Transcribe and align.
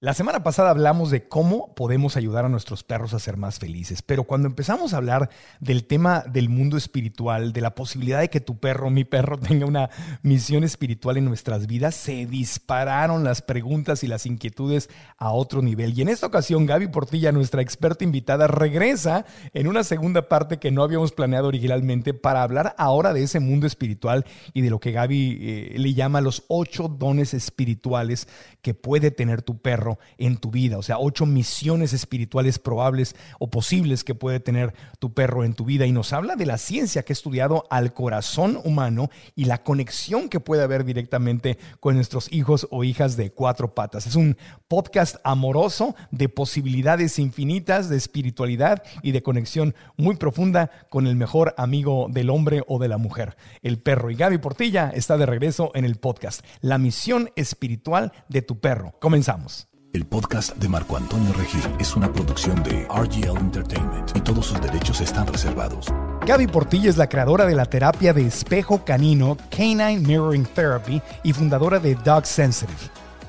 La 0.00 0.14
semana 0.14 0.44
pasada 0.44 0.70
hablamos 0.70 1.10
de 1.10 1.26
cómo 1.26 1.74
podemos 1.74 2.16
ayudar 2.16 2.44
a 2.44 2.48
nuestros 2.48 2.84
perros 2.84 3.14
a 3.14 3.18
ser 3.18 3.36
más 3.36 3.58
felices, 3.58 4.00
pero 4.00 4.22
cuando 4.22 4.46
empezamos 4.46 4.94
a 4.94 4.98
hablar 4.98 5.28
del 5.58 5.86
tema 5.86 6.20
del 6.20 6.48
mundo 6.48 6.76
espiritual, 6.76 7.52
de 7.52 7.60
la 7.60 7.74
posibilidad 7.74 8.20
de 8.20 8.30
que 8.30 8.38
tu 8.38 8.60
perro, 8.60 8.90
mi 8.90 9.02
perro, 9.02 9.36
tenga 9.40 9.66
una 9.66 9.90
misión 10.22 10.62
espiritual 10.62 11.16
en 11.16 11.24
nuestras 11.24 11.66
vidas, 11.66 11.96
se 11.96 12.26
dispararon 12.26 13.24
las 13.24 13.42
preguntas 13.42 14.04
y 14.04 14.06
las 14.06 14.24
inquietudes 14.24 14.88
a 15.16 15.32
otro 15.32 15.62
nivel. 15.62 15.98
Y 15.98 16.02
en 16.02 16.10
esta 16.10 16.28
ocasión, 16.28 16.64
Gaby 16.64 16.86
Portilla, 16.86 17.32
nuestra 17.32 17.60
experta 17.60 18.04
invitada, 18.04 18.46
regresa 18.46 19.26
en 19.52 19.66
una 19.66 19.82
segunda 19.82 20.28
parte 20.28 20.58
que 20.58 20.70
no 20.70 20.84
habíamos 20.84 21.10
planeado 21.10 21.48
originalmente 21.48 22.14
para 22.14 22.44
hablar 22.44 22.72
ahora 22.78 23.12
de 23.12 23.24
ese 23.24 23.40
mundo 23.40 23.66
espiritual 23.66 24.24
y 24.54 24.60
de 24.60 24.70
lo 24.70 24.78
que 24.78 24.92
Gaby 24.92 25.38
eh, 25.40 25.74
le 25.76 25.92
llama 25.94 26.20
los 26.20 26.44
ocho 26.46 26.86
dones 26.86 27.34
espirituales 27.34 28.28
que 28.62 28.74
puede 28.74 29.10
tener 29.10 29.42
tu 29.42 29.58
perro 29.60 29.87
en 30.18 30.36
tu 30.36 30.50
vida, 30.50 30.76
o 30.76 30.82
sea, 30.82 30.98
ocho 30.98 31.24
misiones 31.24 31.92
espirituales 31.92 32.58
probables 32.58 33.16
o 33.38 33.48
posibles 33.48 34.04
que 34.04 34.14
puede 34.14 34.40
tener 34.40 34.74
tu 34.98 35.14
perro 35.14 35.44
en 35.44 35.54
tu 35.54 35.64
vida. 35.64 35.86
Y 35.86 35.92
nos 35.92 36.12
habla 36.12 36.36
de 36.36 36.46
la 36.46 36.58
ciencia 36.58 37.02
que 37.02 37.12
ha 37.12 37.14
estudiado 37.14 37.64
al 37.70 37.94
corazón 37.94 38.60
humano 38.64 39.10
y 39.34 39.44
la 39.46 39.62
conexión 39.62 40.28
que 40.28 40.40
puede 40.40 40.62
haber 40.62 40.84
directamente 40.84 41.58
con 41.80 41.94
nuestros 41.94 42.30
hijos 42.32 42.66
o 42.70 42.84
hijas 42.84 43.16
de 43.16 43.30
cuatro 43.30 43.74
patas. 43.74 44.06
Es 44.06 44.16
un 44.16 44.36
podcast 44.66 45.16
amoroso 45.24 45.94
de 46.10 46.28
posibilidades 46.28 47.18
infinitas 47.18 47.88
de 47.88 47.96
espiritualidad 47.96 48.82
y 49.02 49.12
de 49.12 49.22
conexión 49.22 49.74
muy 49.96 50.16
profunda 50.16 50.70
con 50.88 51.06
el 51.06 51.16
mejor 51.16 51.54
amigo 51.56 52.08
del 52.10 52.30
hombre 52.30 52.62
o 52.66 52.78
de 52.78 52.88
la 52.88 52.98
mujer, 52.98 53.36
el 53.62 53.78
perro. 53.78 54.10
Y 54.10 54.16
Gaby 54.16 54.38
Portilla 54.38 54.90
está 54.94 55.16
de 55.16 55.26
regreso 55.26 55.70
en 55.74 55.84
el 55.84 55.96
podcast, 55.96 56.44
La 56.60 56.78
misión 56.78 57.30
espiritual 57.36 58.12
de 58.28 58.42
tu 58.42 58.58
perro. 58.60 58.94
Comenzamos. 59.00 59.68
El 59.98 60.06
podcast 60.06 60.54
de 60.58 60.68
Marco 60.68 60.96
Antonio 60.96 61.32
Regil 61.32 61.60
es 61.80 61.96
una 61.96 62.12
producción 62.12 62.62
de 62.62 62.86
RGL 62.86 63.36
Entertainment 63.36 64.16
y 64.16 64.20
todos 64.20 64.46
sus 64.46 64.60
derechos 64.60 65.00
están 65.00 65.26
reservados. 65.26 65.92
Gaby 66.24 66.46
Portilla 66.46 66.88
es 66.88 66.96
la 66.96 67.08
creadora 67.08 67.46
de 67.46 67.56
la 67.56 67.64
terapia 67.66 68.12
de 68.12 68.24
espejo 68.24 68.84
canino 68.84 69.36
Canine 69.50 69.98
Mirroring 69.98 70.44
Therapy 70.44 71.02
y 71.24 71.32
fundadora 71.32 71.80
de 71.80 71.96
Dog 71.96 72.26
Sensitive. 72.26 72.78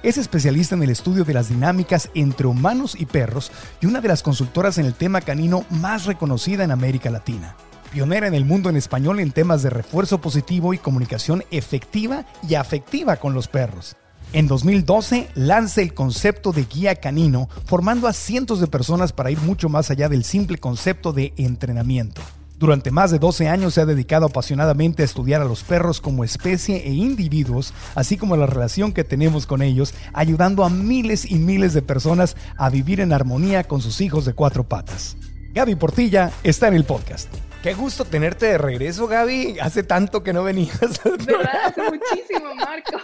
Es 0.03 0.19
especialista 0.19 0.75
en 0.75 0.83
el 0.83 0.91
estudio 0.91 1.23
de 1.23 1.33
las 1.33 1.49
dinámicas 1.49 2.11
entre 2.13 2.45
humanos 2.45 2.95
y 2.95 3.07
perros 3.07 3.51
y 3.81 3.87
una 3.87 3.99
de 3.99 4.07
las 4.09 4.21
consultoras 4.21 4.77
en 4.77 4.85
el 4.85 4.93
tema 4.93 5.21
canino 5.21 5.65
más 5.71 6.05
reconocida 6.05 6.63
en 6.63 6.69
América 6.69 7.09
Latina. 7.09 7.55
Pionera 7.91 8.27
en 8.27 8.35
el 8.35 8.45
mundo 8.45 8.69
en 8.69 8.77
español 8.77 9.19
en 9.19 9.31
temas 9.31 9.63
de 9.63 9.71
refuerzo 9.71 10.21
positivo 10.21 10.75
y 10.75 10.77
comunicación 10.77 11.43
efectiva 11.49 12.27
y 12.47 12.53
afectiva 12.53 13.15
con 13.15 13.33
los 13.33 13.47
perros. 13.47 13.95
En 14.31 14.47
2012 14.47 15.27
lanza 15.33 15.81
el 15.81 15.95
concepto 15.95 16.51
de 16.51 16.65
guía 16.65 16.95
canino, 16.95 17.49
formando 17.65 18.07
a 18.07 18.13
cientos 18.13 18.59
de 18.59 18.67
personas 18.67 19.11
para 19.11 19.31
ir 19.31 19.39
mucho 19.39 19.69
más 19.69 19.89
allá 19.89 20.07
del 20.07 20.23
simple 20.23 20.59
concepto 20.59 21.13
de 21.13 21.33
entrenamiento. 21.37 22.21
Durante 22.59 22.91
más 22.91 23.09
de 23.09 23.17
12 23.17 23.47
años 23.47 23.73
se 23.73 23.81
ha 23.81 23.87
dedicado 23.87 24.27
apasionadamente 24.27 25.01
a 25.01 25.05
estudiar 25.05 25.41
a 25.41 25.45
los 25.45 25.63
perros 25.63 25.99
como 25.99 26.23
especie 26.23 26.85
e 26.85 26.91
individuos, 26.91 27.73
así 27.95 28.17
como 28.17 28.37
la 28.37 28.45
relación 28.45 28.91
que 28.91 29.03
tenemos 29.03 29.47
con 29.47 29.63
ellos, 29.63 29.95
ayudando 30.13 30.63
a 30.63 30.69
miles 30.69 31.25
y 31.31 31.35
miles 31.35 31.73
de 31.73 31.81
personas 31.81 32.35
a 32.55 32.69
vivir 32.69 32.99
en 32.99 33.13
armonía 33.13 33.63
con 33.63 33.81
sus 33.81 33.99
hijos 33.99 34.25
de 34.25 34.33
cuatro 34.33 34.63
patas. 34.63 35.17
Gaby 35.55 35.73
Portilla 35.73 36.31
está 36.43 36.67
en 36.67 36.75
el 36.75 36.83
podcast. 36.83 37.29
Qué 37.61 37.73
gusto 37.73 38.05
tenerte 38.05 38.45
de 38.45 38.57
regreso, 38.57 39.05
Gaby. 39.05 39.57
Hace 39.59 39.83
tanto 39.83 40.23
que 40.23 40.31
no 40.31 40.43
venías. 40.43 40.79
¿Verdad? 41.03 41.49
Hace 41.65 41.81
muchísimo, 41.81 42.55
Marco. 42.55 42.97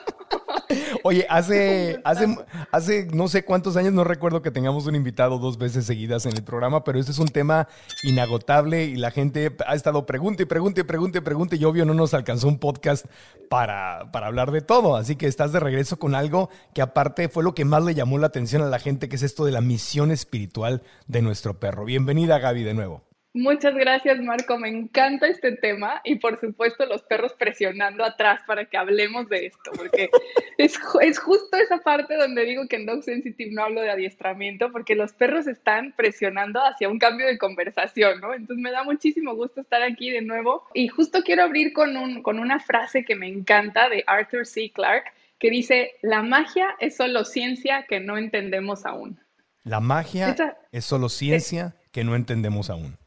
Oye, 1.03 1.27
hace, 1.29 1.99
hace, 2.05 2.37
hace 2.71 3.07
no 3.13 3.27
sé 3.27 3.43
cuántos 3.43 3.75
años, 3.75 3.91
no 3.91 4.05
recuerdo 4.05 4.41
que 4.41 4.51
tengamos 4.51 4.87
un 4.87 4.95
invitado 4.95 5.39
dos 5.39 5.57
veces 5.57 5.85
seguidas 5.85 6.25
en 6.25 6.37
el 6.37 6.43
programa, 6.43 6.85
pero 6.85 6.99
este 6.99 7.11
es 7.11 7.19
un 7.19 7.27
tema 7.27 7.67
inagotable 8.03 8.85
y 8.85 8.95
la 8.95 9.11
gente 9.11 9.55
ha 9.67 9.75
estado 9.75 10.05
pregunte 10.05 10.43
y 10.43 10.45
pregunte 10.45 10.81
y 10.81 10.83
pregunte 10.85 11.17
y 11.19 11.21
pregunte 11.21 11.55
y 11.57 11.65
obvio 11.65 11.85
no 11.85 11.93
nos 11.93 12.13
alcanzó 12.13 12.47
un 12.47 12.57
podcast 12.57 13.05
para, 13.49 14.09
para 14.13 14.27
hablar 14.27 14.51
de 14.51 14.61
todo. 14.61 14.95
Así 14.95 15.17
que 15.17 15.27
estás 15.27 15.51
de 15.51 15.59
regreso 15.59 15.99
con 15.99 16.15
algo 16.15 16.49
que 16.73 16.81
aparte 16.81 17.27
fue 17.27 17.43
lo 17.43 17.53
que 17.53 17.65
más 17.65 17.83
le 17.83 17.93
llamó 17.93 18.17
la 18.17 18.27
atención 18.27 18.61
a 18.61 18.67
la 18.67 18.79
gente, 18.79 19.09
que 19.09 19.17
es 19.17 19.23
esto 19.23 19.43
de 19.43 19.51
la 19.51 19.61
misión 19.61 20.11
espiritual 20.11 20.81
de 21.07 21.21
nuestro 21.21 21.59
perro. 21.59 21.83
Bienvenida 21.83 22.39
Gaby 22.39 22.63
de 22.63 22.73
nuevo. 22.73 23.14
Muchas 23.35 23.75
gracias, 23.75 24.17
Marco. 24.21 24.57
Me 24.57 24.69
encanta 24.69 25.27
este 25.27 25.51
tema 25.51 25.99
y 26.05 26.15
por 26.15 26.39
supuesto 26.39 26.85
los 26.85 27.03
perros 27.03 27.33
presionando 27.33 28.05
atrás 28.05 28.39
para 28.47 28.63
que 28.63 28.77
hablemos 28.77 29.27
de 29.27 29.47
esto, 29.47 29.71
porque 29.75 30.09
es, 30.57 30.79
es, 31.01 31.19
justo 31.19 31.57
esa 31.57 31.79
parte 31.79 32.15
donde 32.15 32.45
digo 32.45 32.65
que 32.69 32.77
en 32.77 32.85
Dog 32.85 33.03
Sensitive 33.03 33.51
no 33.51 33.65
hablo 33.65 33.81
de 33.81 33.89
adiestramiento, 33.89 34.71
porque 34.71 34.95
los 34.95 35.11
perros 35.11 35.47
están 35.47 35.93
presionando 35.97 36.61
hacia 36.63 36.87
un 36.87 36.97
cambio 36.97 37.27
de 37.27 37.37
conversación, 37.37 38.21
¿no? 38.21 38.33
Entonces 38.33 38.63
me 38.63 38.71
da 38.71 38.85
muchísimo 38.85 39.35
gusto 39.35 39.59
estar 39.59 39.83
aquí 39.83 40.11
de 40.11 40.21
nuevo 40.21 40.63
y 40.73 40.87
justo 40.87 41.21
quiero 41.21 41.43
abrir 41.43 41.73
con, 41.73 41.97
un, 41.97 42.23
con 42.23 42.39
una 42.39 42.61
frase 42.61 43.03
que 43.03 43.17
me 43.17 43.27
encanta 43.27 43.89
de 43.89 44.05
Arthur 44.07 44.45
C. 44.45 44.71
Clarke, 44.73 45.11
que 45.39 45.49
dice, 45.49 45.91
la 46.01 46.21
magia 46.21 46.77
es 46.79 46.95
solo 46.95 47.25
ciencia 47.25 47.85
que 47.85 47.99
no 47.99 48.17
entendemos 48.17 48.85
aún. 48.85 49.19
La 49.65 49.81
magia 49.81 50.33
es 50.71 50.85
solo 50.85 51.09
ciencia 51.09 51.75
que 51.91 52.05
no 52.05 52.15
entendemos 52.15 52.69
aún. 52.69 52.97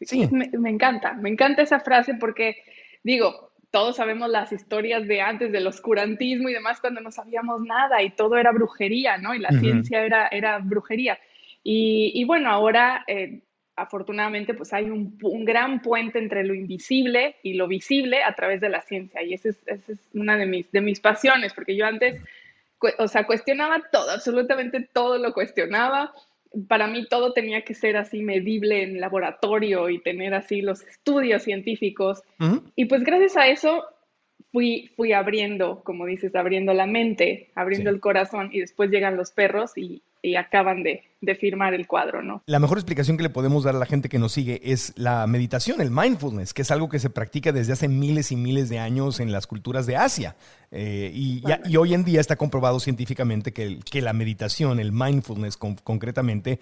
Sí, 0.00 0.28
Me, 0.30 0.70
encanta, 0.70 1.12
me 1.14 1.28
encanta 1.28 1.62
esa 1.62 1.80
frase 1.80 2.14
porque 2.14 2.56
digo, 3.02 3.52
todos 3.70 3.96
sabemos 3.96 4.30
las 4.30 4.52
historias 4.52 5.06
de 5.06 5.20
antes 5.20 5.50
del 5.52 5.66
oscurantismo 5.66 6.48
y 6.48 6.52
demás 6.52 6.80
cuando 6.80 7.00
no 7.00 7.10
sabíamos 7.10 7.62
nada 7.62 8.02
y 8.02 8.10
todo 8.10 8.36
era 8.36 8.52
brujería, 8.52 9.18
¿no? 9.18 9.34
Y 9.34 9.40
la 9.40 9.50
ciencia 9.50 10.04
era, 10.04 10.28
era 10.28 10.58
brujería. 10.58 11.18
Y, 11.62 12.22
bueno, 12.24 12.50
ahora 12.50 13.04
eh, 13.06 13.40
afortunadamente 13.76 14.54
pues 14.54 14.72
hay 14.72 14.90
un, 14.90 15.18
gran 15.44 15.82
puente 15.82 16.18
entre 16.18 16.44
lo 16.44 16.54
invisible 16.54 17.36
y 17.42 17.54
lo 17.54 17.66
visible 17.66 18.22
a 18.22 18.34
través 18.34 18.60
de 18.60 18.68
la 18.68 18.82
ciencia 18.82 19.22
y 19.22 19.34
esa 19.34 19.48
es, 19.48 19.58
esa 19.66 19.92
es 19.92 19.98
una 20.12 20.36
de 20.36 20.46
mis, 20.46 20.70
de 20.70 20.80
mis 20.80 21.00
pasiones 21.00 21.52
porque 21.54 21.74
yo 21.74 21.86
antes, 21.86 22.20
o 22.98 23.08
sea, 23.08 23.26
cuestionaba 23.26 23.82
todo, 23.90 24.10
absolutamente 24.10 24.88
todo 24.92 25.18
lo 25.18 25.32
cuestionaba 25.32 26.12
para 26.68 26.86
mí 26.86 27.06
todo 27.08 27.32
tenía 27.32 27.62
que 27.62 27.74
ser 27.74 27.96
así 27.96 28.22
medible 28.22 28.82
en 28.82 29.00
laboratorio 29.00 29.90
y 29.90 30.00
tener 30.00 30.34
así 30.34 30.62
los 30.62 30.82
estudios 30.82 31.42
científicos. 31.42 32.22
Y 32.76 32.86
pues 32.86 33.02
gracias 33.04 33.36
a 33.36 33.48
eso 33.48 33.84
fui, 34.52 34.90
fui 34.96 35.12
abriendo, 35.12 35.82
como 35.82 36.06
dices, 36.06 36.34
abriendo 36.34 36.72
la 36.74 36.86
mente, 36.86 37.50
abriendo 37.54 37.90
el 37.90 38.00
corazón 38.00 38.50
y 38.52 38.60
después 38.60 38.90
llegan 38.90 39.16
los 39.16 39.32
perros 39.32 39.76
y, 39.76 40.02
y 40.24 40.36
acaban 40.36 40.82
de, 40.82 41.02
de, 41.20 41.34
firmar 41.34 41.74
el 41.74 41.86
cuadro, 41.86 42.22
¿no? 42.22 42.42
La 42.46 42.58
mejor 42.58 42.78
explicación 42.78 43.18
que 43.18 43.22
le 43.22 43.30
podemos 43.30 43.64
dar 43.64 43.76
a 43.76 43.78
la 43.78 43.84
gente 43.84 44.08
que 44.08 44.18
nos 44.18 44.32
sigue 44.32 44.60
es 44.64 44.94
la 44.96 45.26
meditación, 45.26 45.82
el 45.82 45.90
mindfulness, 45.90 46.54
que 46.54 46.62
es 46.62 46.70
algo 46.70 46.88
que 46.88 46.98
se 46.98 47.10
practica 47.10 47.52
desde 47.52 47.74
hace 47.74 47.88
miles 47.88 48.32
y 48.32 48.36
miles 48.36 48.70
de 48.70 48.78
años 48.78 49.20
en 49.20 49.32
las 49.32 49.46
culturas 49.46 49.86
de 49.86 49.96
Asia. 49.96 50.34
Eh, 50.70 51.12
y, 51.14 51.42
hoy 51.76 51.92
en 51.92 52.04
día 52.04 52.20
está 52.20 52.36
comprobado 52.36 52.80
científicamente 52.80 53.52
que, 53.52 53.80
que 53.90 54.00
la 54.00 54.14
meditación, 54.14 54.80
el 54.80 54.92
mindfulness 54.92 55.58
concretamente, 55.58 56.58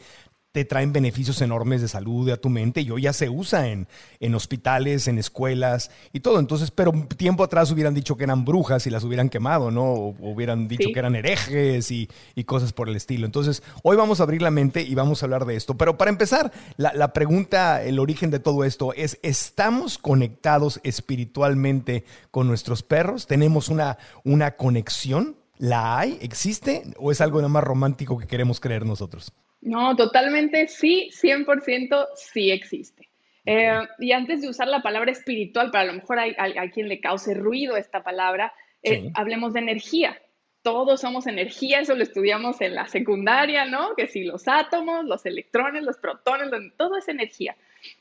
te 0.53 0.67
traen 0.67 0.93
beneficios 0.93 1.41
enormes 1.41 1.81
de 1.81 1.89
salud 1.89 2.29
a 2.29 2.37
tu 2.37 2.51
mente 2.51 2.83
y 2.83 2.91
hoy 2.91 3.03
ya 3.03 3.15
se 3.15 3.31
usa 3.31 3.69
en, 3.69 3.89
en 4.21 4.35
hospitales, 4.35 5.09
en 5.09 5.19
escuelas 5.19 5.91
y 6.13 6.21
todo. 6.21 6.39
Entonces, 6.39 6.71
pero 6.71 6.93
tiempo 7.17 7.43
atrás 7.43 7.71
hubieran 7.71 7.95
dicho 7.95 8.17
que 8.17 8.25
eran 8.25 8.45
brujas 8.45 8.87
y 8.87 8.91
las 8.91 9.03
hubieran 9.03 9.31
quemado, 9.31 9.71
¿no? 9.71 9.83
O 9.83 10.15
hubieran 10.21 10.69
dicho 10.69 10.91
que 10.93 10.99
eran 10.99 11.17
herejes 11.17 11.91
y, 11.91 12.09
cosas 12.45 12.73
por 12.73 12.89
el 12.89 12.97
estilo. 12.97 13.25
Entonces, 13.25 13.63
hoy 13.83 13.97
vamos 13.97 14.21
a 14.21 14.25
abrir 14.25 14.43
la 14.43 14.51
mente 14.51 14.83
y 14.83 14.95
vamos 14.95 15.23
a 15.23 15.27
hablar 15.27 15.47
de 15.47 15.57
esto. 15.57 15.77
Pero 15.77 15.97
para 15.97 16.11
empezar, 16.11 16.53
la, 16.77 16.93
la 16.93 17.15
pregunta, 17.15 17.83
el 17.83 17.99
origen 17.99 18.31
de 18.31 18.41
todo 18.41 18.65
esto 18.65 18.93
es, 18.93 19.19
¿estamos 19.23 19.97
conectados 19.97 20.81
espiritualmente 20.83 22.05
con 22.31 22.47
nuestros 22.47 22.83
perros? 22.83 23.27
¿Tenemos 23.27 23.69
una, 23.69 23.97
una 24.25 24.57
conexión? 24.57 25.37
¿La 25.57 25.99
hay? 25.99 26.19
¿Existe? 26.21 26.83
¿O 26.99 27.11
es 27.11 27.21
algo 27.23 27.41
más 27.49 27.65
romántico 27.65 28.19
que 28.19 28.27
queremos 28.27 28.61
creer 28.61 28.85
nosotros? 28.85 29.33
No, 29.63 29.95
totalmente 29.95 30.67
sí, 30.67 31.11
100% 31.13 32.09
sí 32.17 32.51
existe. 32.51 33.09
Eh, 33.47 33.79
y 33.99 34.13
antes 34.13 34.43
de 34.43 34.49
usar 34.49 34.69
la 34.69 34.83
palabra 34.83 35.13
espiritual, 35.13 35.71
para 35.71 35.85
a 35.85 35.87
lo 35.87 35.95
mejor 35.95 36.19
hay, 36.19 36.35
a 36.37 36.71
quien 36.71 36.89
le 36.89 37.01
cause 37.01 37.35
ruido 37.35 37.77
esta 37.77 38.03
palabra, 38.03 38.53
eh, 38.83 39.11
hablemos 39.15 39.53
de 39.53 39.61
energía. 39.61 40.21
Todos 40.63 41.01
somos 41.01 41.27
energía, 41.27 41.81
eso 41.81 41.95
lo 41.95 42.03
estudiamos 42.03 42.61
en 42.61 42.75
la 42.75 42.87
secundaria, 42.87 43.65
¿no? 43.65 43.95
Que 43.97 44.07
si 44.07 44.25
los 44.25 44.47
átomos, 44.47 45.05
los 45.05 45.27
electrones, 45.27 45.83
los 45.83 45.97
protones, 45.97 46.51
todo 46.77 46.99
es 46.99 47.09
energía. 47.09 47.57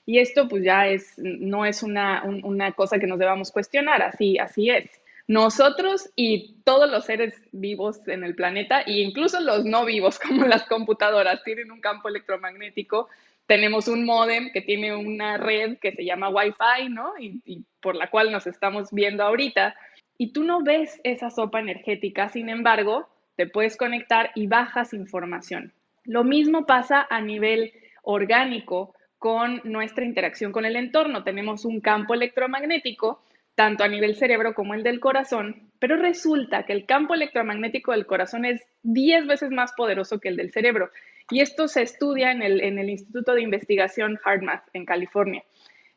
Y 0.06 0.20
esto 0.20 0.48
pues 0.48 0.64
ya 0.64 0.88
es, 0.88 1.14
no 1.18 1.66
es 1.66 1.82
una, 1.82 2.24
una 2.24 2.72
cosa 2.74 3.00
que 3.00 3.08
nos 3.08 3.18
debamos 3.18 3.52
cuestionar, 3.52 4.02
así, 4.04 4.38
así 4.38 4.70
es 4.70 5.01
nosotros 5.32 6.10
y 6.18 6.58
todos 6.66 6.92
los 6.92 7.06
seres 7.06 7.42
vivos 7.54 8.06
en 8.10 8.26
el 8.26 8.36
planeta, 8.36 8.82
e 8.82 9.00
incluso 9.00 9.40
los 9.40 9.64
no 9.64 9.86
vivos, 9.86 10.20
como 10.28 10.46
las 10.46 10.66
computadoras, 10.66 11.42
tienen 11.46 11.72
un 11.72 11.80
campo 11.80 12.10
electromagnético. 12.10 13.08
Tenemos 13.46 13.88
un 13.88 14.04
modem 14.04 14.52
que 14.52 14.60
tiene 14.60 14.94
una 14.94 15.38
red 15.38 15.78
que 15.80 15.94
se 15.94 16.04
llama 16.04 16.28
Wi-Fi, 16.28 16.90
¿no? 16.90 17.14
Y, 17.18 17.64
por 17.80 17.96
la 17.96 18.10
cual 18.10 18.30
nos 18.30 18.46
estamos 18.46 18.92
viendo 18.92 19.24
ahorita. 19.24 19.74
Y 20.18 20.34
tú 20.34 20.44
no 20.44 20.64
ves 20.64 21.00
esa 21.06 21.30
sopa 21.30 21.62
energética, 21.62 22.28
sin 22.28 22.50
embargo, 22.50 23.08
te 23.38 23.48
puedes 23.48 23.78
conectar 23.78 24.32
y 24.36 24.48
bajas 24.48 24.94
información. 24.94 25.72
Lo 26.04 26.26
mismo 26.26 26.66
pasa 26.66 27.08
a 27.10 27.22
nivel 27.22 27.72
orgánico 28.04 28.94
con 29.18 29.62
nuestra 29.64 30.04
interacción 30.04 30.52
con 30.52 30.66
el 30.66 30.76
entorno. 30.76 31.24
Tenemos 31.24 31.64
un 31.64 31.80
campo 31.80 32.16
electromagnético 32.16 33.22
tanto 33.56 33.84
a 33.84 33.88
nivel 33.88 34.16
cerebro 34.16 34.54
como 34.54 34.74
el 34.74 34.84
del 34.84 35.00
corazón, 35.00 35.70
pero 35.80 35.96
resulta 35.96 36.64
que 36.64 36.74
el 36.74 36.86
campo 36.86 37.14
electromagnético 37.14 37.92
del 37.92 38.06
corazón 38.06 38.46
es 38.46 38.62
10 38.84 39.28
veces 39.28 39.52
más 39.52 39.74
poderoso 39.74 40.20
que 40.20 40.30
el 40.30 40.38
del 40.38 40.52
cerebro. 40.52 40.90
Y 41.30 41.42
esto 41.42 41.68
se 41.68 41.82
estudia 41.82 42.32
en 42.32 42.42
el, 42.42 42.90
Instituto 42.90 43.34
de 43.34 43.42
Investigación 43.42 44.20
HeartMath 44.24 44.64
en 44.74 44.86
California. 44.86 45.44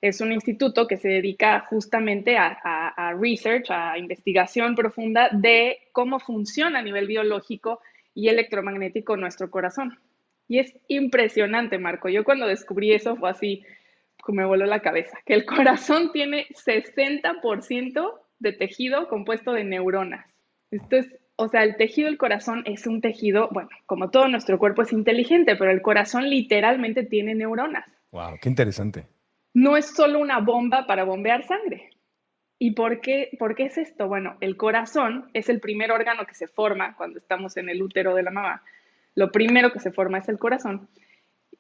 Es 0.01 0.21
un 0.21 0.33
instituto 0.33 0.87
que 0.87 0.97
se 0.97 1.09
dedica 1.09 1.61
justamente 1.61 2.37
a, 2.37 2.59
a, 2.63 3.15
research, 3.15 3.71
a 3.71 3.99
investigación 3.99 4.75
profunda 4.75 5.31
de 5.33 5.79
cómo 5.93 6.21
funciona 6.21 6.81
a 6.81 6.83
nivel 6.83 7.07
biológico 7.07 7.81
y 8.15 8.29
electromagnético 8.29 9.17
nuestro 9.17 9.51
corazón. 9.51 9.99
Y 10.47 10.59
es 10.59 10.79
impresionante, 10.89 11.79
Marco. 11.79 12.09
Yo 12.09 12.23
cuando 12.23 12.47
descubrí 12.47 12.93
eso 12.93 13.17
fue 13.17 13.31
así, 13.31 13.65
me 14.33 14.45
voló 14.45 14.67
la 14.67 14.81
cabeza, 14.81 15.19
que 15.27 15.35
el 15.35 15.45
corazón 15.45 16.13
tiene 16.13 16.47
60% 16.49 18.21
de 18.39 18.53
tejido 18.53 19.09
compuesto 19.09 19.53
de 19.53 19.65
neuronas. 19.65 20.27
Esto 20.71 20.97
es, 20.97 21.09
o 21.37 21.49
sea, 21.49 21.63
el 21.63 21.77
tejido 21.77 22.09
del 22.09 22.19
corazón 22.19 22.63
es 22.67 22.87
un 22.87 23.01
tejido, 23.01 23.49
bueno, 23.53 23.69
como 23.87 24.11
todo 24.11 24.29
nuestro 24.29 24.59
cuerpo 24.59 24.83
es 24.83 24.93
inteligente, 24.93 25.57
pero 25.57 25.71
el 25.71 25.83
corazón 25.83 26.29
literalmente 26.29 27.05
tiene 27.05 27.35
neuronas. 27.35 27.85
Wow, 28.13 28.39
qué 28.41 28.49
interesante. 28.49 29.07
No 29.53 29.77
es 29.77 29.87
solo 29.87 30.19
una 30.19 30.41
bomba 30.41 30.87
para 30.87 31.05
bombear 31.05 31.45
sangre. 31.45 31.91
¿Y 32.59 32.73
por 32.73 33.01
qué, 33.01 33.31
por 33.39 33.55
qué 33.55 33.67
es 33.67 33.79
esto? 33.79 34.09
Bueno, 34.09 34.37
el 34.41 34.57
corazón 34.57 35.31
es 35.33 35.49
el 35.49 35.61
primer 35.61 35.93
órgano 35.93 36.25
que 36.25 36.35
se 36.35 36.47
forma 36.47 36.97
cuando 36.97 37.19
estamos 37.19 37.57
en 37.57 37.69
el 37.69 37.83
útero 37.83 38.15
de 38.15 38.23
la 38.23 38.31
mamá. 38.31 38.63
Lo 39.15 39.31
primero 39.31 39.73
que 39.73 39.81
se 39.81 39.93
forma 39.93 40.19
es 40.19 40.29
el 40.29 40.39
corazón 40.39 40.89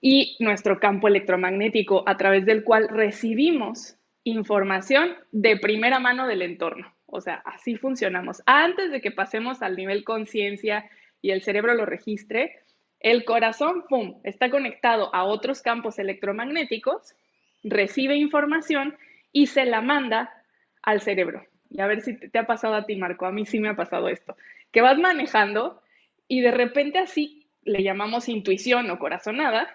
y 0.07 0.37
nuestro 0.39 0.81
campo 0.81 1.09
electromagnético 1.09 2.05
a 2.07 2.19
través 2.19 2.45
del 2.45 2.63
cual 2.63 2.89
recibimos 2.91 3.97
información 4.23 5.15
de 5.33 5.57
primera 5.57 5.99
mano 5.99 6.27
del 6.27 6.43
entorno. 6.43 6.95
O 7.07 7.23
sea, 7.23 7.37
así 7.47 7.77
funcionamos. 7.77 8.43
Antes 8.45 8.91
de 8.91 9.01
que 9.01 9.11
pasemos 9.13 9.63
al 9.63 9.77
nivel 9.77 10.05
conciencia 10.05 10.91
y 11.23 11.31
el 11.31 11.41
cerebro 11.41 11.73
lo 11.73 11.87
registre, 11.87 12.53
el 13.01 13.25
corazón, 13.25 13.87
¡pum!, 13.89 14.21
está 14.25 14.51
conectado 14.51 15.09
a 15.15 15.25
otros 15.25 15.63
campos 15.63 15.99
electromagnéticos, 15.99 17.15
recibe 17.63 18.15
información 18.17 18.99
y 19.33 19.47
se 19.47 19.65
la 19.65 19.81
manda 19.81 20.35
al 20.83 21.01
cerebro. 21.01 21.47
Y 21.71 21.81
a 21.81 21.87
ver 21.87 22.03
si 22.03 22.19
te, 22.19 22.39
ha 22.39 22.47
pasado 22.47 22.75
a 22.75 22.85
ti, 22.85 22.97
Marco. 22.97 23.25
A 23.25 23.33
mí 23.33 23.47
sí 23.47 23.59
me 23.59 23.71
ha 23.71 23.75
pasado 23.75 24.11
esto. 24.11 24.37
Que 24.71 24.83
vas 24.83 24.99
manejando 24.99 25.81
y 26.29 26.43
de 26.43 26.51
repente 26.51 26.99
así 26.99 27.49
le 27.63 27.83
llamamos 27.83 28.29
intuición 28.29 28.91
o 28.91 28.99
corazonada, 28.99 29.75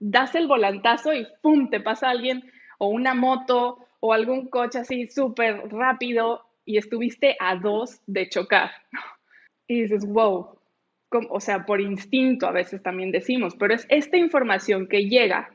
das 0.00 0.34
el 0.34 0.48
volantazo 0.48 1.12
y 1.14 1.26
¡pum! 1.42 1.70
te 1.70 1.80
pasa 1.80 2.10
alguien 2.10 2.50
o 2.78 2.88
una 2.88 3.14
moto 3.14 3.78
o 4.00 4.12
algún 4.12 4.48
coche 4.48 4.80
así 4.80 5.06
súper 5.08 5.68
rápido 5.68 6.46
y 6.64 6.78
estuviste 6.78 7.36
a 7.38 7.56
dos 7.56 8.00
de 8.06 8.28
chocar. 8.28 8.70
Y 9.66 9.82
dices, 9.82 10.06
wow, 10.06 10.58
o 11.28 11.40
sea, 11.40 11.64
por 11.66 11.80
instinto 11.80 12.46
a 12.46 12.52
veces 12.52 12.82
también 12.82 13.12
decimos, 13.12 13.54
pero 13.56 13.74
es 13.74 13.86
esta 13.88 14.16
información 14.16 14.88
que 14.88 15.08
llega 15.08 15.50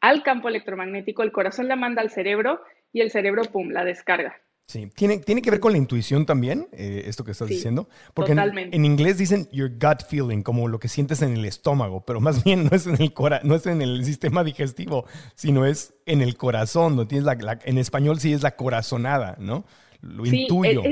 al 0.00 0.22
campo 0.22 0.48
electromagnético, 0.48 1.22
el 1.22 1.32
corazón 1.32 1.68
la 1.68 1.76
manda 1.76 2.02
al 2.02 2.10
cerebro 2.10 2.60
y 2.92 3.00
el 3.00 3.10
cerebro, 3.10 3.42
¡pum!, 3.44 3.70
la 3.70 3.84
descarga. 3.84 4.40
Sí, 4.66 4.88
¿Tiene, 4.96 5.18
tiene 5.18 5.42
que 5.42 5.50
ver 5.52 5.60
con 5.60 5.70
la 5.70 5.78
intuición 5.78 6.26
también, 6.26 6.66
eh, 6.72 7.04
esto 7.06 7.22
que 7.22 7.30
estás 7.30 7.48
diciendo. 7.48 7.88
Porque 8.14 8.32
en, 8.32 8.84
inglés 8.84 9.16
dicen 9.16 9.48
your 9.52 9.70
gut 9.70 10.04
feeling, 10.08 10.42
como 10.42 10.66
lo 10.66 10.80
que 10.80 10.88
sientes 10.88 11.22
en 11.22 11.34
el 11.34 11.44
estómago, 11.44 12.04
pero 12.04 12.20
más 12.20 12.42
bien 12.42 12.64
no 12.64 12.70
es 12.76 12.88
en 12.88 13.00
el, 13.00 13.12
cora 13.12 13.40
no 13.44 13.54
es 13.54 13.64
en 13.66 13.80
el 13.80 14.04
sistema 14.04 14.42
digestivo, 14.42 15.06
sino 15.36 15.64
es 15.64 15.94
en 16.04 16.20
el 16.20 16.36
corazón. 16.36 16.96
¿no? 16.96 17.06
Tienes 17.06 17.24
la, 17.24 17.60
en 17.64 17.78
español 17.78 18.18
sí 18.18 18.32
es 18.32 18.42
la 18.42 18.56
corazonada, 18.56 19.36
¿no? 19.38 19.64
Lo 20.00 20.26
intuyo. 20.26 20.82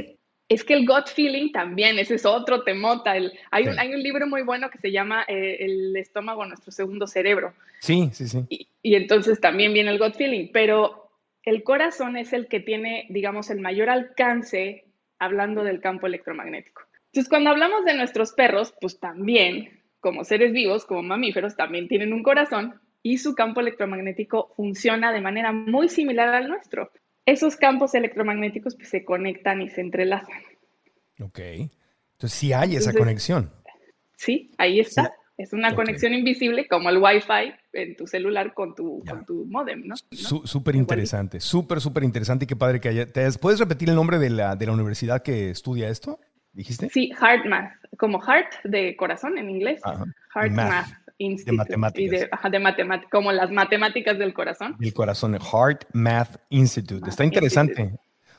Es, 0.49 0.63
que 0.63 0.75
el 0.75 0.87
gut 0.87 1.09
feeling 1.09 1.51
también, 1.51 1.99
ese 1.99 2.15
es 2.15 2.25
otro 2.25 2.63
temota. 2.63 3.17
El, 3.17 3.33
hay, 3.51 3.67
un, 3.67 3.77
hay 3.77 3.93
un 3.93 4.03
libro 4.05 4.29
muy 4.29 4.43
bueno 4.43 4.71
que 4.71 4.79
se 4.79 4.93
llama 4.93 5.25
eh, 5.27 5.57
El 5.59 5.97
estómago, 5.97 6.47
nuestro 6.47 6.71
segundo 6.71 7.09
cerebro. 7.09 7.53
Sí, 7.81 8.11
sí, 8.13 8.29
sí. 8.29 8.45
Y, 8.51 8.69
y 8.83 8.95
entonces 8.95 9.41
también 9.41 9.73
viene 9.73 9.91
el 9.91 9.99
gut 9.99 10.15
feeling, 10.15 10.51
pero 10.53 11.04
el 11.45 11.63
corazón 11.63 12.17
es 12.17 12.33
el 12.33 12.49
que 12.49 12.61
tiene, 12.61 13.07
digamos, 13.11 13.51
el 13.51 13.61
mayor 13.61 13.91
alcance 13.91 14.85
hablando 15.19 15.63
del 15.63 15.81
campo 15.81 16.07
electromagnético. 16.07 16.83
Entonces, 17.07 17.29
cuando 17.29 17.51
hablamos 17.51 17.85
de 17.85 17.95
nuestros 17.95 18.33
perros, 18.33 18.75
pues 18.81 18.99
también, 18.99 19.83
como 20.01 20.25
seres 20.25 20.53
vivos, 20.53 20.85
como 20.85 21.03
mamíferos, 21.03 21.57
también 21.57 21.87
tienen 21.87 22.13
un 22.13 22.23
corazón 22.23 22.81
y 23.03 23.19
su 23.19 23.35
campo 23.35 23.61
electromagnético 23.61 24.53
funciona 24.57 25.13
de 25.13 25.21
manera 25.21 25.53
muy 25.53 25.89
similar 25.89 26.29
al 26.31 26.49
nuestro. 26.49 26.91
Esos 27.27 27.57
campos 27.57 27.95
electromagnéticos 27.95 28.75
pues, 28.75 28.89
se 28.89 29.05
conectan 29.05 29.63
y 29.63 29.69
se 29.69 29.81
entrelazan. 29.81 30.43
Ok. 31.21 31.39
Entonces, 31.39 32.33
sí 32.33 32.53
hay 32.53 32.77
esa 32.77 32.93
conexión. 32.93 33.53
Sí, 34.17 34.51
ahí 34.59 34.81
está. 34.81 35.13
Es 35.37 35.53
una 35.53 35.75
conexión 35.75 36.15
invisible 36.15 36.69
como 36.69 36.91
el 36.91 36.99
Wi-Fi 36.99 37.55
en 37.73 37.97
tu 37.97 38.07
celular 38.07 38.55
con 38.55 38.75
tu, 38.75 39.03
tu 39.27 39.45
modem, 39.47 39.83
¿no? 39.85 39.95
Súper 40.13 40.77
interesante, 40.77 41.41
súper, 41.41 41.81
súper 41.81 42.05
interesante 42.05 42.45
y 42.45 42.49
qué 42.49 42.57
padre 42.57 42.81
que 42.81 42.89
haya. 42.89 43.09
¿Puedes 43.41 43.59
repetir 43.59 43.89
el 43.89 43.97
nombre 43.97 44.19
de 44.19 44.31
la, 44.31 44.55
de 44.55 44.67
la 44.67 44.73
universidad 44.73 45.23
que 45.23 45.51
estudia 45.51 45.89
esto? 45.89 46.21
¿Dijiste? 46.53 46.89
Sí, 46.89 47.11
HeartMath, 47.21 47.73
como 47.99 48.21
heart 48.21 48.53
de 48.63 48.95
corazón 48.97 49.37
en 49.37 49.51
inglés. 49.51 49.81
HeartMath 50.35 51.05
Institute. 51.19 51.53
De 51.53 51.57
matemáticas. 51.57 52.21
de, 52.51 52.59
matemáticas, 52.59 53.11
como 53.11 53.33
las 53.33 53.51
matemáticas 53.51 54.19
del 54.19 54.35
corazón. 54.35 54.77
Del 54.79 54.93
corazón, 54.93 55.39
Heart 55.39 55.85
Math 55.93 56.41
Institute. 56.51 57.09
Está 57.09 57.25
interesante. 57.25 57.95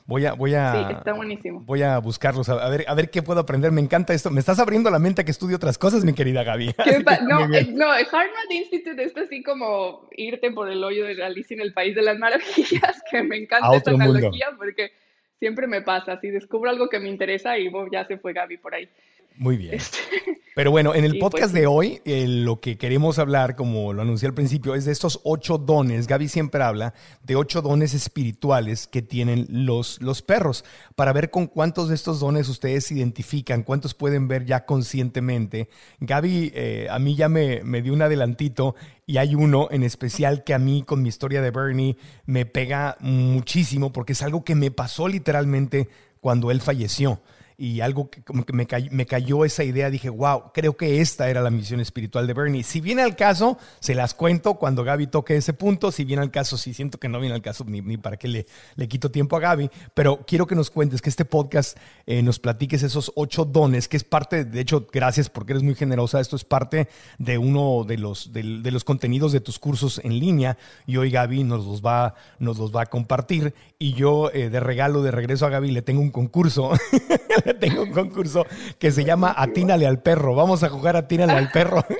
Voy 0.06 0.24
a, 0.24 0.34
voy 0.34 0.54
a, 0.54 0.72
sí, 0.72 0.94
está 0.98 1.12
buenísimo. 1.14 1.62
Voy 1.66 1.82
a 1.82 1.98
buscarlos, 1.98 2.48
a, 2.48 2.68
ver, 2.68 2.84
a 2.86 2.94
ver 2.94 3.10
qué 3.10 3.22
puedo 3.22 3.40
aprender. 3.40 3.72
Me 3.72 3.80
encanta 3.80 4.14
esto. 4.14 4.30
Me 4.30 4.38
estás 4.38 4.60
abriendo 4.60 4.88
la 4.88 5.00
mente 5.00 5.22
a 5.22 5.24
que 5.24 5.32
estudie 5.32 5.56
otras 5.56 5.78
cosas, 5.78 6.04
mi 6.04 6.12
querida 6.12 6.44
Gaby. 6.44 6.74
no, 7.28 7.52
eh, 7.52 7.66
no, 7.72 7.92
el 7.92 8.06
Harvard 8.06 8.50
Institute 8.50 9.02
es 9.02 9.16
así 9.16 9.42
como 9.42 10.08
irte 10.12 10.52
por 10.52 10.70
el 10.70 10.82
hoyo 10.84 11.06
de 11.06 11.24
Alicia 11.24 11.54
en 11.54 11.60
el 11.60 11.72
País 11.72 11.96
de 11.96 12.02
las 12.02 12.18
Maravillas, 12.18 13.02
que 13.10 13.22
me 13.24 13.36
encanta 13.36 13.74
esta 13.74 13.90
analogía 13.90 14.52
porque 14.56 14.92
siempre 15.40 15.66
me 15.66 15.82
pasa. 15.82 16.20
Si 16.20 16.30
descubro 16.30 16.70
algo 16.70 16.88
que 16.88 17.00
me 17.00 17.08
interesa 17.08 17.58
y 17.58 17.68
ya 17.90 18.04
se 18.06 18.16
fue 18.18 18.32
Gaby 18.32 18.58
por 18.58 18.74
ahí. 18.74 18.88
Muy 19.38 19.56
bien. 19.56 19.74
Este, 19.74 19.98
Pero 20.56 20.70
bueno, 20.70 20.94
en 20.94 21.04
el 21.04 21.18
pues 21.18 21.20
podcast 21.20 21.52
de 21.52 21.66
hoy, 21.66 22.00
eh, 22.06 22.26
lo 22.26 22.62
que 22.62 22.78
queremos 22.78 23.18
hablar, 23.18 23.56
como 23.56 23.92
lo 23.92 24.00
anuncié 24.00 24.26
al 24.26 24.32
principio, 24.32 24.74
es 24.74 24.86
de 24.86 24.92
estos 24.92 25.20
ocho 25.22 25.58
dones. 25.58 26.06
Gaby 26.06 26.28
siempre 26.28 26.62
habla 26.62 26.94
de 27.22 27.36
ocho 27.36 27.60
dones 27.60 27.92
espirituales 27.92 28.86
que 28.86 29.02
tienen 29.02 29.46
los, 29.50 30.00
los 30.00 30.22
perros, 30.22 30.64
para 30.94 31.12
ver 31.12 31.28
con 31.28 31.46
cuántos 31.46 31.90
de 31.90 31.94
estos 31.94 32.20
dones 32.20 32.48
ustedes 32.48 32.86
se 32.86 32.94
identifican, 32.94 33.64
cuántos 33.64 33.92
pueden 33.92 34.28
ver 34.28 34.46
ya 34.46 34.64
conscientemente. 34.64 35.68
Gaby, 36.00 36.52
eh, 36.54 36.86
a 36.88 36.98
mí 36.98 37.16
ya 37.16 37.28
me, 37.28 37.62
me 37.62 37.82
dio 37.82 37.92
un 37.92 38.00
adelantito 38.00 38.76
y 39.04 39.18
hay 39.18 39.34
uno 39.34 39.68
en 39.70 39.82
especial 39.82 40.42
que 40.42 40.54
a 40.54 40.58
mí 40.58 40.84
con 40.86 41.02
mi 41.02 41.10
historia 41.10 41.42
de 41.42 41.50
Bernie 41.50 41.98
me 42.24 42.46
pega 42.46 42.96
muchísimo 43.00 43.92
porque 43.92 44.14
es 44.14 44.22
algo 44.22 44.42
que 44.42 44.54
me 44.54 44.70
pasó 44.70 45.06
literalmente 45.06 45.90
cuando 46.22 46.50
él 46.50 46.62
falleció 46.62 47.20
y 47.58 47.80
algo 47.80 48.10
que 48.10 48.22
como 48.22 48.44
que 48.44 48.52
me 48.52 48.66
cayó, 48.66 48.90
me 48.92 49.06
cayó, 49.06 49.44
esa 49.44 49.64
idea, 49.64 49.90
dije, 49.90 50.10
wow, 50.10 50.52
creo 50.52 50.76
que 50.76 51.00
esta 51.00 51.30
era 51.30 51.40
la 51.40 51.50
misión 51.50 51.80
espiritual 51.80 52.26
de 52.26 52.34
Bernie. 52.34 52.62
Si 52.62 52.80
viene 52.80 53.02
al 53.02 53.16
caso, 53.16 53.58
se 53.80 53.94
las 53.94 54.14
cuento 54.14 54.54
cuando 54.54 54.84
Gaby 54.84 55.06
toque 55.06 55.36
ese 55.36 55.52
punto, 55.52 55.90
si 55.90 56.04
viene 56.04 56.22
al 56.22 56.30
caso, 56.30 56.58
si 56.58 56.74
siento 56.74 56.98
que 56.98 57.08
no 57.08 57.18
viene 57.18 57.34
al 57.34 57.42
caso, 57.42 57.64
ni, 57.66 57.80
ni 57.80 57.96
para 57.96 58.16
qué 58.16 58.28
le, 58.28 58.46
le 58.74 58.88
quito 58.88 59.10
tiempo 59.10 59.36
a 59.36 59.40
Gaby, 59.40 59.70
pero 59.94 60.24
quiero 60.26 60.46
que 60.46 60.54
nos 60.54 60.70
cuentes, 60.70 61.00
que 61.00 61.08
este 61.08 61.24
podcast 61.24 61.78
eh, 62.06 62.22
nos 62.22 62.38
platiques 62.38 62.82
esos 62.82 63.12
ocho 63.14 63.44
dones, 63.44 63.88
que 63.88 63.96
es 63.96 64.04
parte, 64.04 64.44
de 64.44 64.60
hecho, 64.60 64.86
gracias 64.92 65.30
porque 65.30 65.54
eres 65.54 65.62
muy 65.62 65.74
generosa, 65.74 66.20
esto 66.20 66.36
es 66.36 66.44
parte 66.44 66.88
de 67.18 67.38
uno 67.38 67.84
de 67.84 67.96
los, 67.96 68.32
de, 68.32 68.42
los 68.42 68.84
contenidos 68.84 69.32
de 69.32 69.40
tus 69.40 69.58
cursos 69.58 70.00
en 70.04 70.18
línea 70.18 70.58
y 70.86 70.98
hoy 70.98 71.10
Gaby 71.10 71.44
nos 71.44 71.64
los 71.64 71.82
va, 71.82 72.14
nos 72.38 72.58
los 72.58 72.74
va 72.74 72.82
a 72.82 72.86
compartir 72.86 73.54
y 73.78 73.94
yo 73.94 74.30
eh, 74.32 74.50
de 74.50 74.60
regalo, 74.60 75.02
de 75.02 75.10
regreso 75.10 75.46
a 75.46 75.50
Gaby, 75.50 75.70
le 75.70 75.82
tengo 75.82 76.00
un 76.00 76.10
concurso. 76.10 76.72
tengo 77.60 77.82
un 77.82 77.92
concurso 77.92 78.46
que 78.78 78.90
se 78.90 79.04
llama 79.04 79.34
Atínale 79.36 79.86
al 79.86 80.00
perro. 80.00 80.34
Vamos 80.34 80.62
a 80.62 80.68
jugar 80.68 80.96
Atínale 80.96 81.32
al 81.32 81.50
perro. 81.50 81.84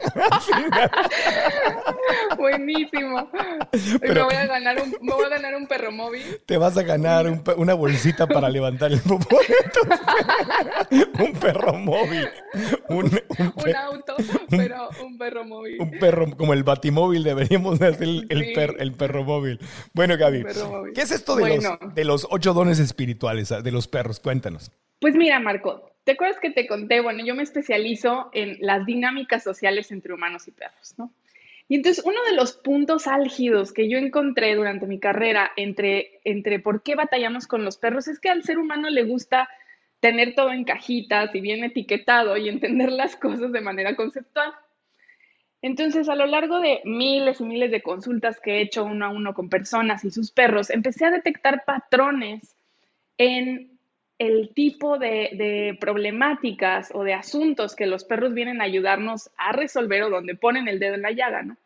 Buenísimo. 2.38 3.28
me, 4.00 4.22
voy 4.22 4.34
a 4.34 4.46
ganar 4.46 4.80
un, 4.80 4.96
me 5.00 5.12
voy 5.12 5.24
a 5.24 5.28
ganar 5.28 5.54
un 5.56 5.66
perro 5.66 5.90
móvil. 5.92 6.22
Te 6.46 6.56
vas 6.56 6.76
a 6.76 6.82
ganar 6.82 7.42
una 7.56 7.74
bolsita 7.74 8.26
para 8.26 8.48
levantar 8.48 8.92
el 8.92 9.00
popó. 9.00 9.38
un 10.90 11.32
perro 11.32 11.74
móvil. 11.74 12.28
Un, 12.88 13.10
auto, 13.74 14.16
pero 14.48 14.88
un 15.04 15.18
perro 15.18 15.44
móvil. 15.44 15.80
Un 15.80 15.90
perro, 15.98 16.36
como 16.36 16.52
el 16.52 16.62
batimóvil, 16.64 17.22
deberíamos 17.24 17.80
hacer 17.80 18.02
el, 18.02 18.26
el, 18.28 18.92
perro 18.92 19.24
móvil. 19.24 19.58
Bueno, 19.92 20.16
Gaby, 20.16 20.44
¿qué 20.94 21.02
es 21.02 21.10
esto 21.10 21.36
de, 21.36 21.56
los, 21.56 21.94
de 21.94 22.04
los 22.04 22.26
ocho 22.30 22.52
dones 22.54 22.78
espirituales 22.78 23.48
de 23.48 23.72
los 23.72 23.88
perros? 23.88 24.20
Cuéntanos. 24.20 24.70
Pues 25.00 25.14
mira, 25.14 25.38
Marco, 25.40 25.90
¿te 26.04 26.12
acuerdas 26.12 26.40
que 26.40 26.50
te 26.50 26.66
conté? 26.66 27.00
Bueno, 27.00 27.24
yo 27.24 27.34
me 27.34 27.42
especializo 27.42 28.30
en 28.32 28.56
las 28.60 28.86
dinámicas 28.86 29.42
sociales 29.42 29.90
entre 29.92 30.14
humanos 30.14 30.48
y 30.48 30.52
perros, 30.52 30.94
¿no? 30.96 31.12
Y 31.68 31.74
entonces 31.74 32.04
uno 32.04 32.22
de 32.30 32.36
los 32.36 32.52
puntos 32.52 33.06
álgidos 33.06 33.72
que 33.72 33.88
yo 33.88 33.98
encontré 33.98 34.54
durante 34.54 34.86
mi 34.86 35.00
carrera 35.00 35.50
entre, 35.56 36.20
entre 36.24 36.60
por 36.60 36.82
qué 36.82 36.94
batallamos 36.94 37.48
con 37.48 37.64
los 37.64 37.76
perros 37.76 38.06
es 38.06 38.20
que 38.20 38.28
al 38.28 38.44
ser 38.44 38.58
humano 38.58 38.88
le 38.88 39.02
gusta 39.02 39.48
tener 39.98 40.34
todo 40.34 40.52
en 40.52 40.64
cajitas 40.64 41.34
y 41.34 41.40
bien 41.40 41.64
etiquetado 41.64 42.36
y 42.36 42.48
entender 42.48 42.92
las 42.92 43.16
cosas 43.16 43.50
de 43.50 43.60
manera 43.60 43.96
conceptual. 43.96 44.52
Entonces, 45.60 46.08
a 46.08 46.14
lo 46.14 46.26
largo 46.26 46.60
de 46.60 46.80
miles 46.84 47.40
y 47.40 47.44
miles 47.44 47.72
de 47.72 47.82
consultas 47.82 48.38
que 48.38 48.52
he 48.52 48.60
hecho 48.60 48.84
uno 48.84 49.06
a 49.06 49.08
uno 49.08 49.34
con 49.34 49.48
personas 49.48 50.04
y 50.04 50.10
sus 50.10 50.30
perros, 50.30 50.70
empecé 50.70 51.06
a 51.06 51.10
detectar 51.10 51.64
patrones 51.64 52.54
en 53.18 53.75
el 54.18 54.50
tipo 54.54 54.98
de, 54.98 55.76
problemáticas 55.80 56.90
o 56.94 57.04
de 57.04 57.14
asuntos 57.14 57.76
que 57.76 57.86
los 57.86 58.04
perros 58.04 58.34
vienen 58.34 58.60
a 58.60 58.64
ayudarnos 58.64 59.30
a 59.36 59.52
resolver 59.52 60.02
o 60.04 60.10
donde 60.10 60.34
ponen 60.34 60.68
el 60.68 60.78
dedo 60.78 60.94
en 60.94 61.02
la 61.02 61.12
llaga, 61.12 61.42
¿no? 61.42 61.56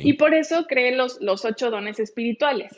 Y 0.00 0.14
por 0.14 0.34
eso 0.34 0.66
creé 0.66 0.96
los, 0.96 1.20
los 1.20 1.44
ocho 1.44 1.70
dones 1.70 2.00
espirituales, 2.00 2.72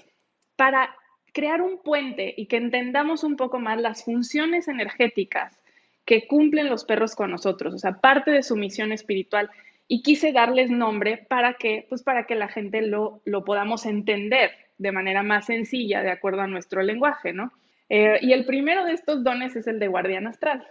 para 0.56 0.94
crear 1.32 1.62
un 1.62 1.78
puente 1.78 2.34
y 2.36 2.46
que 2.46 2.56
entendamos 2.56 3.24
un 3.24 3.36
poco 3.36 3.58
más 3.58 3.80
las 3.80 4.04
funciones 4.04 4.68
energéticas 4.68 5.56
que 6.04 6.26
cumplen 6.26 6.68
los 6.68 6.84
perros 6.84 7.14
con 7.14 7.30
nosotros, 7.30 7.72
o 7.74 7.78
sea, 7.78 8.00
parte 8.00 8.30
de 8.30 8.42
su 8.42 8.56
misión 8.56 8.92
espiritual. 8.92 9.50
Y 9.86 10.02
quise 10.02 10.32
darles 10.32 10.70
nombre 10.70 11.16
para 11.16 11.54
que, 11.54 11.86
pues 11.88 12.02
para 12.02 12.24
que 12.24 12.34
la 12.34 12.48
gente 12.48 12.82
lo, 12.82 13.20
lo 13.24 13.44
podamos 13.44 13.86
entender 13.86 14.52
de 14.78 14.92
manera 14.92 15.22
más 15.22 15.46
sencilla, 15.46 16.02
de 16.02 16.10
acuerdo 16.10 16.42
a 16.42 16.46
nuestro 16.46 16.82
lenguaje, 16.82 17.32
¿no? 17.32 17.52
Eh, 17.90 18.18
y 18.22 18.32
el 18.32 18.46
primero 18.46 18.84
de 18.84 18.92
estos 18.92 19.24
dones 19.24 19.56
es 19.56 19.66
el 19.66 19.80
de 19.80 19.88
guardián 19.88 20.28
astral. 20.28 20.66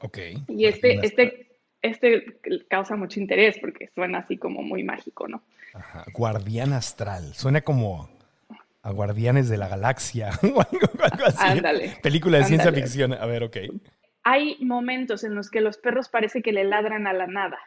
Ok. 0.00 0.18
Y 0.48 0.66
este, 0.66 1.00
este, 1.04 1.50
este 1.82 2.38
causa 2.68 2.96
mucho 2.96 3.20
interés 3.20 3.58
porque 3.60 3.88
suena 3.94 4.18
así 4.20 4.38
como 4.38 4.62
muy 4.62 4.84
mágico, 4.84 5.28
¿no? 5.28 5.42
Ajá. 5.74 6.04
Guardián 6.14 6.72
astral. 6.72 7.34
Suena 7.34 7.60
como 7.60 8.08
a 8.82 8.92
Guardianes 8.92 9.48
de 9.48 9.58
la 9.58 9.68
Galaxia 9.68 10.30
Ándale. 11.38 11.98
Película 12.02 12.38
de 12.38 12.44
ciencia 12.44 12.72
ficción. 12.72 13.12
A 13.12 13.26
ver, 13.26 13.42
ok. 13.42 13.56
Hay 14.22 14.56
momentos 14.60 15.24
en 15.24 15.34
los 15.34 15.50
que 15.50 15.60
los 15.60 15.76
perros 15.76 16.08
parece 16.08 16.40
que 16.40 16.52
le 16.52 16.64
ladran 16.64 17.06
a 17.06 17.12
la 17.12 17.26
nada. 17.26 17.58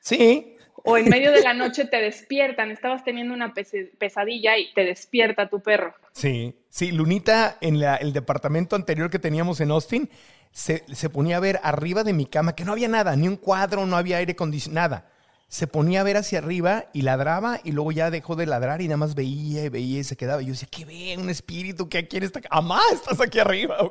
Sí. 0.00 0.56
O 0.84 0.96
en 0.96 1.08
medio 1.08 1.32
de 1.32 1.42
la 1.42 1.54
noche 1.54 1.84
te 1.84 2.00
despiertan, 2.00 2.70
estabas 2.70 3.04
teniendo 3.04 3.34
una 3.34 3.52
pesadilla 3.52 4.56
y 4.56 4.72
te 4.74 4.84
despierta 4.84 5.48
tu 5.48 5.60
perro. 5.60 5.92
Sí, 6.12 6.54
sí, 6.68 6.92
Lunita 6.92 7.58
en 7.60 7.76
el 7.82 8.12
departamento 8.12 8.76
anterior 8.76 9.10
que 9.10 9.18
teníamos 9.18 9.60
en 9.60 9.70
Austin 9.70 10.10
se, 10.52 11.10
ponía 11.10 11.36
a 11.36 11.40
ver 11.40 11.60
arriba 11.62 12.04
de 12.04 12.12
mi 12.12 12.26
cama, 12.26 12.54
que 12.54 12.64
no 12.64 12.72
había 12.72 12.88
nada, 12.88 13.14
ni 13.16 13.28
un 13.28 13.36
cuadro, 13.36 13.86
no 13.86 13.96
había 13.96 14.18
aire 14.18 14.32
acondicionado, 14.32 14.96
nada. 14.96 15.10
Se 15.50 15.66
ponía 15.66 16.02
a 16.02 16.04
ver 16.04 16.18
hacia 16.18 16.40
arriba 16.40 16.84
y 16.92 17.00
ladraba 17.00 17.60
y 17.64 17.72
luego 17.72 17.90
ya 17.90 18.10
dejó 18.10 18.36
de 18.36 18.44
ladrar 18.44 18.82
y 18.82 18.84
nada 18.84 18.98
más 18.98 19.14
veía 19.14 19.64
y 19.64 19.70
veía 19.70 20.00
y 20.00 20.04
se 20.04 20.14
quedaba. 20.14 20.42
Y 20.42 20.46
yo 20.46 20.52
decía, 20.52 20.68
¿qué 20.70 20.84
ve? 20.84 21.16
Un 21.16 21.30
espíritu 21.30 21.88
que 21.88 21.96
aquí 21.96 22.18
está. 22.18 22.40
¡Amá! 22.50 22.80
¿Estás 22.92 23.18
aquí 23.18 23.38
arriba? 23.38 23.78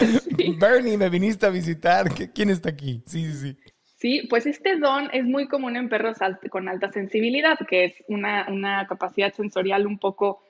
Bernie, 0.58 0.96
me 0.96 1.10
viniste 1.10 1.44
a 1.44 1.50
visitar. 1.50 2.08
¿Quién 2.32 2.48
está 2.48 2.70
aquí? 2.70 3.02
Sí, 3.06 3.30
sí, 3.30 3.38
sí. 3.38 3.58
Sí, 4.04 4.26
pues 4.28 4.44
este 4.44 4.76
don 4.76 5.08
es 5.14 5.24
muy 5.24 5.48
común 5.48 5.76
en 5.76 5.88
perros 5.88 6.18
con 6.50 6.68
alta 6.68 6.92
sensibilidad, 6.92 7.56
que 7.66 7.86
es 7.86 7.94
una, 8.08 8.86
capacidad 8.86 9.32
sensorial 9.32 9.86
un 9.86 9.98
poco 9.98 10.42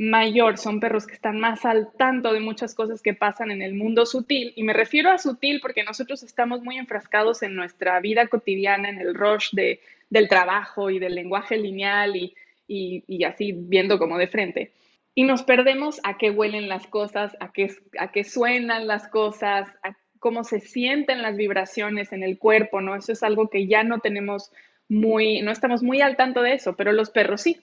mayor. 0.00 0.56
Son 0.56 0.80
perros 0.80 1.06
que 1.06 1.12
están 1.12 1.38
más 1.38 1.66
al 1.66 1.92
tanto 1.92 2.32
de 2.32 2.40
muchas 2.40 2.74
cosas 2.74 3.02
que 3.02 3.12
pasan 3.12 3.50
en 3.50 3.60
el 3.60 3.74
mundo 3.74 4.06
sutil. 4.06 4.54
Y 4.56 4.62
me 4.62 4.72
refiero 4.72 5.10
a 5.10 5.18
sutil 5.18 5.60
porque 5.60 5.84
nosotros 5.84 6.22
estamos 6.22 6.62
muy 6.62 6.78
enfrascados 6.78 7.42
en 7.42 7.54
nuestra 7.54 8.00
vida 8.00 8.26
cotidiana, 8.26 8.88
en 8.88 8.98
el 8.98 9.14
rush 9.14 9.50
de, 9.52 9.80
del 10.08 10.26
trabajo 10.26 10.88
y 10.88 10.98
del 10.98 11.14
lenguaje 11.14 11.58
lineal 11.58 12.16
y, 12.16 12.34
y, 12.66 13.24
así 13.24 13.52
viendo 13.52 13.98
como 13.98 14.16
de 14.16 14.26
frente. 14.26 14.72
Y 15.14 15.24
nos 15.24 15.42
perdemos 15.42 16.00
a 16.02 16.16
qué 16.16 16.30
huelen 16.30 16.70
las 16.70 16.86
cosas, 16.86 17.36
a 17.38 17.52
qué, 17.52 17.70
a 17.98 18.10
qué 18.10 18.24
suenan 18.24 18.86
las 18.86 19.06
cosas, 19.08 19.68
a 19.82 19.94
cómo 20.18 20.44
se 20.44 20.60
sienten 20.60 21.20
las 21.20 21.36
vibraciones 21.36 22.14
en 22.14 22.22
el 22.22 22.38
cuerpo, 22.38 22.80
¿no? 22.80 22.96
Eso 22.96 23.12
es 23.12 23.22
algo 23.22 23.50
que 23.50 23.66
ya 23.66 23.82
no 23.84 23.98
tenemos 23.98 24.50
muy, 24.88 25.42
no 25.42 25.50
estamos 25.50 25.82
muy 25.82 26.00
al 26.00 26.16
tanto 26.16 26.40
de 26.40 26.54
eso, 26.54 26.74
pero 26.74 26.92
los 26.92 27.10
perros 27.10 27.42
sí. 27.42 27.58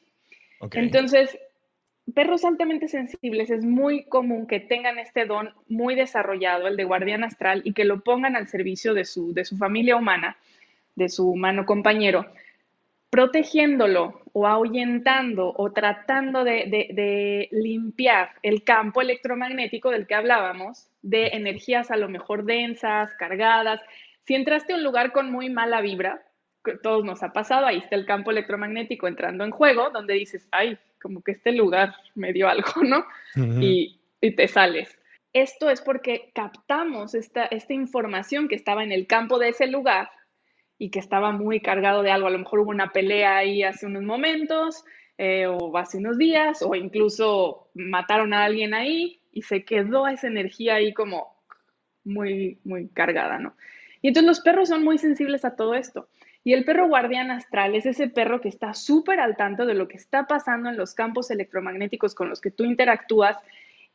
Entonces, 0.72 1.40
perros 2.18 2.44
altamente 2.46 2.88
sensibles 2.88 3.52
es 3.52 3.64
muy 3.64 4.06
común 4.06 4.48
que 4.48 4.60
tengan 4.60 4.98
este 4.98 5.28
don 5.28 5.54
muy 5.68 5.94
desarrollado, 5.94 6.66
el 6.66 6.76
de 6.76 6.84
guardián 6.84 7.24
astral, 7.24 7.62
y 7.64 7.74
que 7.74 7.86
lo 7.86 8.00
pongan 8.00 8.36
al 8.36 8.48
servicio 8.48 8.96
de 8.96 9.06
su, 9.06 9.36
de 9.36 9.46
su 9.46 9.56
familia 9.56 9.96
humana, 9.96 10.36
de 10.96 11.10
su 11.10 11.30
humano 11.30 11.68
compañero, 11.68 12.26
protegiéndolo 13.12 14.24
o 14.34 14.48
ahuyentando 14.48 15.54
o 15.56 15.72
tratando 15.74 16.44
de, 16.44 17.50
limpiar 17.52 18.32
el 18.42 18.64
campo 18.64 19.04
electromagnético 19.04 19.92
del 19.92 20.08
que 20.08 20.16
hablábamos, 20.16 20.88
de 21.04 21.28
energías 21.34 21.92
a 21.92 21.98
lo 21.98 22.10
mejor 22.10 22.46
densas, 22.46 23.14
cargadas. 23.14 23.80
Si 24.24 24.34
entraste 24.34 24.74
a 24.74 24.78
un 24.78 24.84
lugar 24.84 25.12
con 25.12 25.32
muy 25.32 25.52
mala 25.52 25.82
vibra, 25.82 26.24
todos 26.76 27.04
nos 27.04 27.24
ha 27.24 27.34
pasado, 27.34 27.66
ahí 27.66 27.78
está 27.78 27.96
el 27.96 28.06
campo 28.06 28.32
electromagnético 28.32 29.08
entrando 29.08 29.44
en 29.44 29.52
juego, 29.52 29.90
donde 29.90 30.14
dices, 30.14 30.48
ay, 30.52 30.78
como 31.02 31.22
que 31.22 31.32
este 31.34 31.52
lugar 31.52 31.96
me 32.16 32.34
dio 32.34 32.48
algo, 32.48 32.72
¿no? 32.84 33.06
y, 33.62 34.00
y, 34.22 34.36
te 34.36 34.48
sales. 34.48 34.98
Esto 35.34 35.70
es 35.70 35.82
porque 35.82 36.32
captamos 36.34 37.14
esta, 37.14 37.46
esta 37.46 37.74
información 37.74 38.48
que 38.48 38.56
estaba 38.56 38.84
en 38.84 38.92
el 38.92 39.08
campo 39.08 39.40
de 39.40 39.50
ese 39.50 39.68
lugar 39.68 40.10
y 40.80 40.90
que 40.90 41.00
estaba 41.00 41.32
muy 41.32 41.60
cargado 41.60 42.04
de 42.04 42.12
algo. 42.12 42.28
A 42.28 42.32
lo 42.32 42.40
mejor 42.40 42.60
hubo 42.60 42.72
una 42.72 42.92
pelea 42.92 43.38
ahí 43.38 43.64
hace 43.64 43.86
unos 43.86 44.04
momentos 44.04 44.84
eh, 45.18 45.48
o 45.48 45.76
hace 45.78 45.98
unos 45.98 46.18
días 46.18 46.62
o 46.62 46.76
incluso 46.76 47.70
mataron 47.74 48.34
a 48.34 48.46
alguien 48.46 48.74
ahí 48.74 49.22
y 49.32 49.44
se 49.44 49.66
quedó 49.66 50.08
esa 50.08 50.28
energía 50.28 50.76
ahí 50.76 50.94
como 50.94 51.36
muy, 52.04 52.60
muy 52.64 52.88
cargada, 52.90 53.38
¿no? 53.38 53.56
Y 54.02 54.10
entonces 54.10 54.28
los 54.28 54.40
perros 54.42 54.70
son 54.70 54.84
muy 54.84 54.98
sensibles 54.98 55.44
a 55.46 55.56
todo 55.56 55.74
esto. 55.74 56.08
Y 56.48 56.54
el 56.54 56.64
perro 56.64 56.88
guardián 56.88 57.30
astral 57.30 57.76
es 57.76 57.86
ese 57.86 58.08
perro 58.08 58.40
que 58.40 58.48
está 58.48 58.74
súper 58.74 59.20
al 59.20 59.36
tanto 59.36 59.66
de 59.66 59.74
lo 59.74 59.90
que 59.90 59.98
está 59.98 60.28
pasando 60.28 60.70
en 60.70 60.78
los 60.78 60.94
campos 60.94 61.30
electromagnéticos 61.30 62.16
con 62.16 62.30
los 62.30 62.40
que 62.40 62.52
tú 62.52 62.64
interactúas 62.64 63.38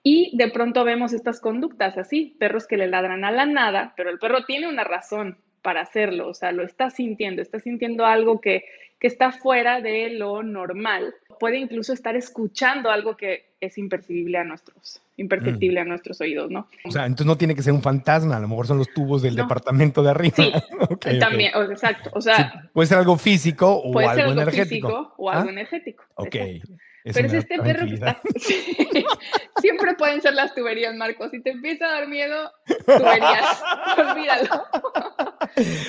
y 0.03 0.37
de 0.37 0.51
pronto 0.51 0.85
vemos 0.85 1.15
estas 1.15 1.41
conductas 1.41 1.97
así, 1.97 2.37
perros 2.39 2.67
que 2.67 2.77
le 2.77 2.89
ladran 2.89 3.25
a 3.25 3.31
la 3.31 3.47
nada, 3.47 3.95
pero 3.97 4.11
el 4.11 4.19
perro 4.19 4.45
tiene 4.45 4.69
una 4.69 4.85
razón 4.85 5.39
para 5.63 5.81
hacerlo, 5.81 6.29
o 6.29 6.35
sea, 6.35 6.53
lo 6.53 6.65
está 6.65 6.91
sintiendo, 6.91 7.41
está 7.41 7.61
sintiendo 7.61 8.05
algo 8.05 8.41
que, 8.41 8.65
que 8.99 9.07
está 9.07 9.33
fuera 9.33 9.81
de 9.81 10.11
lo 10.11 10.43
normal. 10.43 11.15
Puede 11.41 11.59
incluso 11.59 11.93
estar 11.93 12.15
escuchando 12.17 12.91
algo 12.91 13.17
que 13.17 13.47
es 13.61 13.79
imperceptible 13.79 14.39
a 14.39 14.45
nuestros, 14.45 15.01
imperceptible 15.17 15.81
a 15.81 15.85
nuestros 15.85 16.21
oídos, 16.21 16.51
¿no? 16.51 16.69
O 16.85 16.91
sea, 16.91 17.07
entonces 17.07 17.27
no 17.27 17.37
tiene 17.39 17.55
que 17.55 17.63
ser 17.63 17.73
un 17.73 17.83
fantasma, 17.83 18.37
a 18.37 18.41
lo 18.41 18.49
mejor 18.49 18.67
son 18.67 18.79
los 18.79 18.93
tubos 18.93 19.23
del 19.23 19.37
No. 19.37 19.43
departamento 19.45 20.03
de 20.03 20.11
arriba. 20.11 20.35
Sí, 20.37 20.53
también, 21.21 21.53
exacto, 21.71 22.11
o 22.13 22.21
sea, 22.21 22.37
Sí, 22.37 22.43
puede 22.73 22.87
ser 22.89 22.99
algo 22.99 23.17
físico 23.17 23.73
o 23.73 23.93
puede 23.93 24.07
algo 24.09 24.17
ser 24.21 24.29
algo 24.31 24.41
energético. 24.43 24.89
físico 24.89 25.15
o 25.17 25.31
algo 25.31 25.49
Ah, 25.49 25.53
energético. 25.53 26.05
Ok. 26.17 26.35
exacto. 26.35 26.73
Eso 27.05 27.15
Pero 27.15 27.29
es 27.29 27.35
este 27.35 27.59
perro 27.59 27.87
que 27.87 27.95
está... 27.95 28.21
Sí. 28.39 28.77
Siempre 29.61 29.95
pueden 29.95 30.21
ser 30.21 30.35
las 30.35 30.55
tuberías, 30.55 30.95
Marcos. 30.95 31.31
Si 31.31 31.41
te 31.41 31.51
empieza 31.51 31.87
a 31.87 31.93
dar 31.93 32.09
miedo, 32.09 32.51
tuberías. 32.87 33.63
Olvídalo. 33.99 34.65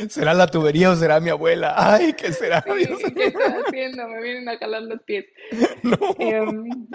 ¿Será 0.10 0.34
la 0.34 0.48
tubería 0.48 0.90
o 0.90 0.96
será 0.96 1.20
mi 1.20 1.30
abuela? 1.30 1.74
Ay, 1.78 2.14
¿qué 2.14 2.32
será? 2.32 2.62
Sí, 2.62 3.14
¿Qué 3.14 3.26
estoy 3.26 3.44
haciendo? 3.66 4.08
Me 4.08 4.22
vienen 4.22 4.50
a 4.50 4.58
jalar 4.58 4.84
los 4.84 5.02
pies. 5.04 5.26
No. 5.84 5.98
Em, 6.18 6.88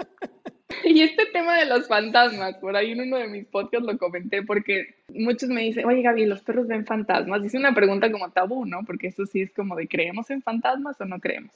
y 0.83 1.01
este 1.01 1.25
tema 1.27 1.57
de 1.57 1.65
los 1.65 1.87
fantasmas, 1.87 2.55
por 2.57 2.75
ahí 2.75 2.91
en 2.91 3.01
uno 3.01 3.17
de 3.17 3.27
mis 3.27 3.45
podcasts 3.45 3.85
lo 3.85 3.97
comenté 3.97 4.43
porque 4.43 4.95
muchos 5.09 5.49
me 5.49 5.61
dicen, 5.61 5.85
oye 5.85 6.01
Gaby, 6.01 6.25
¿los 6.25 6.41
perros 6.41 6.67
ven 6.67 6.85
fantasmas? 6.85 7.43
Dice 7.43 7.57
una 7.57 7.73
pregunta 7.73 8.11
como 8.11 8.31
tabú, 8.31 8.65
¿no? 8.65 8.83
Porque 8.85 9.07
eso 9.07 9.25
sí 9.25 9.41
es 9.41 9.51
como 9.51 9.75
de, 9.75 9.87
¿creemos 9.87 10.29
en 10.29 10.41
fantasmas 10.41 10.99
o 11.01 11.05
no 11.05 11.19
creemos? 11.19 11.53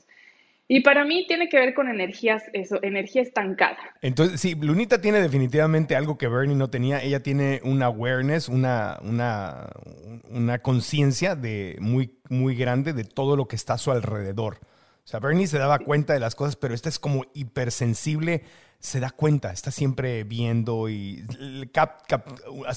Y 0.73 0.79
para 0.79 1.05
mí 1.05 1.27
tiene 1.27 1.49
que 1.49 1.59
ver 1.59 1.75
con 1.75 1.87
energías, 1.87 2.45
eso, 2.51 2.79
energía 2.81 3.21
estancada. 3.21 3.77
Entonces, 4.01 4.41
sí, 4.41 4.55
Lunita 4.55 4.99
tiene 4.99 5.21
definitivamente 5.21 5.95
algo 5.95 6.17
que 6.17 6.27
Bernie 6.27 6.55
no 6.55 6.71
tenía. 6.71 6.99
Ella 6.99 7.21
tiene 7.21 7.61
una 7.63 7.85
awareness, 7.85 8.49
una, 8.49 8.97
una, 9.03 9.69
una 10.31 10.57
conciencia 10.63 11.35
de 11.35 11.77
muy, 11.79 12.17
muy 12.27 12.55
grande 12.55 12.93
de 12.93 13.03
todo 13.03 13.35
lo 13.35 13.47
que 13.47 13.55
está 13.55 13.73
a 13.73 13.77
su 13.77 13.91
alrededor. 13.91 14.61
O 14.63 15.07
sea, 15.07 15.19
Bernie 15.19 15.45
se 15.45 15.59
daba 15.59 15.77
cuenta 15.77 16.13
de 16.13 16.19
las 16.19 16.33
cosas, 16.33 16.55
pero 16.55 16.73
esta 16.73 16.89
es 16.89 16.97
como 16.97 17.27
hipersensible, 17.35 18.41
se 18.79 18.99
da 18.99 19.11
cuenta, 19.11 19.51
está 19.51 19.69
siempre 19.69 20.23
viendo 20.23 20.89
y 20.89 21.23
cap, 21.71 22.01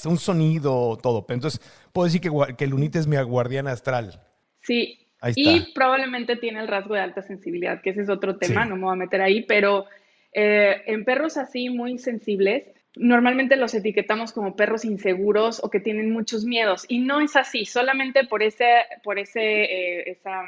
un 0.05 0.19
sonido, 0.19 0.99
todo. 1.01 1.25
Entonces, 1.29 1.61
puedo 1.91 2.05
decir 2.05 2.21
que, 2.21 2.29
que 2.55 2.67
Lunita 2.67 2.99
es 2.99 3.07
mi 3.07 3.17
guardiana 3.17 3.71
astral. 3.71 4.21
Sí, 4.61 5.06
Ahí 5.27 5.33
y 5.37 5.73
probablemente 5.73 6.35
tiene 6.35 6.59
el 6.59 6.67
rasgo 6.67 6.95
de 6.95 7.01
alta 7.01 7.21
sensibilidad, 7.21 7.81
que 7.81 7.89
ese 7.91 8.01
es 8.01 8.09
otro 8.09 8.37
tema, 8.37 8.63
Sí. 8.63 8.69
no 8.69 8.75
me 8.75 8.83
voy 8.83 8.93
a 8.93 8.95
meter 8.95 9.21
ahí, 9.21 9.43
pero 9.43 9.85
eh, 10.33 10.81
en 10.85 11.03
perros 11.05 11.37
así 11.37 11.69
muy 11.69 11.97
sensibles, 11.97 12.63
normalmente 12.95 13.55
los 13.55 13.73
etiquetamos 13.73 14.31
como 14.33 14.55
perros 14.55 14.85
inseguros 14.85 15.59
o 15.63 15.69
que 15.69 15.79
tienen 15.79 16.11
muchos 16.11 16.45
miedos, 16.45 16.85
y 16.87 16.99
no 16.99 17.19
es 17.21 17.35
así, 17.35 17.65
solamente 17.65 18.25
por 18.25 18.41
ese, 18.43 18.67
por 19.03 19.19
ese, 19.19 19.63
eh, 19.63 20.09
esa 20.11 20.43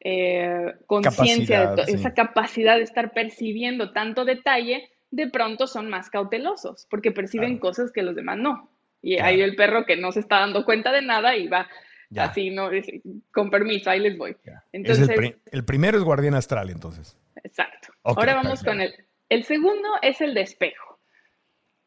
eh, 0.00 0.72
conciencia, 0.86 1.74
sí. 1.86 1.92
esa 1.94 2.14
capacidad 2.14 2.76
de 2.76 2.82
estar 2.84 3.12
percibiendo 3.12 3.92
tanto 3.92 4.24
detalle, 4.24 4.88
de 5.10 5.28
pronto 5.28 5.66
son 5.66 5.90
más 5.90 6.08
cautelosos, 6.08 6.86
porque 6.90 7.10
perciben 7.10 7.58
Claro. 7.58 7.60
cosas 7.60 7.92
que 7.92 8.02
los 8.02 8.14
demás 8.14 8.38
no. 8.38 8.70
Y 9.02 9.16
Claro. 9.16 9.28
hay 9.28 9.40
el 9.42 9.56
perro 9.56 9.84
que 9.86 9.96
no 9.96 10.12
se 10.12 10.20
está 10.20 10.40
dando 10.40 10.64
cuenta 10.64 10.92
de 10.92 11.02
nada 11.02 11.36
y 11.36 11.48
va 11.48 11.68
Ya. 12.10 12.24
así, 12.24 12.50
no, 12.50 12.70
es- 12.70 12.86
con 13.32 13.50
permiso, 13.50 13.88
ahí 13.90 14.00
les 14.00 14.18
voy. 14.18 14.36
Ya. 14.44 14.64
Entonces, 14.72 15.08
el, 15.08 15.14
pri- 15.14 15.36
el 15.52 15.64
primero 15.64 15.96
es 15.96 16.04
guardián 16.04 16.34
astral, 16.34 16.70
entonces. 16.70 17.16
exacto. 17.42 17.92
Ok, 18.02 18.18
Ahora 18.18 18.34
vamos 18.34 18.60
perfecto. 18.62 18.70
con 18.72 18.80
el, 18.80 18.94
el 19.28 19.44
segundo 19.44 19.88
es 20.02 20.20
el 20.20 20.34
de 20.34 20.40
espejo. 20.42 20.98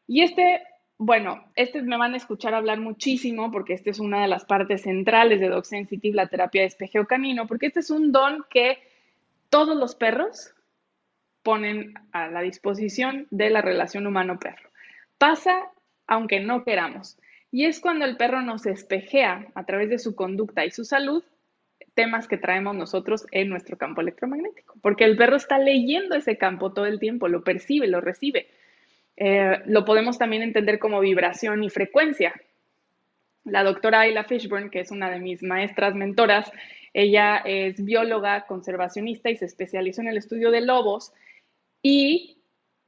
Y 0.06 0.22
este, 0.22 0.62
bueno, 0.98 1.44
este 1.56 1.82
me 1.82 1.96
van 1.98 2.14
a 2.14 2.16
escuchar 2.16 2.54
hablar 2.54 2.80
muchísimo 2.80 3.50
porque 3.50 3.74
esta 3.74 3.90
es 3.90 3.98
una 4.00 4.22
de 4.22 4.28
las 4.28 4.44
partes 4.44 4.82
centrales 4.82 5.40
de 5.40 5.48
Dog 5.48 5.66
Sensitive, 5.66 6.14
la 6.16 6.26
terapia 6.28 6.62
de 6.62 6.68
espejeo 6.68 7.06
canino, 7.06 7.46
porque 7.46 7.66
este 7.66 7.80
es 7.80 7.90
un 7.90 8.10
don 8.12 8.44
que 8.48 8.78
todos 9.50 9.76
los 9.76 9.94
perros 9.94 10.54
ponen 11.42 11.94
a 12.12 12.28
la 12.28 12.40
disposición 12.40 13.26
de 13.30 13.50
la 13.50 13.60
relación 13.60 14.06
humano-perro. 14.06 14.70
Pasa 15.18 15.54
aunque 16.06 16.40
no 16.40 16.64
queramos. 16.64 17.18
Y 17.54 17.66
es 17.66 17.78
cuando 17.78 18.04
el 18.04 18.16
perro 18.16 18.42
nos 18.42 18.66
espejea 18.66 19.46
a 19.54 19.64
través 19.64 19.88
de 19.88 20.00
su 20.00 20.16
conducta 20.16 20.64
y 20.64 20.72
su 20.72 20.84
salud 20.84 21.22
temas 21.94 22.26
que 22.26 22.36
traemos 22.36 22.74
nosotros 22.74 23.28
en 23.30 23.48
nuestro 23.48 23.78
campo 23.78 24.00
electromagnético, 24.00 24.74
porque 24.82 25.04
el 25.04 25.16
perro 25.16 25.36
está 25.36 25.60
leyendo 25.60 26.16
ese 26.16 26.36
campo 26.36 26.72
todo 26.72 26.86
el 26.86 26.98
tiempo, 26.98 27.28
lo 27.28 27.44
percibe, 27.44 27.86
lo 27.86 28.00
recibe. 28.00 28.48
Eh, 29.16 29.60
lo 29.66 29.84
podemos 29.84 30.18
también 30.18 30.42
entender 30.42 30.80
como 30.80 30.98
vibración 30.98 31.62
y 31.62 31.70
frecuencia. 31.70 32.34
La 33.44 33.62
doctora 33.62 34.00
Ayla 34.00 34.24
Fishburne, 34.24 34.70
que 34.70 34.80
es 34.80 34.90
una 34.90 35.08
de 35.08 35.20
mis 35.20 35.44
maestras 35.44 35.94
mentoras, 35.94 36.50
ella 36.92 37.36
es 37.44 37.84
bióloga 37.84 38.46
conservacionista 38.46 39.30
y 39.30 39.36
se 39.36 39.44
especializó 39.44 40.00
en 40.00 40.08
el 40.08 40.16
estudio 40.16 40.50
de 40.50 40.62
lobos 40.62 41.12
y 41.80 42.38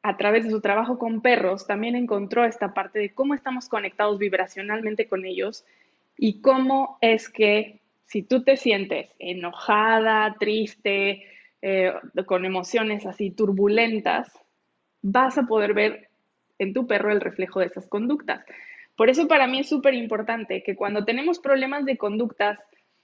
a 0.07 0.17
través 0.17 0.45
de 0.45 0.51
su 0.51 0.61
trabajo 0.61 1.01
con 1.01 1.21
perros 1.21 1.67
también 1.67 1.97
encontró 1.97 2.45
esta 2.45 2.73
parte 2.73 3.01
de 3.01 3.13
cómo 3.13 3.35
estamos 3.35 3.69
conectados 3.69 4.21
vibracionalmente 4.21 5.09
con 5.09 5.25
ellos 5.25 5.65
y 6.17 6.41
cómo 6.41 6.97
es 7.01 7.29
que 7.29 7.81
si 8.05 8.23
tú 8.23 8.45
te 8.45 8.57
sientes 8.57 9.11
enojada, 9.19 10.37
triste, 10.39 11.25
eh, 11.61 11.93
con 12.25 12.45
emociones 12.45 13.05
así 13.05 13.33
turbulentas, 13.33 14.31
vas 15.03 15.39
a 15.39 15.43
poder 15.43 15.75
ver 15.75 16.09
en 16.61 16.73
tu 16.73 16.87
perro 16.87 17.11
el 17.11 17.21
reflejo 17.21 17.59
de 17.59 17.67
esas 17.67 17.89
conductas. 17.89 18.45
Por 18.95 19.11
eso 19.11 19.27
para 19.27 19.49
mí 19.49 19.59
es 19.59 19.69
súper 19.69 19.95
importante 19.95 20.63
que 20.63 20.77
cuando 20.77 21.05
tenemos 21.05 21.41
problemas 21.41 21.85
de 21.85 21.99
conductas, 21.99 22.61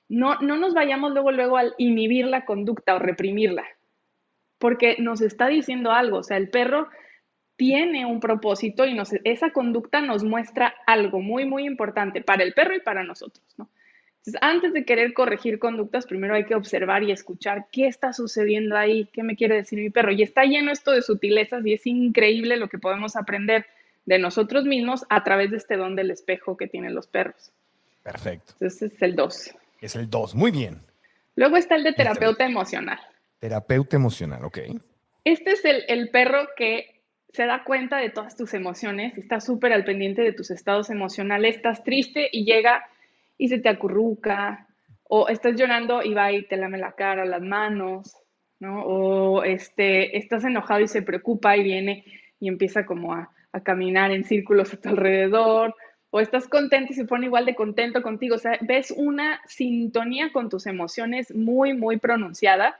no, 0.09 0.39
no 0.39 0.57
nos 0.57 0.73
vayamos 0.73 1.11
luego, 1.11 1.33
luego 1.33 1.57
al 1.57 1.75
inhibir 1.79 2.29
la 2.29 2.45
conducta 2.45 2.95
o 2.95 3.01
reprimirla, 3.01 3.65
porque 4.63 4.95
nos 5.01 5.21
está 5.21 5.49
diciendo 5.49 5.91
algo, 5.91 6.19
o 6.19 6.23
sea, 6.23 6.37
el 6.37 6.49
perro 6.49 6.89
tiene 7.57 8.07
un 8.07 8.21
propósito 8.21 8.87
y 8.87 8.95
nos, 8.95 9.11
esa 9.25 9.51
conducta 9.51 10.01
nos 10.01 10.23
muestra 10.23 10.73
algo 10.87 11.21
muy, 11.21 11.47
muy 11.47 11.67
importante 11.67 12.23
para 12.23 12.45
el 12.45 12.55
perro 12.55 12.77
y 12.77 12.79
para 12.79 13.03
nosotros, 13.03 13.45
¿no? 13.59 13.69
Entonces, 14.19 14.41
antes 14.41 14.73
de 14.73 14.85
querer 14.85 15.15
corregir 15.15 15.59
conductas, 15.59 16.07
primero 16.07 16.37
hay 16.37 16.45
que 16.45 16.55
observar 16.55 17.03
y 17.03 17.11
escuchar 17.11 17.67
qué 17.73 17.89
está 17.89 18.13
sucediendo 18.13 18.77
ahí, 18.77 19.09
qué 19.13 19.25
me 19.25 19.35
quiere 19.35 19.57
decir 19.57 19.81
mi 19.81 19.91
perro. 19.91 20.13
Y 20.13 20.23
está 20.23 20.45
lleno 20.45 20.71
esto 20.71 20.93
de 20.93 21.03
sutilezas 21.03 21.67
y 21.67 21.73
es 21.73 21.85
increíble 21.85 22.57
lo 22.57 22.69
que 22.69 22.79
podemos 22.79 23.17
aprender 23.17 23.67
de 24.07 24.21
nosotros 24.21 24.65
mismos 24.65 25.05
a 25.09 25.25
través 25.25 25.51
de 25.51 25.57
este 25.57 25.77
don 25.77 25.97
del 25.97 26.13
espejo 26.13 26.57
que 26.57 26.69
tienen 26.69 26.95
los 26.95 27.09
perros. 27.09 27.51
Perfecto. 28.05 28.53
Entonces, 28.53 28.93
es 28.93 29.03
el 29.03 29.17
2. 29.17 29.55
Es 29.81 29.97
el 29.97 30.09
2. 30.09 30.37
Muy 30.37 30.53
bien. 30.53 30.79
Luego 31.35 31.57
está 31.57 31.75
el 31.75 31.83
de 31.83 31.95
terapeuta 31.95 32.47
emocional. 32.47 33.01
Terapeuta 33.43 33.97
emocional, 33.97 34.45
ok. 34.45 34.59
Este 35.25 35.51
es 35.51 35.65
el, 35.65 35.83
el 35.89 36.11
perro 36.11 36.47
que 36.57 37.03
se 37.33 37.45
da 37.45 37.65
cuenta 37.65 37.97
de 37.97 38.09
todas 38.09 38.37
tus 38.37 38.55
emociones, 38.55 39.19
está 39.19 39.41
súper 39.41 39.73
al 39.73 39.85
pendiente 39.85 40.23
de 40.23 40.33
tus 40.33 40.53
estados 40.53 40.91
emocionales, 40.91 41.57
estás 41.57 41.83
triste 41.83 42.29
y 42.31 42.45
llega 42.45 42.87
y 43.37 43.49
se 43.49 43.59
te 43.59 43.69
acurruca, 43.69 44.69
o 45.03 45.27
estás 45.27 45.57
llorando 45.57 46.05
y 46.05 46.15
va 46.15 46.31
y 46.31 46.47
te 46.47 46.57
lame 46.57 46.79
la 46.79 46.93
cara, 46.93 47.25
las 47.25 47.43
manos, 47.43 48.17
¿no? 48.61 48.85
O 48.85 49.43
este, 49.43 50.17
estás 50.17 50.45
enojado 50.45 50.83
y 50.83 50.87
se 50.87 51.03
preocupa 51.03 51.57
y 51.57 51.65
viene 51.65 52.05
y 52.39 52.47
empieza 52.47 52.87
como 52.87 53.13
a, 53.13 53.33
a 53.51 53.61
caminar 53.65 54.13
en 54.13 54.23
círculos 54.23 54.73
a 54.73 54.81
tu 54.81 54.89
alrededor, 54.89 55.75
o 56.11 56.21
estás 56.21 56.47
contento 56.47 56.93
y 56.93 56.95
se 56.95 57.07
pone 57.07 57.27
igual 57.27 57.45
de 57.45 57.57
contento 57.57 58.03
contigo, 58.03 58.37
o 58.37 58.39
sea, 58.39 58.57
ves 58.61 58.95
una 58.97 59.41
sintonía 59.49 60.31
con 60.33 60.49
tus 60.49 60.67
emociones 60.67 61.35
muy, 61.35 61.75
muy 61.75 61.99
pronunciada 61.99 62.79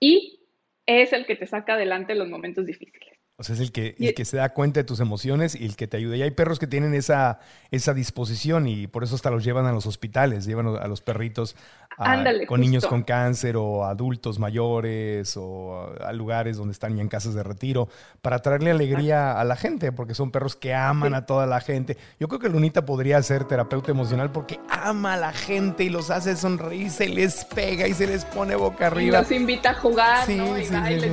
y 0.00 0.40
es 0.86 1.12
el 1.12 1.26
que 1.26 1.36
te 1.36 1.46
saca 1.46 1.74
adelante 1.74 2.14
los 2.14 2.28
momentos 2.28 2.66
difíciles. 2.66 3.15
O 3.38 3.42
sea, 3.42 3.54
es 3.54 3.60
el 3.60 3.70
que, 3.70 3.94
Y- 3.98 4.06
el 4.08 4.14
que 4.14 4.24
se 4.24 4.38
da 4.38 4.54
cuenta 4.54 4.80
de 4.80 4.84
tus 4.84 4.98
emociones 4.98 5.54
y 5.54 5.66
el 5.66 5.76
que 5.76 5.86
te 5.86 5.98
ayuda. 5.98 6.16
Y 6.16 6.22
hay 6.22 6.30
perros 6.30 6.58
que 6.58 6.66
tienen 6.66 6.94
esa, 6.94 7.38
esa 7.70 7.92
disposición 7.92 8.66
y 8.66 8.86
por 8.86 9.04
eso 9.04 9.14
hasta 9.14 9.30
los 9.30 9.44
llevan 9.44 9.66
a 9.66 9.72
los 9.72 9.84
hospitales, 9.84 10.46
llevan 10.46 10.68
a 10.68 10.88
los 10.88 11.02
perritos 11.02 11.54
a- 11.98 12.12
Ándale, 12.12 12.46
con 12.46 12.60
niños 12.62 12.86
con 12.86 13.02
cáncer 13.02 13.56
o 13.58 13.84
adultos 13.84 14.38
mayores 14.38 15.34
o 15.36 15.94
a, 16.02 16.12
lugares 16.14 16.56
donde 16.56 16.72
están 16.72 16.96
ya 16.96 17.02
en 17.02 17.08
casas 17.08 17.34
de 17.34 17.42
retiro 17.42 17.88
para 18.22 18.40
traerle 18.40 18.70
alegría 18.70 19.38
a 19.38 19.44
la 19.44 19.56
gente, 19.56 19.92
porque 19.92 20.14
son 20.14 20.30
perros 20.30 20.56
que 20.56 20.74
aman 20.74 21.10
Sí. 21.10 21.16
a 21.16 21.26
toda 21.26 21.44
la 21.46 21.60
gente. 21.60 21.98
Yo 22.18 22.28
creo 22.28 22.40
que 22.40 22.48
Lunita 22.48 22.86
podría 22.86 23.22
ser 23.22 23.44
terapeuta 23.44 23.90
emocional 23.90 24.30
porque 24.32 24.58
ama 24.70 25.12
a 25.14 25.16
la 25.18 25.32
gente 25.34 25.84
y 25.84 25.90
los 25.90 26.10
hace 26.10 26.36
sonreír, 26.36 26.90
se 26.90 27.08
les 27.08 27.44
pega 27.44 27.86
y 27.86 27.92
se 27.92 28.06
les 28.06 28.24
pone 28.24 28.56
boca 28.56 28.84
Y 28.84 28.86
arriba. 28.86 29.18
los 29.20 29.30
invita 29.30 29.70
a 29.70 29.74
jugar, 29.74 30.24
Sí, 30.26 30.36
¿no? 30.36 30.58
Y 30.58 30.64
sí, 30.64 30.74
y 30.74 31.00
sí, 31.00 31.10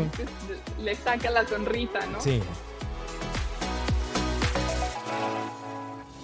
le, 0.82 0.96
saca 0.96 1.30
la 1.30 1.48
sonrisa, 1.48 2.06
¿no? 2.08 2.20
Sí. 2.22 2.42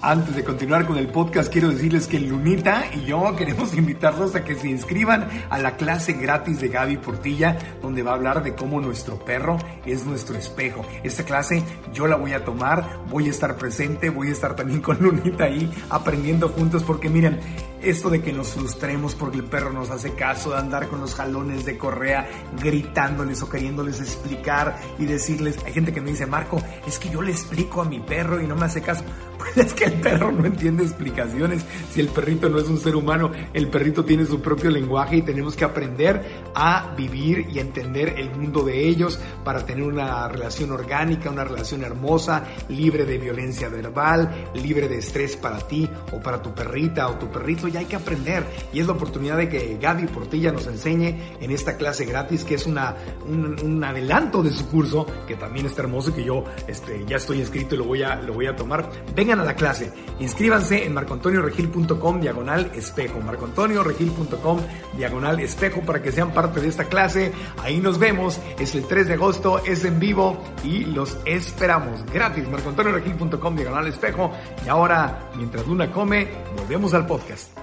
Antes 0.02 0.34
de 0.34 0.46
continuar 0.46 0.88
con 0.88 0.96
el 0.96 1.08
podcast, 1.08 1.52
quiero 1.52 1.68
decirles 1.68 2.08
que 2.08 2.22
Lunita 2.22 2.86
y 2.96 3.04
yo 3.04 3.36
queremos 3.38 3.76
invitarlos 3.76 4.34
a 4.34 4.46
que 4.46 4.56
se 4.56 4.70
inscriban 4.70 5.28
a 5.50 5.60
la 5.60 5.76
clase 5.76 6.14
gratis 6.14 6.62
de 6.62 6.70
Gaby 6.70 6.98
Portilla, 6.98 7.58
donde 7.82 8.02
va 8.02 8.12
a 8.12 8.14
hablar 8.14 8.42
de 8.42 8.56
cómo 8.56 8.80
nuestro 8.80 9.20
perro 9.20 9.58
es 9.86 10.06
nuestro 10.06 10.38
espejo. 10.38 10.86
Esta 11.04 11.26
clase 11.26 11.64
yo 11.92 12.08
la 12.08 12.16
voy 12.16 12.32
a 12.32 12.46
tomar, 12.46 13.02
voy 13.10 13.28
a 13.28 13.32
estar 13.32 13.58
presente, 13.58 14.10
voy 14.10 14.30
a 14.30 14.32
estar 14.32 14.56
también 14.56 14.80
con 14.80 14.98
Lunita 15.02 15.44
ahí 15.44 15.70
aprendiendo 15.90 16.48
juntos, 16.48 16.84
porque 16.84 17.10
miren, 17.10 17.38
esto 17.82 18.10
de 18.10 18.22
que 18.22 18.32
nos 18.32 18.54
frustremos 18.54 19.16
porque 19.16 19.40
el 19.40 19.46
perro 19.46 19.74
nos 19.74 19.90
hace 19.90 20.14
caso, 20.14 20.52
de 20.52 20.60
andar 20.60 20.88
con 20.88 21.02
los 21.02 21.14
jalones 21.14 21.66
de 21.66 21.78
correa 21.78 22.26
gritándoles 22.62 23.42
o 23.42 23.50
queriéndoles 23.50 24.00
explicar 24.00 24.78
y 24.98 25.06
decirles, 25.06 25.58
hay 25.66 25.74
gente 25.74 25.92
que 25.92 26.00
me 26.00 26.12
dice, 26.12 26.26
Marco, 26.26 26.62
es 26.88 26.98
que 27.00 27.10
yo 27.10 27.22
le 27.22 27.32
explico 27.32 27.82
a 27.82 27.86
mi 27.86 28.00
perro 28.00 28.42
y 28.42 28.48
no 28.48 28.56
me 28.56 28.66
hace 28.66 28.82
caso. 28.82 29.04
Pues 29.40 29.58
es 29.68 29.74
que 29.74 29.86
el 29.86 29.94
perro 29.94 30.32
no 30.32 30.46
entiende 30.46 30.84
explicaciones. 30.84 31.66
Si 31.92 32.02
el 32.02 32.10
perrito 32.10 32.50
no 32.50 32.60
es 32.60 32.68
un 32.68 32.80
ser 32.80 32.96
humano, 32.96 33.32
el 33.54 33.68
perrito 33.70 34.04
tiene 34.04 34.26
su 34.26 34.42
propio 34.42 34.70
lenguaje 34.70 35.18
y 35.18 35.22
tenemos 35.22 35.56
que 35.56 35.64
aprender 35.66 36.22
a 36.56 36.94
vivir 36.96 37.48
y 37.52 37.60
entender 37.60 38.16
el 38.18 38.32
mundo 38.32 38.64
de 38.64 38.88
ellos 38.88 39.20
para 39.44 39.66
tener 39.66 39.84
una 39.84 40.28
relación 40.28 40.72
orgánica, 40.72 41.30
una 41.30 41.44
relación 41.44 41.84
hermosa, 41.84 42.44
libre 42.70 43.06
de 43.06 43.18
violencia 43.18 43.70
verbal, 43.70 44.50
libre 44.54 44.88
de 44.88 44.98
estrés 44.98 45.36
para 45.36 45.60
ti 45.60 45.90
o 46.12 46.20
para 46.20 46.42
tu 46.42 46.54
perrita 46.54 47.08
o 47.08 47.16
tu 47.16 47.28
perrito. 47.28 47.68
Y 47.68 47.78
hay 47.78 47.86
que 47.86 47.96
aprender. 47.96 48.44
Y 48.74 48.80
es 48.80 48.88
la 48.88 48.94
oportunidad 48.94 49.38
de 49.38 49.50
que 49.50 49.78
Gaby 49.80 50.08
Portilla 50.08 50.52
nos 50.52 50.68
enseñe 50.68 51.36
en 51.40 51.52
esta 51.52 51.78
clase 51.78 52.06
gratis, 52.06 52.44
que 52.44 52.56
es 52.56 52.66
una, 52.66 52.96
un, 53.28 53.84
adelanto 53.84 54.44
de 54.44 54.52
su 54.52 54.68
curso, 54.68 55.06
que 55.28 55.36
también 55.36 55.66
está 55.66 55.82
hermoso 55.82 56.10
y 56.10 56.14
que 56.14 56.24
yo 56.24 56.44
este, 56.68 57.06
ya 57.08 57.18
estoy 57.18 57.40
inscrito 57.40 57.76
y 57.76 57.78
lo 57.78 57.86
voy 57.86 58.04
a, 58.04 58.16
lo 58.16 58.34
voy 58.34 58.48
a 58.48 58.56
tomar. 58.56 58.90
Vengan 59.16 59.40
a 59.40 59.44
la 59.44 59.56
clase. 59.56 59.92
Inscríbanse 60.20 60.86
en 60.86 60.94
marcoantonioregil.com 60.94 62.20
diagonal 62.20 62.72
espejo. 62.76 63.20
marcoantonioregil.com 63.22 64.60
diagonal 64.98 65.40
espejo 65.40 65.82
para 65.82 66.02
que 66.02 66.12
sean 66.12 66.32
parte 66.42 66.62
de 66.62 66.70
esta 66.70 66.86
clase. 66.86 67.34
Ahí 67.62 67.80
nos 67.80 68.00
vemos. 68.00 68.40
Es 68.58 68.74
el 68.76 68.88
3 68.88 69.10
de 69.10 69.14
agosto, 69.16 69.60
es 69.66 69.84
en 69.84 70.00
vivo 70.00 70.42
y 70.64 70.86
los 70.86 71.18
esperamos. 71.26 72.06
Gratis. 72.06 72.48
marcoantonioregil.com 72.48 73.56
diagonal 73.58 73.88
espejo. 73.88 74.32
Y 74.66 74.70
ahora, 74.70 75.30
mientras 75.36 75.68
Luna 75.68 75.92
come, 75.92 76.28
volvemos 76.56 76.94
al 76.94 77.06
podcast. 77.06 77.58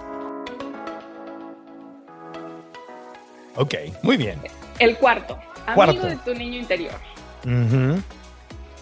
Ok, 3.55 3.75
muy 4.03 4.19
bien. 4.19 4.39
El 4.79 4.99
cuarto. 4.99 5.39
Amigo 5.67 6.05
de 6.05 6.17
tu 6.17 6.35
niño 6.35 6.59
interior. 6.59 6.93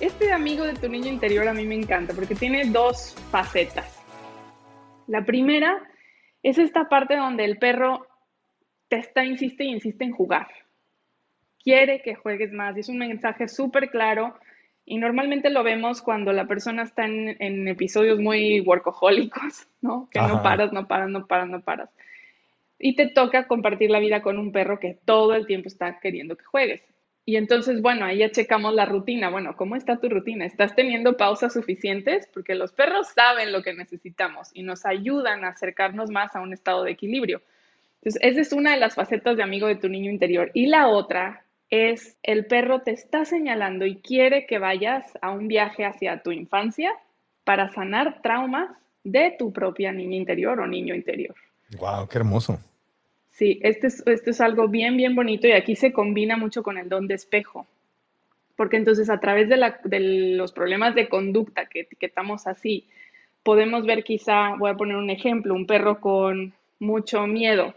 Este 0.00 0.32
amigo 0.32 0.64
de 0.64 0.74
tu 0.74 0.88
niño 0.88 1.06
interior 1.06 1.46
a 1.46 1.54
mí 1.54 1.64
me 1.64 1.76
encanta 1.76 2.14
porque 2.14 2.34
tiene 2.34 2.64
dos 2.66 3.14
facetas. 3.30 3.86
La 5.06 5.24
primera 5.24 5.80
es 6.42 6.58
esta 6.58 6.88
parte 6.88 7.16
donde 7.16 7.44
el 7.44 7.58
perro 7.58 8.06
te 8.94 9.00
está, 9.00 9.24
insiste 9.24 9.64
y 9.64 9.70
insiste 9.70 10.04
en 10.04 10.12
jugar. 10.12 10.46
Quiere 11.62 12.00
que 12.02 12.14
juegues 12.14 12.52
más 12.52 12.76
y 12.76 12.80
es 12.80 12.88
un 12.88 12.98
mensaje 12.98 13.48
súper 13.48 13.90
claro 13.90 14.34
y 14.84 14.98
normalmente 14.98 15.50
lo 15.50 15.64
vemos 15.64 16.00
cuando 16.00 16.32
la 16.32 16.46
persona 16.46 16.82
está 16.82 17.06
en, 17.06 17.66
episodios 17.68 18.20
muy 18.20 18.60
workahólicos, 18.60 19.66
¿no? 19.80 20.08
Que 20.12 20.20
no 20.20 20.42
paras, 20.42 20.72
no 20.72 20.86
paras, 20.86 21.08
no 21.08 21.26
paras, 21.26 21.48
no 21.48 21.60
paras. 21.62 21.90
Y 22.78 22.94
te 22.94 23.08
toca 23.08 23.48
compartir 23.48 23.90
la 23.90 23.98
vida 23.98 24.22
con 24.22 24.38
un 24.38 24.52
perro 24.52 24.78
que 24.78 24.98
todo 25.04 25.34
el 25.34 25.46
tiempo 25.46 25.68
está 25.68 25.98
queriendo 25.98 26.36
que 26.36 26.44
juegues. 26.44 26.82
Y 27.24 27.36
entonces, 27.36 27.80
bueno, 27.80 28.04
ahí 28.04 28.18
ya 28.18 28.30
checamos 28.30 28.74
la 28.74 28.84
rutina. 28.84 29.30
Bueno, 29.30 29.56
¿cómo 29.56 29.74
está 29.74 29.98
tu 29.98 30.08
rutina? 30.08 30.44
¿Estás 30.44 30.76
teniendo 30.76 31.16
pausas 31.16 31.54
suficientes? 31.54 32.28
Porque 32.32 32.54
los 32.54 32.72
perros 32.72 33.08
saben 33.08 33.50
lo 33.50 33.62
que 33.62 33.72
necesitamos 33.72 34.50
y 34.52 34.62
nos 34.62 34.84
ayudan 34.84 35.44
a 35.44 35.48
acercarnos 35.48 36.10
más 36.10 36.36
a 36.36 36.42
un 36.42 36.52
estado 36.52 36.84
de 36.84 36.92
equilibrio. 36.92 37.40
Entonces, 38.04 38.20
esa 38.22 38.40
es 38.42 38.52
una 38.52 38.72
de 38.72 38.80
las 38.80 38.94
facetas 38.94 39.36
de 39.36 39.42
amigo 39.42 39.66
de 39.66 39.76
tu 39.76 39.88
niño 39.88 40.10
interior. 40.10 40.50
Y 40.52 40.66
la 40.66 40.88
otra 40.88 41.42
es 41.70 42.18
el 42.22 42.44
perro 42.44 42.82
te 42.82 42.90
está 42.90 43.24
señalando 43.24 43.86
y 43.86 43.96
quiere 43.96 44.46
que 44.46 44.58
vayas 44.58 45.18
a 45.22 45.30
un 45.30 45.48
viaje 45.48 45.86
hacia 45.86 46.22
tu 46.22 46.30
infancia 46.30 46.92
para 47.44 47.70
sanar 47.70 48.20
traumas 48.20 48.70
de 49.04 49.34
tu 49.38 49.52
propia 49.54 49.90
niña 49.90 50.16
interior 50.16 50.60
o 50.60 50.66
niño 50.66 50.94
interior. 50.94 51.34
Wow, 51.78 52.06
qué 52.06 52.18
hermoso. 52.18 52.58
Sí, 53.30 53.58
este 53.62 53.86
es, 53.86 54.06
esto 54.06 54.30
es 54.30 54.40
algo 54.42 54.68
bien, 54.68 54.98
bien 54.98 55.14
bonito 55.14 55.48
y 55.48 55.52
aquí 55.52 55.74
se 55.74 55.92
combina 55.92 56.36
mucho 56.36 56.62
con 56.62 56.76
el 56.76 56.90
don 56.90 57.08
de 57.08 57.14
espejo, 57.14 57.66
porque 58.54 58.76
entonces 58.76 59.10
a 59.10 59.18
través 59.18 59.48
de, 59.48 59.56
los 60.36 60.52
problemas 60.52 60.94
de 60.94 61.08
conducta 61.08 61.66
que 61.66 61.80
etiquetamos 61.80 62.46
así, 62.46 62.86
podemos 63.42 63.86
ver 63.86 64.04
quizá, 64.04 64.54
voy 64.56 64.70
a 64.70 64.76
poner 64.76 64.96
un 64.96 65.10
ejemplo, 65.10 65.54
un 65.54 65.66
perro 65.66 66.00
con 66.00 66.52
mucho 66.78 67.26
miedo, 67.26 67.74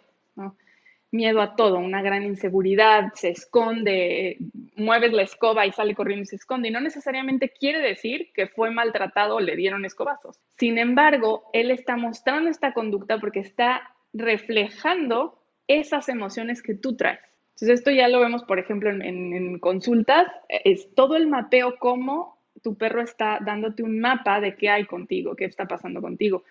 miedo 1.17 1.41
a 1.41 1.55
todo, 1.55 1.79
una 1.79 2.01
gran 2.01 2.23
inseguridad, 2.23 3.11
se 3.15 3.29
esconde, 3.29 4.37
mueves 4.75 5.11
la 5.11 5.23
escoba 5.23 5.65
y 5.65 5.71
sale 5.73 5.95
corriendo 5.95 6.23
y 6.23 6.27
se 6.27 6.37
esconde. 6.37 6.69
Y 6.69 6.71
no 6.71 6.79
necesariamente 6.79 7.49
quiere 7.49 7.79
decir 7.79 8.29
que 8.33 8.47
fue 8.47 8.71
maltratado 8.71 9.35
o 9.35 9.39
le 9.41 9.55
dieron 9.55 9.83
escobazos. 9.83 10.39
Sin 10.57 10.77
embargo, 10.77 11.49
él 11.51 11.71
está 11.71 11.97
mostrando 11.97 12.49
esta 12.49 12.73
conducta 12.73 13.19
porque 13.19 13.39
está 13.39 13.95
reflejando 14.13 15.41
esas 15.67 16.07
emociones 16.07 16.61
que 16.61 16.75
tú 16.75 16.95
traes. 16.95 17.19
Entonces, 17.55 17.79
esto 17.79 17.89
ya 17.89 18.07
lo 18.07 18.19
vemos, 18.19 18.43
por 18.43 18.59
ejemplo, 18.59 18.91
en, 18.91 19.57
consultas, 19.57 20.27
es 20.47 20.93
todo 20.93 21.15
el 21.15 21.25
mapeo, 21.27 21.77
cómo 21.79 22.37
tu 22.61 22.75
perro 22.75 23.01
está 23.01 23.39
dándote 23.43 23.81
un 23.81 23.99
mapa 23.99 24.39
de 24.39 24.55
qué 24.55 24.69
hay 24.69 24.85
contigo, 24.85 25.35
qué 25.35 25.45
está 25.45 25.65
pasando 25.65 25.99
contigo. 25.99 26.43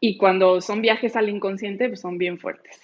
Y 0.00 0.16
cuando 0.16 0.62
son 0.62 0.80
viajes 0.80 1.16
al 1.16 1.28
inconsciente, 1.28 1.88
pues 1.88 2.00
son 2.00 2.16
bien 2.16 2.38
fuertes. 2.38 2.80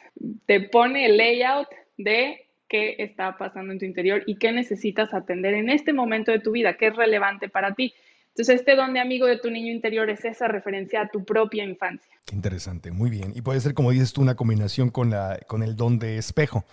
Te 0.47 0.61
pone 0.61 1.07
el 1.07 1.17
layout 1.17 1.69
de 1.97 2.49
qué 2.69 2.97
está 2.99 3.37
pasando 3.37 3.73
en 3.73 3.79
tu 3.79 3.85
interior 3.85 4.23
y 4.27 4.37
qué 4.37 4.53
necesitas 4.53 5.13
atender 5.13 5.55
en 5.55 5.69
este 5.69 5.93
momento 5.93 6.33
de 6.33 6.39
tu 6.39 6.53
vida, 6.53 6.77
qué 6.77 6.89
es 6.89 6.97
relevante 6.97 7.49
para 7.49 7.75
ti. 7.75 7.95
Entonces, 8.29 8.61
este 8.61 8.77
don 8.77 8.95
de 8.95 9.01
amigo 9.01 9.27
de 9.27 9.39
tu 9.39 9.51
niño 9.51 9.71
interior 9.71 10.09
es 10.09 10.25
esa 10.25 10.49
referencia 10.49 11.03
a 11.03 11.09
tu 11.09 11.23
propia 11.23 11.65
infancia. 11.65 12.11
Interesante, 12.33 12.91
muy 12.91 13.11
bien. 13.11 13.33
Y 13.35 13.43
puede 13.43 13.61
ser, 13.61 13.75
como 13.75 13.91
dices 13.91 14.15
tú, 14.15 14.23
una 14.23 14.37
combinación 14.37 14.89
con, 14.89 15.11
la, 15.11 15.39
con 15.47 15.63
el 15.63 15.77
don 15.77 15.99
de 15.99 16.17
espejo. 16.17 16.65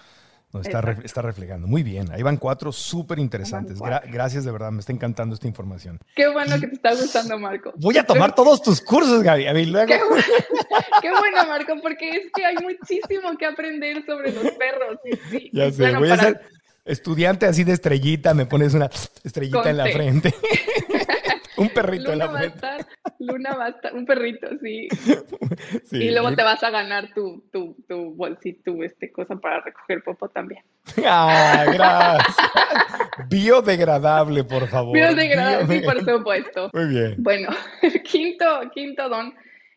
Está, 0.53 0.97
está, 1.03 1.21
reflejando. 1.21 1.67
Muy 1.67 1.83
bien, 1.83 2.11
ahí 2.11 2.23
van 2.23 2.37
cuatro 2.37 2.71
súper 2.71 3.19
interesantes. 3.19 3.79
gracias, 4.11 4.43
de 4.45 4.51
verdad, 4.51 4.71
me 4.71 4.79
está 4.79 4.91
encantando 4.91 5.35
esta 5.35 5.47
información. 5.47 5.99
Qué 6.15 6.27
bueno 6.27 6.59
que 6.59 6.67
te 6.67 6.75
está 6.75 6.93
gustando, 6.95 7.37
Marco. 7.37 7.73
Voy 7.77 7.97
a 7.97 8.05
tomar 8.05 8.33
todos 8.33 8.61
tus 8.61 8.81
cursos, 8.81 9.21
Gaby. 9.21 9.43
Qué, 9.43 9.71
bueno, 9.71 9.85
qué, 11.01 11.11
bueno, 11.11 11.47
Marco, 11.47 11.73
porque 11.81 12.09
es 12.09 12.31
que 12.33 12.45
hay 12.45 12.55
muchísimo 12.55 13.37
que 13.37 13.45
aprender 13.45 14.03
sobre 14.05 14.31
los 14.31 14.51
perros. 14.53 14.99
ya 15.53 15.71
sé, 15.71 15.95
voy 15.95 16.09
a 16.09 16.17
ser 16.17 16.41
estudiante 16.85 17.45
así 17.45 17.63
de 17.63 17.73
estrellita, 17.73 18.33
me 18.33 18.45
pones 18.45 18.73
una 18.73 18.89
estrellita 19.23 19.69
en 19.69 19.77
la 19.77 19.85
frente. 19.85 20.33
un 21.59 21.69
perrito 21.69 22.11
Luna 22.11 22.27
va 22.27 22.39
a 22.39 22.45
estar, 22.45 22.85
Luna 23.19 23.55
va 23.55 23.65
a 23.65 23.69
estar, 23.69 23.93
un 23.93 24.05
perrito, 24.05 24.47
sí. 24.61 24.87
y 25.91 26.11
luego 26.11 26.35
te 26.35 26.43
vas 26.43 26.63
a 26.63 26.69
ganar 26.69 27.13
tu, 27.13 27.43
tu, 27.51 27.75
tu 27.87 28.13
bolsito, 28.15 28.83
este 28.83 29.11
cosa 29.11 29.35
para 29.35 29.61
recoger 29.61 30.03
popo 30.03 30.29
también. 30.29 30.63
Ah, 31.05 31.65
gracias. 31.71 32.37
Biodegradable, 33.29 34.43
por 34.43 34.67
favor. 34.67 34.95
Biodegradable, 34.95 35.79
sí, 35.79 35.85
por 35.85 36.05
supuesto. 36.05 36.69
Muy 36.73 36.87
bien. 36.87 37.15
Bueno, 37.17 37.49
quinto, 38.03 38.45
quinto 38.73 39.09
don, 39.09 39.33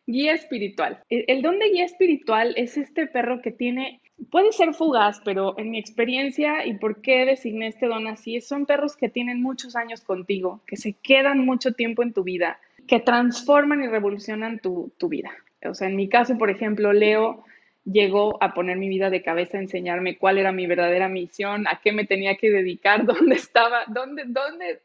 guía 0.07 0.35
espiritual. 0.35 1.03
el 1.09 1.43
don 1.43 1.59
de 1.59 1.71
guía 1.71 1.85
espiritual 1.85 2.55
es 2.57 2.77
este 2.77 3.07
perro 3.07 3.41
que 3.43 3.53
tiene 3.53 4.02
puede 4.31 4.53
ser 4.53 4.75
fugaz, 4.75 5.21
pero 5.25 5.59
en 5.59 5.71
mi 5.71 5.79
experiencia 5.79 6.67
y 6.67 6.75
por 6.75 7.01
qué 7.03 7.25
designé 7.25 7.69
este 7.69 7.87
don 7.87 8.07
así, 8.07 8.41
son 8.41 8.67
perros 8.67 8.97
que 8.97 9.09
tienen 9.09 9.43
muchos 9.43 9.77
años 9.77 10.03
contigo, 10.03 10.61
que 10.67 10.77
se 10.77 10.95
quedan 10.95 11.45
mucho 11.45 11.73
tiempo 11.73 12.03
en 12.03 12.13
tu 12.13 12.23
vida, 12.23 12.61
que 12.87 13.01
transforman 13.01 13.83
y 13.83 13.89
revolucionan 13.89 14.59
tu, 14.59 14.93
vida. 15.09 15.31
O 15.65 15.75
sea, 15.75 15.89
en 15.89 15.97
mi 15.97 16.09
caso, 16.09 16.37
por 16.39 16.51
ejemplo, 16.51 16.93
Leo 16.93 17.45
llegó 17.85 18.43
a 18.43 18.55
poner 18.55 18.77
mi 18.77 18.89
vida 18.89 19.11
de 19.11 19.23
cabeza, 19.23 19.59
a 19.59 19.63
enseñarme 19.63 20.19
cuál 20.19 20.39
era 20.39 20.53
mi 20.53 20.67
verdadera 20.67 21.09
misión, 21.09 21.67
a 21.67 21.81
qué 21.83 21.93
me 21.93 22.07
tenía 22.07 22.37
que 22.37 22.51
dedicar, 22.51 23.05
dónde 23.07 23.35
estaba, 23.37 23.85
dónde, 23.89 24.25
dónde, 24.27 24.81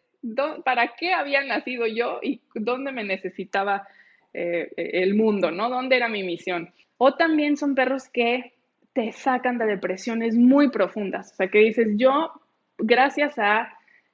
para 0.63 0.95
qué 0.95 1.13
había 1.13 1.43
nacido 1.43 1.85
yo 1.85 2.19
y 2.21 2.41
dónde 2.53 2.91
me 2.91 3.03
necesitaba 3.03 3.87
eh, 4.33 4.69
el 4.75 5.15
mundo, 5.15 5.51
¿no? 5.51 5.69
¿Dónde 5.69 5.95
era 5.95 6.09
mi 6.09 6.23
misión? 6.23 6.71
O 6.97 7.13
también 7.13 7.57
son 7.57 7.75
perros 7.75 8.09
que 8.09 8.56
te 8.97 9.11
sacan 9.11 9.59
de 9.59 9.67
depresiones 9.67 10.35
muy 10.35 10.71
profundas. 10.71 11.31
O 11.33 11.35
sea, 11.35 11.49
que 11.49 11.59
dices, 11.59 11.87
yo, 11.97 12.31
gracias 12.79 13.37
a 13.37 13.71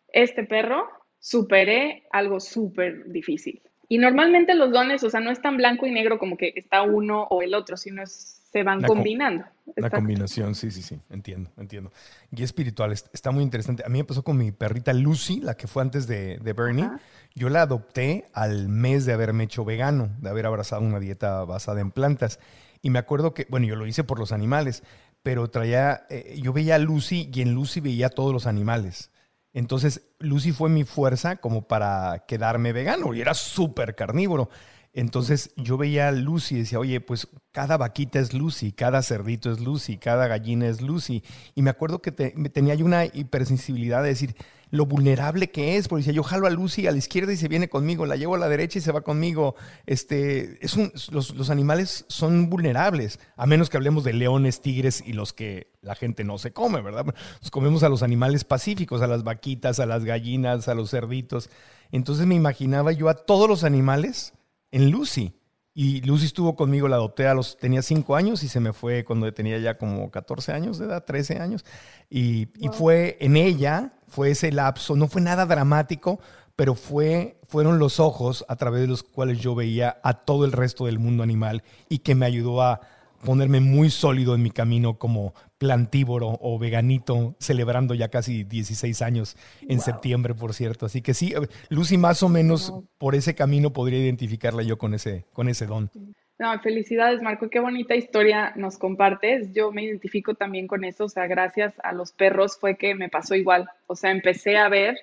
este 0.09 0.43
perro, 0.43 0.89
superé 1.19 2.03
algo 2.11 2.41
súper 2.41 3.05
difícil. 3.09 3.61
Y 3.87 3.97
normalmente 3.97 4.55
los 4.55 4.73
dones, 4.73 5.01
o 5.05 5.09
sea, 5.09 5.21
no 5.21 5.31
es 5.31 5.41
tan 5.41 5.55
blanco 5.55 5.87
y 5.87 5.91
negro 5.91 6.19
como 6.19 6.35
que 6.35 6.51
está 6.57 6.81
uno 6.81 7.23
o 7.29 7.41
el 7.41 7.53
otro, 7.53 7.77
sino 7.77 8.05
se 8.05 8.61
van 8.63 8.83
combinando. 8.83 9.45
La 9.77 9.89
combinación, 9.89 10.53
sí, 10.53 10.69
sí, 10.69 10.81
sí, 10.81 10.99
entiendo, 11.09 11.49
entiendo. 11.55 11.93
Guía 12.29 12.43
espiritual, 12.43 12.91
está 12.91 13.31
muy 13.31 13.43
interesante. 13.45 13.83
A 13.85 13.89
mí 13.89 13.99
me 13.99 14.03
pasó 14.03 14.21
con 14.21 14.37
mi 14.37 14.51
perrita 14.51 14.91
Lucy, 14.91 15.39
la 15.39 15.55
que 15.55 15.67
fue 15.67 15.81
antes 15.81 16.07
de, 16.07 16.39
Bernie. 16.57 16.89
Yo 17.35 17.47
la 17.47 17.61
adopté 17.61 18.25
al 18.33 18.67
mes 18.67 19.05
de 19.05 19.13
haberme 19.13 19.45
hecho 19.45 19.63
vegano, 19.63 20.09
de 20.19 20.29
haber 20.29 20.45
abrazado 20.45 20.81
una 20.81 20.99
dieta 20.99 21.45
basada 21.45 21.79
en 21.79 21.91
plantas. 21.91 22.41
Y 22.83 22.91
me 22.91 22.99
acuerdo 22.99 23.33
que, 23.33 23.47
bueno, 23.49 23.65
yo 23.65 23.75
lo 23.75 23.87
hice 23.87 24.03
por 24.03 24.19
los 24.19 24.31
animales, 24.31 24.83
pero 25.23 25.49
traía, 25.49 26.05
eh, 26.09 26.37
yo 26.43 26.53
veía 26.53 26.75
a 26.75 26.79
Lucy 26.79 27.31
y 27.33 27.41
en 27.41 27.55
Lucy 27.55 27.79
veía 27.79 28.07
a 28.07 28.09
todos 28.09 28.33
los 28.33 28.45
animales. 28.45 29.09
Entonces, 29.53 30.01
Lucy 30.19 30.51
fue 30.51 30.69
mi 30.69 30.83
fuerza 30.83 31.37
como 31.37 31.67
para 31.67 32.25
quedarme 32.27 32.73
vegano 32.73 33.13
y 33.13 33.21
era 33.21 33.33
súper 33.33 33.95
carnívoro. 33.95 34.49
Entonces 34.91 35.53
yo 35.55 35.77
veía 35.77 36.09
a 36.09 36.11
Lucy 36.11 36.55
y 36.55 36.59
decía, 36.59 36.77
oye, 36.77 37.01
pues 37.01 37.27
cada 37.51 37.77
vaquita 37.77 38.19
es 38.19 38.33
Lucy, 38.33 38.73
cada 38.73 39.01
cerdito 39.01 39.51
es 39.51 39.59
Lucy, 39.59 39.97
cada 39.97 40.27
gallina 40.27 40.67
es 40.67 40.81
Lucy. 40.81 41.23
Y 41.55 41.63
me 41.63 41.71
acuerdo 41.71 42.01
que 42.01 42.11
tenía 42.11 42.75
yo 42.75 42.85
una 42.85 43.05
hipersensibilidad 43.05 44.03
de 44.03 44.09
decir 44.09 44.35
lo 44.73 44.87
vulnerable 44.87 45.51
que 45.51 45.77
es, 45.77 45.87
porque 45.87 45.99
decía, 45.99 46.13
yo 46.13 46.23
jalo 46.23 46.47
a 46.47 46.49
Lucy 46.49 46.87
a 46.87 46.91
la 46.91 46.97
izquierda 46.97 47.31
y 47.31 47.37
se 47.37 47.47
viene 47.47 47.69
conmigo, 47.69 48.07
la 48.07 48.15
llevo 48.15 48.33
a 48.33 48.39
la 48.39 48.49
derecha 48.49 48.79
y 48.79 48.81
se 48.81 48.91
va 48.91 49.01
conmigo. 49.01 49.53
Este, 49.85 50.57
es 50.65 50.73
un, 50.73 50.91
los, 51.11 51.35
los 51.35 51.51
animales 51.51 52.05
son 52.07 52.49
vulnerables, 52.49 53.19
a 53.37 53.45
menos 53.45 53.69
que 53.69 53.77
hablemos 53.77 54.03
de 54.03 54.13
leones, 54.13 54.61
tigres 54.61 55.03
y 55.05 55.13
los 55.13 55.31
que 55.31 55.71
la 55.83 55.93
gente 55.93 56.23
no 56.23 56.39
se 56.39 56.53
come, 56.53 56.81
¿verdad? 56.81 57.05
Nos 57.39 57.51
comemos 57.51 57.83
a 57.83 57.89
los 57.89 58.01
animales 58.01 58.45
pacíficos, 58.45 59.03
a 59.03 59.07
las 59.07 59.23
vaquitas, 59.23 59.79
a 59.79 59.85
las 59.85 60.05
gallinas, 60.05 60.67
a 60.67 60.73
los 60.73 60.89
cerditos. 60.89 61.51
Entonces 61.91 62.25
me 62.25 62.33
imaginaba 62.33 62.93
yo 62.93 63.09
a 63.09 63.13
todos 63.13 63.47
los 63.47 63.63
animales 63.63 64.33
en 64.71 64.89
Lucy. 64.89 65.35
Y 65.73 66.01
Lucy 66.01 66.25
estuvo 66.25 66.55
conmigo, 66.55 66.87
la 66.87 66.97
adopté 66.97 67.27
a 67.27 67.33
los, 67.33 67.57
tenía 67.57 67.81
5 67.81 68.15
años 68.15 68.43
y 68.43 68.47
se 68.47 68.59
me 68.59 68.73
fue 68.73 69.03
cuando 69.03 69.33
tenía 69.33 69.57
ya 69.57 69.77
como 69.77 70.11
14 70.11 70.51
años 70.51 70.77
de 70.77 70.85
edad, 70.85 71.03
13 71.03 71.39
años. 71.39 71.65
Y, 72.09 72.49
y, 72.59 72.69
fue 72.69 73.17
en 73.19 73.37
ella, 73.37 73.93
fue 74.07 74.31
ese 74.31 74.51
lapso, 74.51 74.95
no 74.95 75.07
fue 75.07 75.21
nada 75.21 75.47
dramático, 75.47 76.19
pero 76.55 76.75
fue, 76.75 77.39
fueron 77.47 77.79
los 77.79 77.99
ojos 77.99 78.45
a 78.47 78.55
través 78.55 78.81
de 78.81 78.87
los 78.87 79.01
cuales 79.01 79.39
yo 79.39 79.55
veía 79.55 79.97
a 80.03 80.13
todo 80.13 80.45
el 80.45 80.51
resto 80.51 80.85
del 80.85 80.99
mundo 80.99 81.23
animal 81.23 81.63
y 81.89 81.99
que 81.99 82.13
me 82.13 82.27
ayudó 82.27 82.61
a, 82.61 82.81
ponerme 83.23 83.59
muy 83.59 83.89
sólido 83.89 84.35
en 84.35 84.43
mi 84.43 84.51
camino 84.51 84.97
como 84.97 85.33
plantívoro 85.63 86.37
o 86.41 86.59
veganito, 86.59 87.37
celebrando 87.39 87.93
ya 87.93 88.09
casi 88.09 88.43
16 88.43 89.01
años 89.01 89.37
en 89.61 89.79
septiembre, 89.79 90.33
por 90.33 90.53
cierto. 90.53 90.85
Así 90.85 91.01
que 91.01 91.13
sí, 91.13 91.33
Lucy 91.69 91.97
más 91.97 92.21
o 92.21 92.27
menos 92.27 92.73
por 92.97 93.15
ese 93.15 93.33
camino 93.33 93.71
podría 93.71 93.99
identificarla 93.99 94.61
yo 94.61 94.77
con 94.77 94.93
ese, 94.93 95.23
con 95.31 95.47
ese 95.47 95.65
don. 95.65 95.89
No, 96.37 96.59
felicidades 96.59 97.21
Marco, 97.21 97.49
qué 97.49 97.61
bonita 97.61 97.95
historia 97.95 98.51
nos 98.57 98.77
compartes. 98.77 99.53
Yo 99.53 99.71
me 99.71 99.85
identifico 99.85 100.33
también 100.33 100.67
con 100.67 100.83
eso, 100.83 101.05
o 101.05 101.09
sea, 101.09 101.27
gracias 101.27 101.73
a 101.81 101.93
los 101.93 102.11
perros 102.11 102.57
fue 102.59 102.75
que 102.75 102.93
me 102.93 103.07
pasó 103.07 103.33
igual. 103.33 103.69
O 103.87 103.95
sea, 103.95 104.11
empecé 104.11 104.57
a 104.57 104.67
ver 104.67 104.97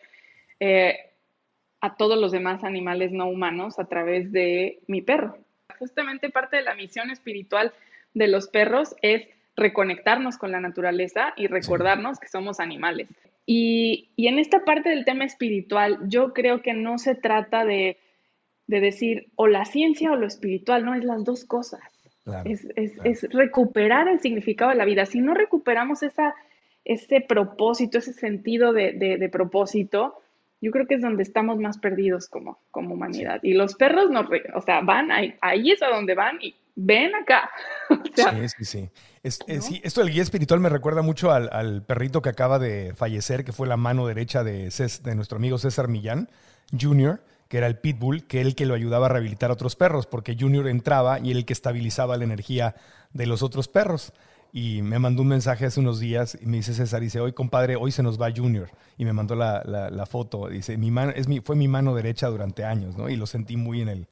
eh, 0.61 0.99
a 1.81 1.96
todos 1.96 2.20
los 2.20 2.33
demás 2.33 2.64
animales 2.64 3.12
no 3.12 3.31
humanos 3.31 3.79
a 3.79 3.87
través 3.87 4.31
de 4.31 4.81
mi 4.88 5.01
perro. 5.01 5.38
Justamente 5.79 6.29
parte 6.29 6.59
de 6.59 6.64
la 6.64 6.75
misión 6.75 7.11
espiritual 7.11 7.73
de 8.12 8.29
los 8.29 8.49
perros 8.49 8.94
es 9.01 9.27
reconectarnos 9.61 10.38
con 10.38 10.51
la 10.51 10.61
naturaleza 10.61 11.35
y 11.37 11.46
recordarnos 11.46 12.18
que 12.18 12.29
somos 12.29 12.59
animales. 12.61 13.09
Y, 13.46 14.09
en 14.16 14.38
esta 14.38 14.64
parte 14.64 14.88
del 14.88 15.05
tema 15.05 15.25
espiritual, 15.25 15.99
yo 16.09 16.33
creo 16.33 16.62
que 16.62 16.73
no 16.73 16.99
se 16.99 17.14
trata 17.14 17.64
de, 17.64 17.99
decir 18.66 19.27
o 19.35 19.49
la 19.49 19.64
ciencia 19.64 20.12
o 20.12 20.16
lo 20.16 20.27
espiritual, 20.27 20.85
no, 20.85 20.94
es 20.94 21.05
las 21.05 21.25
dos 21.25 21.44
cosas. 21.44 21.81
es, 22.44 23.29
recuperar 23.31 24.09
el 24.09 24.20
significado 24.20 24.70
de 24.70 24.77
la 24.77 24.85
vida. 24.85 25.05
Si 25.07 25.20
no 25.20 25.35
recuperamos 25.35 26.03
esa, 26.03 26.35
ese 26.85 27.20
propósito, 27.20 27.99
ese 27.99 28.12
sentido 28.12 28.73
de, 28.73 29.29
propósito, 29.31 30.14
yo 30.62 30.70
creo 30.70 30.87
que 30.87 30.94
es 30.94 31.03
donde 31.03 31.23
estamos 31.23 31.59
más 31.59 31.79
perdidos 31.79 32.29
como, 32.29 32.59
como 32.70 32.94
humanidad. 32.94 33.40
Y 33.42 33.55
los 33.55 33.75
perros, 33.75 34.11
no, 34.11 34.29
o 34.55 34.61
sea, 34.62 34.81
van 34.81 35.11
ahí, 35.11 35.35
ahí 35.40 35.73
es 35.73 35.83
a 35.83 35.88
donde 35.88 36.14
van 36.14 36.38
y 36.40 36.55
ven 36.81 37.14
acá. 37.14 37.51
sí, 38.14 38.64
sí, 38.64 38.64
sí. 38.64 38.90
Esto 39.83 40.01
del 40.01 40.12
guía 40.12 40.23
espiritual 40.23 40.61
me 40.61 40.69
recuerda 40.69 41.03
mucho 41.03 41.31
al, 41.31 41.83
perrito 41.83 42.23
que 42.23 42.31
acaba 42.31 42.59
de 42.59 42.95
fallecer, 42.95 43.45
que 43.45 43.53
fue 43.53 43.69
la 43.69 43.77
mano 43.77 44.07
derecha 44.07 44.43
de, 44.43 44.71
de 45.03 45.14
nuestro 45.14 45.37
amigo 45.37 45.59
César 45.59 45.88
Millán 45.88 46.31
Jr., 46.79 47.23
que 47.49 47.59
era 47.59 47.66
el 47.66 47.79
pitbull, 47.79 48.27
que 48.27 48.40
él 48.40 48.55
que 48.55 48.64
lo 48.64 48.75
ayudaba 48.75 49.07
a 49.07 49.09
rehabilitar 49.09 49.51
a 49.51 49.55
otros 49.55 49.75
perros, 49.75 50.07
porque 50.07 50.37
Junior 50.38 50.69
entraba 50.69 51.19
y 51.19 51.33
él 51.33 51.38
el 51.38 51.45
que 51.45 51.53
estabilizaba 51.53 52.16
la 52.16 52.25
energía 52.25 52.77
de 53.12 53.27
los 53.27 53.43
otros 53.43 53.69
perros. 53.69 54.12
Y 54.53 54.83
me 54.83 54.99
mandó 54.99 55.23
un 55.23 55.29
mensaje 55.29 55.66
hace 55.66 55.81
unos 55.81 56.01
días 56.01 56.38
y 56.40 56.47
me 56.47 56.59
dice 56.59 56.75
César, 56.75 57.01
dice, 57.01 57.21
hoy 57.21 57.33
compadre, 57.33 57.77
hoy 57.77 57.93
se 57.93 58.03
nos 58.03 58.21
va 58.21 58.33
Junior. 58.35 58.71
Y 58.99 59.05
me 59.05 59.12
mandó 59.12 59.35
la, 59.35 60.07
foto, 60.09 60.49
dice, 60.49 60.77
mi 60.77 60.90
mano, 60.90 61.12
es 61.14 61.29
mi, 61.29 61.40
fue 61.40 61.57
mi 61.57 61.69
mano 61.69 61.95
derecha 61.95 62.29
durante 62.29 62.64
años, 62.64 62.97
¿no? 62.97 63.09
Y 63.09 63.16
lo 63.16 63.27
sentí 63.27 63.57
muy 63.57 63.81
en 63.83 63.88
el, 63.88 64.09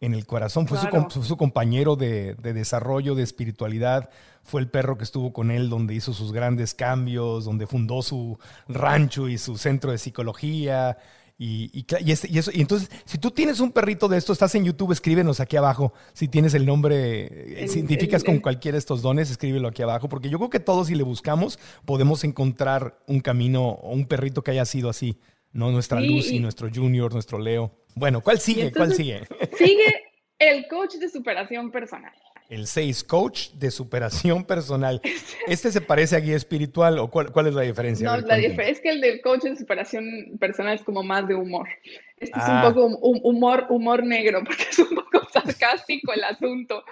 en 0.00 0.14
el 0.14 0.26
corazón. 0.26 0.66
Fue, 0.66 0.78
su, 0.78 1.36
compañero 1.36 1.94
de, 1.96 2.34
desarrollo, 2.34 3.14
de 3.14 3.22
espiritualidad. 3.22 4.10
Fue 4.42 4.60
el 4.60 4.68
perro 4.68 4.96
que 4.96 5.04
estuvo 5.04 5.32
con 5.32 5.50
él, 5.50 5.68
donde 5.68 5.94
hizo 5.94 6.12
sus 6.12 6.32
grandes 6.32 6.74
cambios, 6.74 7.44
donde 7.44 7.66
fundó 7.66 8.02
su 8.02 8.38
rancho 8.68 9.28
y 9.28 9.38
su 9.38 9.58
centro 9.58 9.92
de 9.92 9.98
psicología. 9.98 10.96
Y, 11.42 11.86
este, 12.04 12.28
y, 12.28 12.38
eso, 12.38 12.50
y 12.52 12.60
entonces, 12.60 12.90
si 13.06 13.16
tú 13.16 13.30
tienes 13.30 13.60
un 13.60 13.72
perrito 13.72 14.08
de 14.08 14.18
esto, 14.18 14.32
estás 14.32 14.54
en 14.54 14.64
YouTube, 14.64 14.92
escríbenos 14.92 15.40
aquí 15.40 15.56
abajo. 15.56 15.94
Si 16.12 16.28
tienes 16.28 16.52
el 16.52 16.66
nombre, 16.66 17.66
si 17.66 17.78
identificas 17.78 18.24
con 18.24 18.40
cualquiera 18.40 18.74
de 18.74 18.80
estos 18.80 19.00
dones, 19.00 19.30
escríbelo 19.30 19.68
aquí 19.68 19.82
abajo, 19.82 20.08
porque 20.08 20.28
yo 20.28 20.38
creo 20.38 20.50
que 20.50 20.60
todos, 20.60 20.88
si 20.88 20.94
le 20.94 21.02
buscamos, 21.02 21.58
podemos 21.86 22.24
encontrar 22.24 22.98
un 23.06 23.20
camino 23.20 23.68
o 23.68 23.92
un 23.92 24.06
perrito 24.06 24.42
que 24.42 24.50
haya 24.50 24.66
sido 24.66 24.90
así. 24.90 25.18
¿No? 25.52 25.70
Nuestra 25.70 26.00
Lucy, 26.00 26.38
nuestro 26.38 26.68
Junior, 26.72 27.12
nuestro 27.12 27.38
Leo. 27.38 27.72
Bueno, 27.94 28.20
¿cuál 28.20 28.40
sigue? 28.40 28.72
¿Cuál 28.72 28.94
sigue? 28.94 29.26
Sigue 29.58 30.10
el 30.38 30.66
coach 30.68 30.94
de 30.94 31.08
superación 31.08 31.70
personal. 31.70 32.12
El 32.48 32.66
6, 32.66 33.04
coach 33.04 33.50
de 33.52 33.70
superación 33.70 34.44
personal. 34.44 35.00
¿Este 35.46 35.70
se 35.70 35.80
parece 35.80 36.16
a 36.16 36.20
guía 36.20 36.34
espiritual 36.34 36.98
o 36.98 37.08
cuál, 37.08 37.46
es 37.46 37.54
la 37.54 37.62
diferencia? 37.62 38.08
No, 38.08 38.20
la 38.26 38.36
diferencia 38.36 38.72
es 38.72 38.80
que 38.80 38.90
el 38.90 39.00
del 39.00 39.20
coach 39.20 39.42
de 39.42 39.56
superación 39.56 40.36
personal 40.40 40.74
es 40.74 40.82
como 40.82 41.02
más 41.02 41.28
de 41.28 41.34
humor. 41.36 41.68
Este 42.16 42.38
es 42.38 42.44
un 42.44 42.56
ah. 42.56 42.62
poco 42.66 42.86
un, 42.86 43.20
humor, 43.22 43.66
humor 43.70 44.04
negro, 44.04 44.42
porque 44.44 44.64
es 44.68 44.78
un 44.80 44.96
poco 44.96 45.28
sarcástico 45.32 46.12
el 46.12 46.24
asunto. 46.24 46.84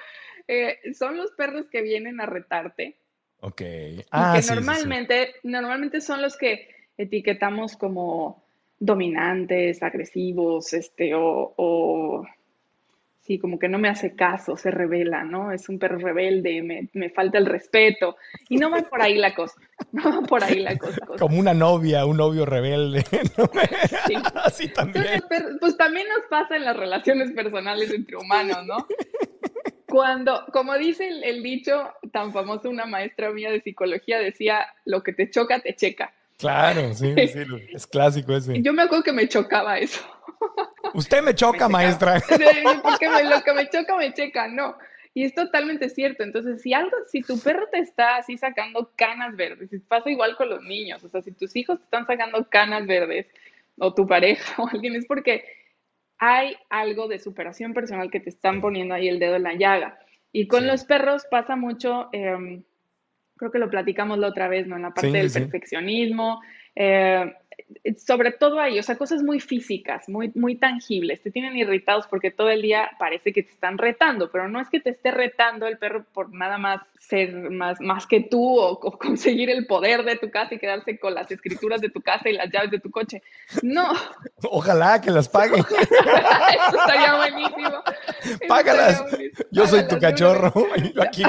Eh, 0.47 0.79
son 0.97 1.17
los 1.17 1.33
perros 1.33 1.67
que 1.71 1.83
vienen 1.83 2.21
a 2.21 2.27
retarte. 2.27 2.97
Ok. 3.41 3.63
Ah, 4.11 4.39
que 4.41 4.55
normalmente, 4.55 5.35
normalmente 5.43 6.01
son 6.01 6.23
los 6.23 6.37
que 6.37 6.69
etiquetamos 6.97 7.77
como 7.77 8.48
dominantes, 8.81 9.83
agresivos, 9.83 10.73
este, 10.73 11.13
o, 11.15 12.25
sí, 13.21 13.39
como 13.39 13.59
que 13.59 13.69
no 13.69 13.79
me 13.79 13.89
hace 13.89 14.15
caso, 14.15 14.57
se 14.57 14.71
revela, 14.71 15.25
¿no? 15.25 15.53
Es 15.53 15.69
un 15.69 15.79
perro 15.79 15.99
rebelde, 15.99 16.89
me, 16.93 17.11
falta 17.11 17.39
el 17.39 17.47
respeto. 17.47 18.17
Y 18.49 18.57
no 18.57 18.71
va 18.71 18.83
por 18.83 19.03
ahí 19.03 19.17
la 19.17 19.35
cosa, 19.35 19.61
no 19.93 20.23
va 20.23 20.27
por 20.27 20.45
ahí 20.45 20.61
la 20.61 20.79
cosa. 20.79 21.01
Como 21.19 21.39
una 21.39 21.55
novia, 21.55 22.07
un 22.07 22.17
novio 22.17 22.47
rebelde. 22.47 23.05
Sí. 24.07 24.15
Así 24.35 24.69
también. 24.69 25.23
pues 25.61 25.77
también 25.77 26.07
nos 26.09 26.27
pasa 26.31 26.57
en 26.57 26.65
las 26.65 26.77
relaciones 26.77 27.33
personales 27.33 27.93
entre 27.93 28.17
humanos, 28.17 28.65
¿no? 28.67 28.87
Cuando, 29.87 30.47
como 30.53 30.77
dice 30.79 31.09
el, 31.09 31.25
el 31.25 31.43
dicho 31.43 31.91
tan 32.11 32.33
famoso, 32.33 32.71
una 32.71 32.87
maestra 32.87 33.31
mía 33.33 33.51
de 33.51 33.61
psicología 33.61 34.19
decía, 34.19 34.67
lo 34.87 35.03
que 35.03 35.13
te 35.13 35.29
choca, 35.31 35.61
te 35.61 35.75
checa. 35.75 36.15
Claro, 36.39 36.95
sí, 36.95 37.15
sí, 37.29 37.41
es 37.73 37.87
clásico 37.87 38.35
ese. 38.35 38.63
Yo 38.63 38.73
me 38.73 38.83
acuerdo 38.83 39.05
que 39.05 39.13
me 39.13 39.29
chocaba 39.29 39.79
eso. 39.79 40.01
Usted 40.95 41.23
me 41.23 41.35
choca, 41.35 41.69
maestra. 41.69 42.21
Porque 42.83 43.09
lo 43.25 43.43
que 43.43 43.53
me 43.53 43.69
choca, 43.69 43.97
me 43.97 44.13
checa, 44.15 44.49
no. 44.49 44.77
Y 45.15 45.25
es 45.25 45.35
totalmente 45.35 45.89
cierto. 45.89 46.23
Entonces, 46.23 46.63
si 46.63 46.73
algo, 46.73 46.97
si 47.11 47.23
tu 47.23 47.39
perro 47.41 47.67
te 47.71 47.81
está 47.81 48.17
así 48.17 48.39
sacando 48.39 48.93
canas 48.97 49.35
verdes, 49.37 49.73
y 49.73 49.79
pasa 49.81 50.11
igual 50.11 50.37
con 50.37 50.49
los 50.49 50.63
niños, 50.63 51.03
o 51.03 51.09
sea, 51.09 51.23
si 51.23 51.33
tus 51.33 51.57
hijos 51.57 51.79
te 51.79 51.85
están 51.85 52.07
sacando 52.07 52.49
canas 52.49 52.87
verdes, 52.87 53.27
o 53.79 53.93
tu 53.95 54.07
pareja 54.07 54.55
o 54.63 54.69
alguien, 54.69 54.95
es 54.95 55.07
porque 55.07 55.45
hay 56.19 56.57
algo 56.69 57.09
de 57.09 57.19
superación 57.19 57.75
personal 57.75 58.11
que 58.11 58.21
te 58.21 58.31
están 58.31 58.61
poniendo 58.61 58.95
ahí 58.95 59.09
el 59.09 59.19
dedo 59.19 59.37
en 59.37 59.45
la 59.45 59.55
llaga. 59.55 59.99
Y 60.31 60.47
con 60.47 60.67
los 60.67 60.85
perros 60.85 61.27
pasa 61.31 61.57
mucho, 61.57 62.09
em, 62.13 62.63
creo 63.39 63.51
que 63.51 63.59
lo 63.59 63.71
platicamos 63.71 64.19
la 64.19 64.29
otra 64.29 64.49
vez, 64.49 64.67
¿no? 64.67 64.77
En 64.77 64.83
la 64.83 64.93
parte 64.93 65.11
del 65.11 65.33
perfeccionismo. 65.33 66.41
Eh, 66.77 67.33
sobre 67.97 68.33
todo 68.33 68.61
ahí, 68.61 68.79
o 68.79 68.83
sea, 68.83 68.97
cosas 68.97 69.23
muy 69.23 69.41
físicas, 69.41 70.09
muy, 70.09 70.31
muy 70.35 70.57
tangibles, 70.57 71.23
te 71.23 71.31
tienen 71.31 71.57
irritados 71.57 72.07
porque 72.07 72.31
todo 72.31 72.51
el 72.51 72.63
día 72.63 72.91
parece 72.99 73.33
que 73.33 73.43
te 73.43 73.51
están 73.51 73.79
retando, 73.79 74.31
pero 74.31 74.49
no 74.49 74.61
es 74.61 74.69
que 74.69 74.81
te 74.81 74.91
esté 74.91 75.11
retando 75.11 75.67
el 75.67 75.79
perro 75.79 76.05
por 76.13 76.33
nada 76.33 76.59
más 76.59 76.81
ser 76.99 77.51
más, 77.51 77.81
más 77.81 78.07
que 78.07 78.21
tú 78.21 78.59
o, 78.59 78.79
conseguir 78.99 79.51
el 79.51 79.67
poder 79.67 80.05
de 80.05 80.17
tu 80.17 80.31
casa 80.31 80.55
y 80.55 80.59
quedarse 80.59 80.99
con 80.99 81.15
las 81.15 81.31
escrituras 81.31 81.81
de 81.81 81.91
tu 81.91 82.01
casa 82.01 82.29
y 82.29 82.35
las 82.35 82.51
llaves 82.51 82.71
de 82.71 82.81
tu 82.81 82.91
coche. 82.91 83.23
No. 83.63 83.93
Ojalá 84.51 85.01
que 85.01 85.11
las 85.11 85.29
paguen. 85.29 85.61
Eso 85.71 86.79
estaría 86.79 87.17
buenísimo. 87.17 87.83
Págalas. 88.47 89.05
Yo 89.51 89.67
soy 89.67 89.87
tu 89.87 89.99
cachorro. 89.99 90.53
Yo 90.95 91.03
aquí, 91.03 91.23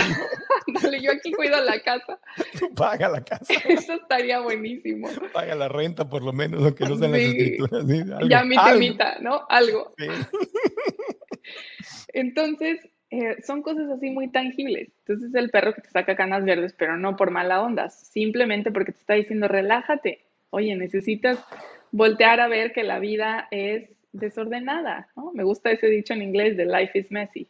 Dale, 0.74 1.02
yo 1.02 1.12
aquí 1.12 1.32
cuido 1.32 1.62
la 1.64 1.80
casa. 1.82 2.20
paga 2.76 3.10
la 3.10 3.24
casa. 3.24 3.54
Eso 3.68 3.94
estaría 3.94 4.40
buenísimo. 4.40 5.10
Paga 5.34 5.56
la 5.56 5.68
renta 5.68 6.08
por 6.08 6.19
lo 6.20 6.34
menos, 6.34 6.64
aunque 6.64 6.86
no 6.86 6.98
sean 6.98 7.12
las 7.12 7.22
escrituras. 7.22 7.86
ya 8.30 8.44
mi 8.44 8.56
temita, 8.58 9.18
¿no? 9.22 9.42
Algo. 9.50 9.94
Entonces, 12.14 12.80
eh, 13.12 13.42
son 13.42 13.64
cosas 13.64 13.90
así 13.90 14.12
muy 14.12 14.32
tangibles. 14.32 14.90
Entonces 15.00 15.34
el 15.34 15.50
perro 15.50 15.74
que 15.74 15.82
te 15.82 15.90
saca 15.90 16.16
canas 16.16 16.46
verdes, 16.46 16.76
pero 16.78 16.98
no 16.98 17.16
por 17.16 17.32
mala 17.32 17.62
onda, 17.62 17.90
simplemente 17.90 18.72
porque 18.72 18.92
te 18.92 19.00
está 19.00 19.16
diciendo 19.16 19.48
relájate. 19.48 20.26
Oye, 20.52 20.76
necesitas 20.76 21.44
voltear 21.92 22.40
a 22.40 22.48
ver 22.48 22.72
que 22.72 22.84
la 22.84 23.00
vida 23.00 23.48
es 23.52 23.90
desordenada. 24.12 25.08
¿no? 25.16 25.32
Me 25.34 25.44
gusta 25.44 25.72
ese 25.72 25.88
dicho 25.88 26.14
en 26.14 26.22
inglés 26.22 26.56
de 26.56 26.66
life 26.66 26.98
is 26.98 27.12
messy. 27.12 27.48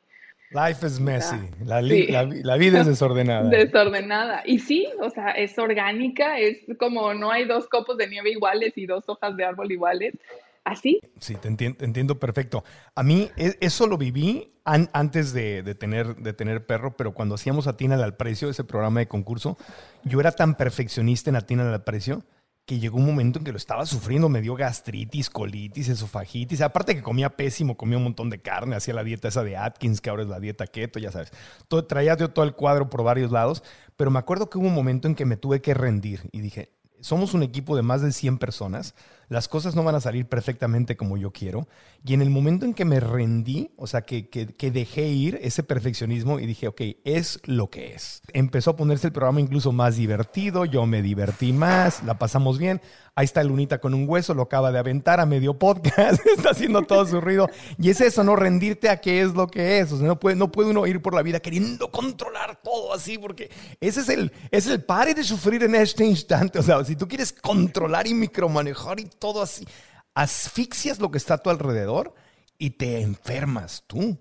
Life 0.51 0.85
is 0.85 0.99
messy. 0.99 1.37
La, 1.63 1.81
la, 1.81 2.57
vida 2.57 2.81
es 2.81 2.87
desordenada. 2.87 3.49
Desordenada. 3.49 4.41
Y 4.45 4.59
sí, 4.59 4.87
o 4.99 5.09
sea, 5.11 5.31
es 5.31 5.57
orgánica, 5.59 6.39
es 6.39 6.57
como 6.79 7.13
no 7.13 7.31
hay 7.31 7.45
dos 7.45 7.67
copos 7.67 7.97
de 7.97 8.07
nieve 8.07 8.31
iguales 8.31 8.73
y 8.75 8.87
dos 8.87 9.03
hojas 9.07 9.37
de 9.37 9.45
árbol 9.45 9.71
iguales. 9.71 10.15
Así. 10.63 10.99
Sí, 11.19 11.35
te 11.35 11.47
entiendo, 11.47 12.19
perfecto. 12.19 12.63
A 12.95 13.03
mí 13.03 13.29
e, 13.37 13.57
eso 13.59 13.87
lo 13.87 13.97
viví 13.97 14.51
antes 14.63 15.33
de, 15.33 15.63
tener, 15.75 16.15
de 16.15 16.33
tener 16.33 16.65
perro, 16.65 16.95
pero 16.95 17.13
cuando 17.13 17.35
hacíamos 17.35 17.65
Atina 17.67 17.95
al 18.03 18.15
Precio, 18.15 18.49
ese 18.49 18.63
programa 18.63 18.99
de 18.99 19.07
concurso, 19.07 19.57
yo 20.03 20.19
era 20.19 20.31
tan 20.31 20.55
perfeccionista 20.55 21.29
en 21.29 21.37
Atina 21.37 21.73
al 21.73 21.83
Precio 21.83 22.23
que 22.69 22.77
llegó 22.77 22.99
un 22.99 23.05
momento 23.07 23.39
en 23.39 23.45
que 23.45 23.51
lo 23.51 23.57
estaba 23.57 23.83
sufriendo, 23.87 24.29
me 24.29 24.41
dio 24.41 24.53
gastritis, 24.53 25.31
colitis, 25.31 25.89
esofagitis, 25.89 26.61
aparte 26.61 26.93
que 26.93 27.01
comía 27.01 27.35
pésimo, 27.35 27.75
comía 27.75 27.97
un 27.97 28.03
montón 28.03 28.29
de 28.29 28.43
carne, 28.43 28.75
hacía 28.75 28.93
la 28.93 29.03
dieta 29.03 29.27
esa 29.27 29.43
de 29.43 29.57
Atkins, 29.57 30.01
que 30.01 30.11
ahora 30.11 30.21
es 30.21 30.29
la 30.29 30.39
dieta 30.39 30.67
keto, 30.67 30.99
ya 30.99 31.11
sabes. 31.11 31.31
Todo, 31.67 31.85
traía 31.85 32.15
yo 32.15 32.29
todo 32.29 32.45
el 32.45 32.53
cuadro 32.53 32.87
por 32.87 33.01
varios 33.01 33.31
lados, 33.31 33.63
pero 33.97 34.11
me 34.11 34.19
acuerdo 34.19 34.51
que 34.51 34.59
hubo 34.59 34.67
un 34.67 34.75
momento 34.75 35.07
en 35.07 35.15
que 35.15 35.25
me 35.25 35.35
tuve 35.35 35.63
que 35.63 35.73
rendir 35.73 36.29
y 36.31 36.41
dije, 36.41 36.71
somos 37.01 37.33
un 37.33 37.41
equipo 37.41 37.75
de 37.75 37.81
más 37.81 38.03
de 38.03 38.11
100 38.11 38.37
personas, 38.37 38.93
las 39.29 39.47
cosas 39.47 39.75
no 39.75 39.83
van 39.83 39.95
a 39.95 40.01
salir 40.01 40.27
perfectamente 40.27 40.97
como 40.97 41.15
yo 41.15 41.31
quiero. 41.31 41.67
Y 42.03 42.13
en 42.13 42.21
el 42.21 42.29
momento 42.29 42.65
en 42.65 42.73
que 42.73 42.83
me 42.83 42.99
rendí, 42.99 43.71
o 43.77 43.85
sea, 43.85 44.01
que, 44.01 44.27
que, 44.27 44.71
dejé 44.71 45.07
ir 45.07 45.39
ese 45.41 45.63
perfeccionismo 45.63 46.39
y 46.39 46.47
dije, 46.47 46.67
ok, 46.67 46.81
es 47.03 47.39
lo 47.45 47.69
que 47.69 47.93
es. 47.93 48.21
Empezó 48.33 48.71
a 48.71 48.75
ponerse 48.75 49.07
el 49.07 49.13
programa 49.13 49.39
incluso 49.39 49.71
más 49.71 49.95
divertido, 49.95 50.65
yo 50.65 50.85
me 50.85 51.01
divertí 51.01 51.53
más, 51.53 52.03
la 52.03 52.17
pasamos 52.17 52.57
bien. 52.57 52.81
Ahí 53.15 53.25
está 53.25 53.43
Lunita 53.43 53.79
con 53.79 53.93
un 53.93 54.07
hueso, 54.07 54.33
lo 54.33 54.43
acaba 54.43 54.71
de 54.71 54.79
aventar 54.79 55.19
a 55.19 55.25
medio 55.25 55.59
podcast, 55.59 56.25
está 56.37 56.51
haciendo 56.51 56.83
todo 56.83 57.05
su 57.05 57.19
ruido. 57.19 57.49
Y 57.77 57.89
es 57.89 57.99
eso, 58.01 58.23
no 58.23 58.35
rendirte 58.35 58.89
a 58.89 59.01
qué 59.01 59.21
es 59.21 59.33
lo 59.33 59.47
que 59.47 59.79
es. 59.79 59.91
O 59.91 59.97
sea, 59.97 60.07
no 60.07 60.19
puede, 60.19 60.37
no 60.37 60.51
puede 60.51 60.69
uno 60.69 60.87
ir 60.87 61.01
por 61.01 61.13
la 61.13 61.21
vida 61.21 61.39
queriendo 61.39 61.91
controlar 61.91 62.61
todo 62.63 62.93
así, 62.93 63.17
porque 63.17 63.51
ese 63.81 64.01
es 64.01 64.09
el, 64.09 64.31
es 64.51 64.67
el 64.67 64.83
pare 64.83 65.13
de 65.13 65.23
sufrir 65.23 65.63
en 65.63 65.75
este 65.75 66.05
instante. 66.05 66.59
O 66.59 66.63
sea, 66.63 66.83
si 66.85 66.95
tú 66.95 67.07
quieres 67.07 67.33
controlar 67.33 68.07
y 68.07 68.13
micromanejar 68.13 69.01
y 69.01 69.05
todo 69.19 69.41
así, 69.41 69.65
asfixias 70.13 70.99
lo 70.99 71.11
que 71.11 71.17
está 71.17 71.35
a 71.35 71.43
tu 71.43 71.49
alrededor 71.49 72.13
y 72.57 72.71
te 72.71 73.01
enfermas 73.01 73.83
tú. 73.87 74.17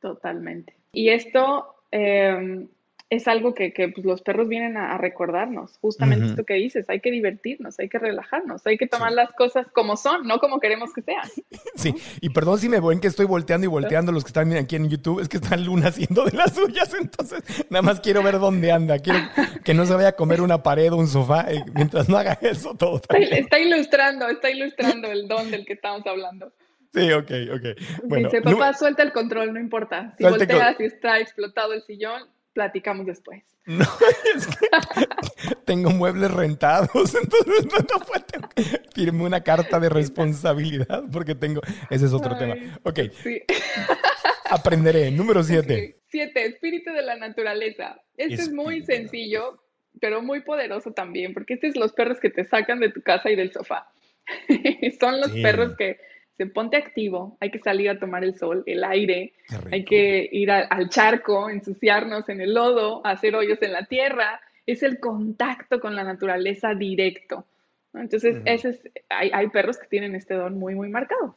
Totalmente. 0.00 0.76
Y 0.92 1.10
esto 1.10 1.84
eh, 1.92 2.66
es 3.10 3.26
algo 3.26 3.54
que, 3.54 3.72
pues, 3.92 4.06
los 4.06 4.22
perros 4.22 4.48
vienen 4.48 4.76
a, 4.76 4.96
recordarnos, 4.96 5.78
justamente 5.78 6.26
esto 6.26 6.44
que 6.44 6.54
dices, 6.54 6.88
hay 6.88 7.00
que 7.00 7.10
divertirnos, 7.10 7.78
hay 7.80 7.88
que 7.88 7.98
relajarnos, 7.98 8.64
hay 8.66 8.78
que 8.78 8.86
tomar 8.86 9.10
las 9.12 9.32
cosas 9.32 9.66
como 9.72 9.96
son, 9.96 10.28
no 10.28 10.38
como 10.38 10.60
queremos 10.60 10.92
que 10.94 11.02
sean. 11.02 11.28
Sí, 11.74 11.94
y 12.20 12.28
perdón 12.30 12.58
si 12.58 12.68
me 12.68 12.78
ven 12.78 13.00
que 13.00 13.06
estoy 13.08 13.24
volteando 13.24 13.64
y 13.64 13.68
volteando 13.68 14.12
los 14.12 14.22
que 14.22 14.28
están 14.28 14.52
aquí 14.52 14.76
en 14.76 14.90
YouTube, 14.90 15.20
es 15.20 15.28
que 15.28 15.38
están 15.38 15.64
Luna 15.64 15.88
haciendo 15.88 16.24
de 16.24 16.36
las 16.36 16.54
suyas, 16.54 16.92
entonces 16.94 17.42
nada 17.70 17.82
más 17.82 18.00
quiero 18.00 18.22
ver 18.22 18.38
dónde 18.38 18.70
anda, 18.70 18.98
quiero 18.98 19.20
que 19.64 19.72
no 19.72 19.86
se 19.86 19.94
vaya 19.94 20.08
a 20.08 20.12
comer 20.12 20.42
una 20.42 20.62
pared 20.62 20.92
o 20.92 20.96
un 20.96 21.08
sofá 21.08 21.50
eh, 21.50 21.64
mientras 21.74 22.08
no 22.08 22.18
haga 22.18 22.38
eso 22.42 22.74
todo. 22.74 23.00
Está, 23.08 23.58
ilustrando, 23.58 24.28
está 24.28 24.50
ilustrando 24.50 25.10
el 25.10 25.26
don 25.26 25.50
del 25.50 25.64
que 25.64 25.72
estamos 25.72 26.06
hablando. 26.06 26.52
Sí, 26.92 27.10
ok, 27.10 27.30
ok. 27.54 28.04
Bueno, 28.04 28.28
Dice, 28.28 28.42
papá, 28.42 28.74
suelta 28.74 29.02
el 29.02 29.12
control, 29.12 29.54
no 29.54 29.60
importa. 29.60 30.14
Si 30.18 30.24
volteas 30.24 30.78
y 30.78 30.84
está 30.84 31.18
explotado 31.18 31.72
el 31.72 31.82
sillón, 31.82 32.28
platicamos 32.52 33.06
después. 33.06 33.44
No, 33.66 33.84
es 34.34 34.46
que 34.46 35.54
tengo 35.64 35.90
muebles 35.90 36.32
rentados, 36.32 37.14
entonces 37.22 37.66
no, 37.66 38.00
puedo 38.00 38.48
firme 38.94 39.22
una 39.22 39.42
carta 39.42 39.78
de 39.78 39.88
responsabilidad 39.88 41.04
porque 41.12 41.34
tengo, 41.34 41.60
ese 41.88 42.06
es 42.06 42.12
otro 42.12 42.36
tema. 42.36 42.56
Ok, 42.82 43.00
aprenderé. 44.50 45.10
Número 45.10 45.44
siete. 45.44 45.98
Siete, 46.08 46.46
espíritu 46.46 46.90
de 46.90 47.02
la 47.02 47.16
naturaleza. 47.16 48.00
Este 48.16 48.42
es 48.42 48.52
muy 48.52 48.82
sencillo, 48.82 49.62
pero 50.00 50.22
muy 50.22 50.40
poderoso 50.40 50.92
también, 50.92 51.32
porque 51.34 51.54
este 51.54 51.68
es 51.68 51.76
los 51.76 51.92
perros 51.92 52.18
que 52.18 52.30
te 52.30 52.44
sacan 52.44 52.80
de 52.80 52.90
tu 52.90 53.02
casa 53.02 53.30
y 53.30 53.36
del 53.36 53.52
sofá. 53.52 53.92
Son 54.98 55.20
los 55.20 55.30
perros 55.32 55.76
que 55.76 56.00
ponte 56.46 56.76
activo, 56.76 57.36
hay 57.40 57.50
que 57.50 57.58
salir 57.58 57.90
a 57.90 57.98
tomar 57.98 58.24
el 58.24 58.36
sol, 58.36 58.62
el 58.66 58.84
aire, 58.84 59.32
hay 59.70 59.84
que 59.84 60.28
ir 60.32 60.50
al 60.50 60.88
charco, 60.88 61.50
ensuciarnos 61.50 62.28
en 62.28 62.40
el 62.40 62.54
lodo, 62.54 63.04
hacer 63.04 63.34
hoyos 63.34 63.60
en 63.62 63.72
la 63.72 63.84
tierra, 63.84 64.40
es 64.66 64.82
el 64.82 65.00
contacto 65.00 65.80
con 65.80 65.94
la 65.94 66.04
naturaleza 66.04 66.74
directo. 66.74 67.44
Entonces, 67.94 68.36
hay, 69.08 69.48
perros 69.48 69.78
que 69.78 69.88
tienen 69.88 70.14
este 70.14 70.34
don 70.34 70.58
muy, 70.58 70.74
muy 70.74 70.88
marcado. 70.88 71.34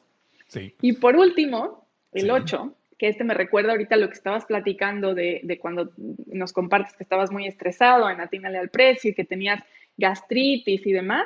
Y 0.81 0.93
por 0.93 1.15
último, 1.15 1.87
el 2.11 2.29
8, 2.29 2.75
que 2.97 3.07
este 3.07 3.23
me 3.23 3.33
recuerda 3.33 3.71
ahorita 3.71 3.95
lo 3.97 4.07
que 4.07 4.13
estabas 4.13 4.45
platicando 4.45 5.15
de, 5.15 5.41
de, 5.43 5.57
cuando 5.57 5.91
nos 6.27 6.53
compartes 6.53 6.93
que 6.93 7.03
estabas 7.03 7.31
muy 7.31 7.47
estresado 7.47 8.09
en 8.09 8.21
Atínale 8.21 8.59
al 8.59 8.69
Precio 8.69 9.09
y 9.09 9.13
que 9.15 9.25
tenías 9.25 9.63
gastritis 9.97 10.85
y 10.85 10.91
demás. 10.91 11.25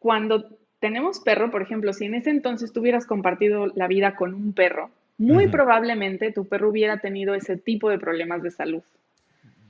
Cuando 0.00 0.59
tenemos 0.80 1.20
perro, 1.20 1.50
por 1.50 1.62
ejemplo, 1.62 1.92
si 1.92 2.06
en 2.06 2.14
ese 2.14 2.30
entonces 2.30 2.72
tuvieras 2.72 3.06
compartido 3.06 3.66
la 3.74 3.86
vida 3.86 4.16
con 4.16 4.34
un 4.34 4.52
perro, 4.52 4.90
muy 5.18 5.48
probablemente 5.48 6.32
tu 6.32 6.48
perro 6.48 6.70
hubiera 6.70 6.98
tenido 6.98 7.34
ese 7.34 7.58
tipo 7.58 7.90
de 7.90 7.98
problemas 7.98 8.42
de 8.42 8.50
salud. 8.50 8.82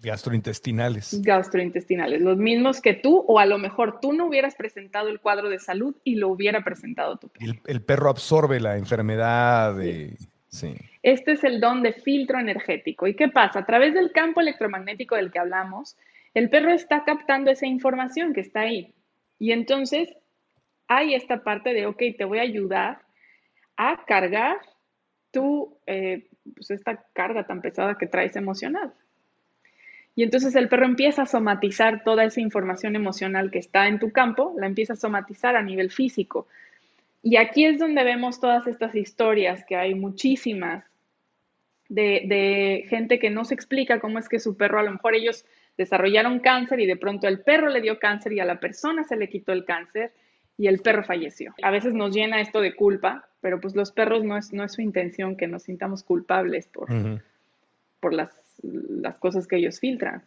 Gastrointestinales. 0.03 1.21
Gastrointestinales, 1.23 2.23
los 2.23 2.39
mismos 2.39 2.81
que 2.81 2.95
tú, 2.95 3.25
o 3.27 3.39
a 3.39 3.47
lo 3.47 3.59
mejor 3.59 4.01
tú 4.01 4.13
no 4.13 4.27
hubieras 4.27 4.55
presentado 4.55 5.09
el 5.09 5.21
cuadro 5.21 5.51
de 5.51 5.59
salud 5.59 5.95
y 6.05 6.15
lo 6.15 6.29
hubiera 6.29 6.63
presentado 6.63 7.17
tu 7.17 7.29
perro. 7.29 7.53
El, 7.67 7.83
perro 7.83 8.09
absorbe 8.09 8.61
la 8.61 8.79
enfermedad 8.79 9.77
de... 9.77 10.17
Sí. 10.49 10.75
Este 11.03 11.33
es 11.33 11.45
el 11.45 11.61
don 11.61 11.83
de 11.83 11.93
filtro 11.93 12.39
energético. 12.39 13.07
¿Y 13.07 13.15
qué 13.15 13.29
pasa? 13.29 13.61
A 13.61 13.67
través 13.67 13.93
del 13.95 14.13
campo 14.13 14.41
electromagnético 14.41 15.17
del 15.17 15.31
que 15.31 15.39
hablamos, 15.39 15.97
el 16.35 16.49
perro 16.49 16.71
está 16.71 17.05
captando 17.05 17.51
esa 17.51 17.67
información 17.67 18.33
que 18.33 18.41
está 18.41 18.61
ahí. 18.61 18.95
Y 19.39 19.53
entonces 19.53 20.09
hay 20.91 21.15
esta 21.15 21.45
parte 21.45 21.73
de, 21.73 21.87
ok, 21.87 22.03
te 22.19 22.25
voy 22.25 22.41
a 22.41 22.43
ayudar 22.43 22.99
a 23.77 24.05
cargar 24.07 24.57
tu, 25.31 25.79
eh, 25.87 26.27
pues 26.57 26.73
esta 26.73 27.05
carga 27.13 27.47
tan 27.47 27.63
pesada 27.63 27.97
que 27.97 28.09
traes 28.09 28.35
emocional. 28.35 28.93
Y 30.17 30.25
entonces 30.25 30.57
el 30.57 30.69
perro 30.69 30.87
empieza 30.87 31.23
a 31.23 31.27
somatizar 31.27 32.03
toda 32.03 32.25
esa 32.25 32.41
información 32.41 32.97
emocional 32.97 33.53
que 33.53 33.61
está 33.61 33.87
en 33.87 34.01
tu 34.01 34.11
campo, 34.11 34.53
la 34.59 34.67
empieza 34.67 34.95
a 34.95 34.97
somatizar 34.97 35.55
a 35.55 35.63
nivel 35.63 35.93
físico. 35.93 36.49
Y 37.23 37.37
aquí 37.37 37.67
es 37.67 37.79
donde 37.79 38.03
vemos 38.03 38.41
todas 38.41 38.67
estas 38.67 38.97
historias, 38.97 39.65
que 39.65 39.77
hay 39.77 39.95
muchísimas, 39.95 40.85
de, 41.89 42.25
de, 42.27 42.87
gente 42.89 43.21
que 43.21 43.31
no 43.31 43.45
se 43.45 43.55
explica 43.55 44.01
cómo 44.01 44.19
es 44.19 44.29
que 44.29 44.41
su 44.41 44.57
perro, 44.57 44.81
a 44.81 44.83
lo 44.83 44.91
mejor 44.91 45.15
ellos 45.15 45.45
desarrollaron 45.79 46.41
cáncer 46.41 46.81
y 46.81 46.87
de 46.87 46.97
pronto 46.97 47.29
el 47.29 47.43
perro 47.43 47.69
le 47.69 47.81
dio 47.81 48.01
cáncer 48.01 48.33
y 48.33 48.41
a 48.41 48.45
la 48.45 48.59
persona 48.59 49.05
se 49.05 49.17
le 49.17 49.29
quitó 49.29 49.53
el 49.53 49.65
cáncer 49.65 50.13
y 50.61 50.67
el 50.67 50.81
perro 50.81 51.03
falleció. 51.03 51.55
A 51.63 51.71
veces 51.71 51.95
nos 51.95 52.15
llena 52.15 52.43
esto 52.43 52.61
de 52.61 52.77
culpa, 52.77 53.27
pero 53.41 53.59
pues 53.63 53.75
los 53.75 53.93
perros 53.93 54.25
no 54.25 54.37
es, 54.37 54.53
no 54.53 54.63
es 54.63 54.73
su 54.73 54.83
intención 54.83 55.35
que 55.35 55.47
nos 55.47 55.63
sintamos 55.63 56.03
culpables 56.03 56.67
por, 56.67 56.89
por 57.99 58.13
las, 58.13 58.29
las, 58.63 59.17
cosas 59.17 59.47
que 59.47 59.57
ellos 59.57 59.81
filtran. 59.81 60.23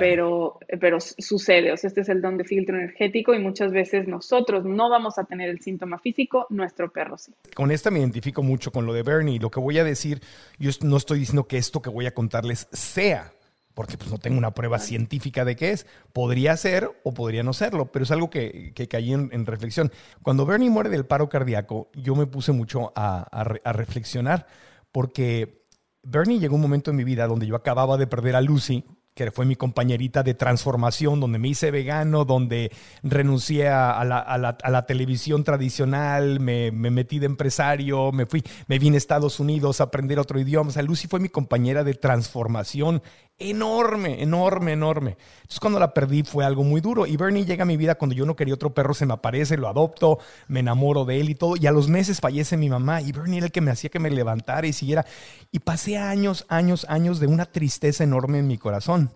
Pero, 0.00 0.58
pero 0.80 0.98
sucede, 1.00 1.70
o 1.72 1.76
sea, 1.76 1.88
este 1.88 2.00
es 2.00 2.08
el 2.08 2.20
don 2.20 2.36
de 2.36 2.44
filtro 2.44 2.76
energético 2.76 3.34
y 3.34 3.38
muchas 3.38 3.70
veces 3.70 4.08
nosotros 4.08 4.64
no 4.64 4.90
vamos 4.90 5.16
a 5.16 5.24
tener 5.24 5.48
el 5.48 5.60
síntoma 5.60 6.00
físico, 6.00 6.46
nuestro 6.50 6.90
perro 6.90 7.16
sí. 7.16 7.32
Con 7.54 7.70
esta 7.70 7.92
me 7.92 8.00
identifico 8.00 8.42
mucho 8.42 8.72
con 8.72 8.84
lo 8.84 8.92
de 8.92 9.04
Bernie. 9.04 9.38
Lo 9.38 9.50
que 9.50 9.60
voy 9.60 9.78
a 9.78 9.84
decir, 9.84 10.20
yo 10.58 10.72
no 10.82 10.96
estoy 10.96 11.20
diciendo 11.20 11.46
que 11.46 11.56
esto 11.56 11.80
que 11.80 11.88
voy 11.88 12.06
a 12.06 12.10
contarles 12.12 12.66
sea 12.72 13.32
porque 13.78 13.96
pues 13.96 14.10
no 14.10 14.18
tengo 14.18 14.38
una 14.38 14.54
prueba 14.54 14.80
científica 14.80 15.44
de 15.44 15.54
qué 15.54 15.70
es. 15.70 15.86
Podría 16.12 16.56
ser 16.56 16.90
o 17.04 17.14
podría 17.14 17.44
no 17.44 17.52
serlo, 17.52 17.92
pero 17.92 18.02
es 18.02 18.10
algo 18.10 18.28
que, 18.28 18.72
que 18.74 18.88
caí 18.88 19.12
en, 19.12 19.46
reflexión. 19.46 19.92
Cuando 20.20 20.44
Bernie 20.44 20.68
muere 20.68 20.90
del 20.90 21.06
paro 21.06 21.28
cardíaco, 21.28 21.88
yo 21.94 22.16
me 22.16 22.26
puse 22.26 22.50
mucho 22.50 22.92
a, 22.96 23.20
a 23.30 23.72
reflexionar, 23.72 24.48
porque 24.90 25.64
Bernie 26.02 26.40
llegó 26.40 26.56
un 26.56 26.62
momento 26.62 26.90
en 26.90 26.96
mi 26.96 27.04
vida 27.04 27.28
donde 27.28 27.46
yo 27.46 27.54
acababa 27.54 27.96
de 27.96 28.08
perder 28.08 28.34
a 28.34 28.40
Lucy, 28.40 28.84
que 29.18 29.32
fue 29.32 29.44
mi 29.46 29.56
compañerita 29.56 30.22
de 30.22 30.34
transformación, 30.34 31.18
donde 31.18 31.40
me 31.40 31.48
hice 31.48 31.72
vegano, 31.72 32.24
donde 32.24 32.70
renuncié 33.02 33.68
a 33.68 34.04
la, 34.04 34.18
a 34.20 34.38
la, 34.38 34.50
a 34.62 34.70
la 34.70 34.86
televisión 34.86 35.42
tradicional, 35.42 36.38
me, 36.38 36.70
me, 36.70 36.92
metí 36.92 37.18
de 37.18 37.26
empresario, 37.26 38.12
me 38.12 38.26
fui, 38.26 38.44
me 38.68 38.78
vine 38.78 38.96
a 38.96 38.98
Estados 38.98 39.40
Unidos 39.40 39.80
a 39.80 39.84
aprender 39.84 40.20
otro 40.20 40.38
idioma. 40.38 40.70
O 40.70 40.72
sea, 40.72 40.84
Lucy 40.84 41.08
fue 41.08 41.18
mi 41.18 41.28
compañera 41.28 41.82
de 41.82 41.94
transformación 41.94 43.02
enorme, 43.38 44.22
enorme, 44.22 44.72
enorme. 44.72 45.16
Entonces 45.36 45.60
cuando 45.60 45.78
la 45.78 45.94
perdí 45.94 46.22
fue 46.22 46.44
algo 46.44 46.64
muy 46.64 46.80
duro. 46.80 47.06
Y 47.06 47.16
Bernie 47.16 47.44
llega 47.44 47.62
a 47.62 47.66
mi 47.66 47.76
vida 47.76 47.94
cuando 47.94 48.14
yo 48.14 48.26
no 48.26 48.36
quería 48.36 48.54
otro 48.54 48.74
perro, 48.74 48.94
se 48.94 49.06
me 49.06 49.14
aparece, 49.14 49.56
lo 49.56 49.68
adopto, 49.68 50.18
me 50.48 50.60
enamoro 50.60 51.04
de 51.04 51.20
él 51.20 51.30
y 51.30 51.34
todo. 51.34 51.56
Y 51.56 51.66
a 51.66 51.72
los 51.72 51.88
meses 51.88 52.20
fallece 52.20 52.56
mi 52.56 52.68
mamá 52.68 53.00
y 53.00 53.12
Bernie 53.12 53.38
era 53.38 53.46
el 53.46 53.52
que 53.52 53.60
me 53.60 53.70
hacía 53.70 53.90
que 53.90 53.98
me 53.98 54.10
levantara 54.10 54.66
y 54.66 54.72
siguiera. 54.72 55.06
Y 55.52 55.60
pasé 55.60 55.98
años, 55.98 56.46
años, 56.48 56.86
años 56.88 57.20
de 57.20 57.26
una 57.26 57.46
tristeza 57.46 58.04
enorme 58.04 58.38
en 58.38 58.48
mi 58.48 58.58
corazón. 58.58 59.10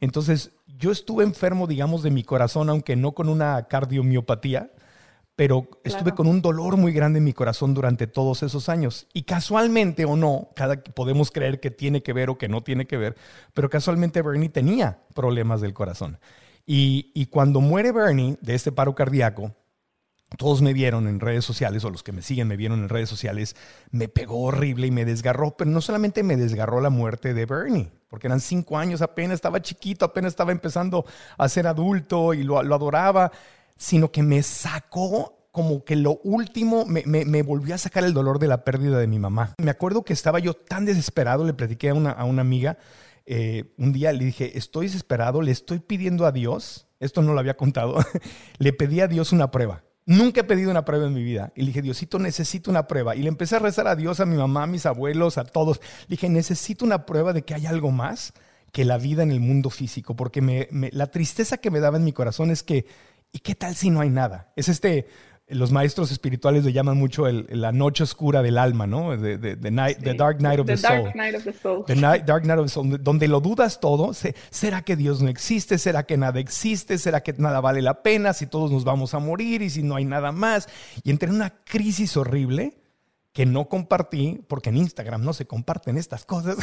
Entonces 0.00 0.52
yo 0.78 0.90
estuve 0.90 1.24
enfermo, 1.24 1.66
digamos, 1.66 2.02
de 2.02 2.10
mi 2.10 2.22
corazón, 2.22 2.70
aunque 2.70 2.96
no 2.96 3.12
con 3.12 3.28
una 3.28 3.66
cardiomiopatía 3.68 4.70
pero 5.38 5.68
estuve 5.84 6.16
con 6.16 6.26
un 6.26 6.42
dolor 6.42 6.76
muy 6.76 6.92
grande 6.92 7.18
en 7.18 7.24
mi 7.24 7.32
corazón 7.32 7.72
durante 7.72 8.08
todos 8.08 8.42
esos 8.42 8.68
años. 8.68 9.06
Y 9.14 9.22
casualmente 9.22 10.04
o 10.04 10.16
no, 10.16 10.48
cada 10.56 10.82
podemos 10.82 11.30
creer 11.30 11.60
que 11.60 11.70
tiene 11.70 12.02
que 12.02 12.12
ver 12.12 12.28
o 12.28 12.36
que 12.36 12.48
no 12.48 12.64
tiene 12.64 12.88
que 12.88 12.96
ver, 12.96 13.14
pero 13.54 13.70
casualmente 13.70 14.20
Bernie 14.20 14.48
tenía 14.48 14.98
problemas 15.14 15.60
del 15.60 15.74
corazón. 15.74 16.18
Y, 16.66 17.12
y 17.14 17.26
cuando 17.26 17.60
muere 17.60 17.92
Bernie 17.92 18.36
de 18.40 18.56
este 18.56 18.72
paro 18.72 18.96
cardíaco, 18.96 19.54
todos 20.36 20.60
me 20.60 20.72
vieron 20.72 21.06
en 21.06 21.20
redes 21.20 21.44
sociales, 21.44 21.84
o 21.84 21.90
los 21.90 22.02
que 22.02 22.10
me 22.10 22.20
siguen 22.20 22.48
me 22.48 22.56
vieron 22.56 22.80
en 22.80 22.88
redes 22.88 23.08
sociales, 23.08 23.54
me 23.92 24.08
pegó 24.08 24.40
horrible 24.40 24.88
y 24.88 24.90
me 24.90 25.04
desgarró, 25.04 25.56
pero 25.56 25.70
no 25.70 25.80
solamente 25.80 26.24
me 26.24 26.36
desgarró 26.36 26.80
la 26.80 26.90
muerte 26.90 27.32
de 27.32 27.46
Bernie, 27.46 27.92
porque 28.08 28.26
eran 28.26 28.40
cinco 28.40 28.76
años 28.76 29.02
apenas, 29.02 29.36
estaba 29.36 29.62
chiquito, 29.62 30.04
apenas 30.04 30.32
estaba 30.32 30.50
empezando 30.50 31.06
a 31.38 31.48
ser 31.48 31.68
adulto 31.68 32.34
y 32.34 32.42
lo, 32.42 32.60
lo 32.62 32.74
adoraba, 32.74 33.30
sino 33.78 34.12
que 34.12 34.22
me 34.22 34.42
sacó 34.42 35.38
como 35.50 35.84
que 35.84 35.96
lo 35.96 36.20
último, 36.22 36.84
me, 36.84 37.02
me, 37.04 37.42
volvió 37.42 37.74
a 37.74 37.78
sacar 37.78 38.04
el 38.04 38.12
dolor 38.12 38.38
de 38.38 38.46
la 38.46 38.64
pérdida 38.64 38.98
de 38.98 39.06
mi 39.06 39.18
mamá. 39.18 39.54
Me 39.58 39.70
acuerdo 39.70 40.04
que 40.04 40.12
estaba 40.12 40.38
yo 40.38 40.54
tan 40.54 40.84
desesperado, 40.84 41.44
le 41.44 41.54
platiqué 41.54 41.88
a 41.88 41.94
una, 41.94 42.10
a 42.10 42.24
una 42.24 42.42
amiga, 42.42 42.78
eh, 43.26 43.74
un 43.76 43.92
día 43.92 44.12
le 44.12 44.24
dije, 44.24 44.56
estoy 44.56 44.86
desesperado, 44.86 45.42
le 45.42 45.50
estoy 45.50 45.80
pidiendo 45.80 46.26
a 46.26 46.32
Dios, 46.32 46.86
esto 47.00 47.22
no 47.22 47.32
lo 47.32 47.40
había 47.40 47.56
contado, 47.56 47.96
le 48.58 48.72
pedí 48.72 49.00
a 49.00 49.08
Dios 49.08 49.32
una 49.32 49.50
prueba. 49.50 49.82
Nunca 50.06 50.40
he 50.40 50.44
pedido 50.44 50.70
una 50.70 50.84
prueba 50.84 51.06
en 51.06 51.12
mi 51.12 51.22
vida. 51.22 51.52
Y 51.54 51.60
le 51.60 51.66
dije, 51.66 51.82
Diosito, 51.82 52.18
necesito 52.18 52.70
una 52.70 52.86
prueba. 52.86 53.14
Y 53.14 53.20
le 53.20 53.28
empecé 53.28 53.56
a 53.56 53.58
rezar 53.58 53.88
a 53.88 53.94
Dios, 53.94 54.20
a 54.20 54.26
mi 54.26 54.36
mamá, 54.36 54.62
a 54.62 54.66
mis 54.66 54.86
abuelos, 54.86 55.36
a 55.36 55.44
todos. 55.44 55.80
Le 56.02 56.14
dije, 56.14 56.30
necesito 56.30 56.86
una 56.86 57.04
prueba 57.04 57.34
de 57.34 57.42
que 57.42 57.52
hay 57.54 57.66
algo 57.66 57.90
más 57.90 58.32
que 58.72 58.84
la 58.84 58.96
vida 58.98 59.22
en 59.22 59.30
el 59.30 59.40
mundo 59.40 59.70
físico, 59.70 60.16
porque 60.16 60.40
me, 60.40 60.68
la 60.92 61.08
tristeza 61.08 61.58
que 61.58 61.70
me 61.70 61.80
daba 61.80 61.96
en 61.96 62.04
mi 62.04 62.12
corazón 62.12 62.50
es 62.50 62.62
que 62.62 62.86
¿Y 63.32 63.40
qué 63.40 63.54
tal 63.54 63.74
si 63.74 63.90
no 63.90 64.00
hay 64.00 64.10
nada? 64.10 64.52
Es 64.56 64.68
este, 64.68 65.06
los 65.48 65.72
maestros 65.72 66.10
espirituales 66.12 66.64
le 66.64 66.72
llaman 66.72 66.96
mucho 66.96 67.26
la 67.28 67.72
noche 67.72 68.04
oscura 68.04 68.42
del 68.42 68.58
alma, 68.58 68.86
¿no? 68.86 69.18
The, 69.18 69.56
Dark 70.16 70.40
Night 70.40 70.60
of 70.60 70.66
the, 70.66 70.76
Soul. 70.76 71.04
Dark 71.04 71.16
Night 71.16 71.34
of 71.34 71.44
the 71.44 71.52
Soul. 71.52 71.84
The 71.86 71.94
Dark 71.94 72.44
Night 72.44 72.58
of 72.58 72.66
the 72.66 72.72
Soul, 72.72 73.02
donde 73.02 73.28
lo 73.28 73.40
dudas 73.40 73.80
todo. 73.80 74.12
¿Será 74.50 74.82
que 74.82 74.96
Dios 74.96 75.22
no 75.22 75.28
existe? 75.28 75.78
¿Será 75.78 76.04
que 76.04 76.16
nada 76.16 76.38
existe? 76.40 76.98
¿Será 76.98 77.22
que 77.22 77.32
nada 77.34 77.60
vale 77.60 77.82
la 77.82 78.02
pena? 78.02 78.32
Si 78.32 78.46
todos 78.46 78.70
nos 78.70 78.84
vamos 78.84 79.14
a 79.14 79.18
morir 79.18 79.62
y 79.62 79.70
si 79.70 79.82
no 79.82 79.96
hay 79.96 80.04
nada 80.04 80.32
más. 80.32 80.68
Y 81.02 81.10
entré 81.10 81.28
en 81.28 81.36
una 81.36 81.50
crisis 81.64 82.16
horrible 82.16 82.78
que 83.38 83.46
no 83.46 83.68
compartí, 83.68 84.40
porque 84.48 84.70
en 84.70 84.78
Instagram 84.78 85.22
no 85.22 85.32
se 85.32 85.46
comparten 85.46 85.96
estas 85.96 86.24
cosas. 86.24 86.56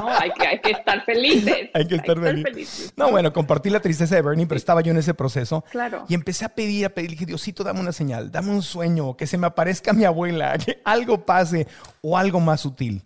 No, 0.00 0.08
hay 0.08 0.30
que, 0.30 0.70
estar 0.70 1.04
felices. 1.04 1.68
hay 1.74 1.86
que 1.86 1.96
estar, 1.96 2.18
felices. 2.42 2.94
No, 2.96 3.10
bueno, 3.10 3.30
compartí 3.30 3.68
la 3.68 3.80
tristeza 3.80 4.14
de 4.14 4.22
Bernie, 4.22 4.46
pero 4.46 4.56
estaba 4.56 4.80
yo 4.80 4.92
en 4.92 4.96
ese 4.96 5.12
proceso. 5.12 5.66
Claro. 5.70 6.06
Y 6.08 6.14
empecé 6.14 6.46
a 6.46 6.48
pedir, 6.48 6.86
a 6.86 6.88
pedir, 6.88 7.10
dije, 7.10 7.26
Diosito, 7.26 7.62
dame 7.62 7.80
una 7.80 7.92
señal, 7.92 8.32
dame 8.32 8.52
un 8.52 8.62
sueño, 8.62 9.18
que 9.18 9.26
se 9.26 9.36
me 9.36 9.46
aparezca 9.46 9.92
mi 9.92 10.06
abuela, 10.06 10.56
que 10.64 10.80
algo 10.86 11.26
pase 11.26 11.66
o 12.00 12.16
algo 12.16 12.40
más 12.40 12.62
sutil. 12.62 13.04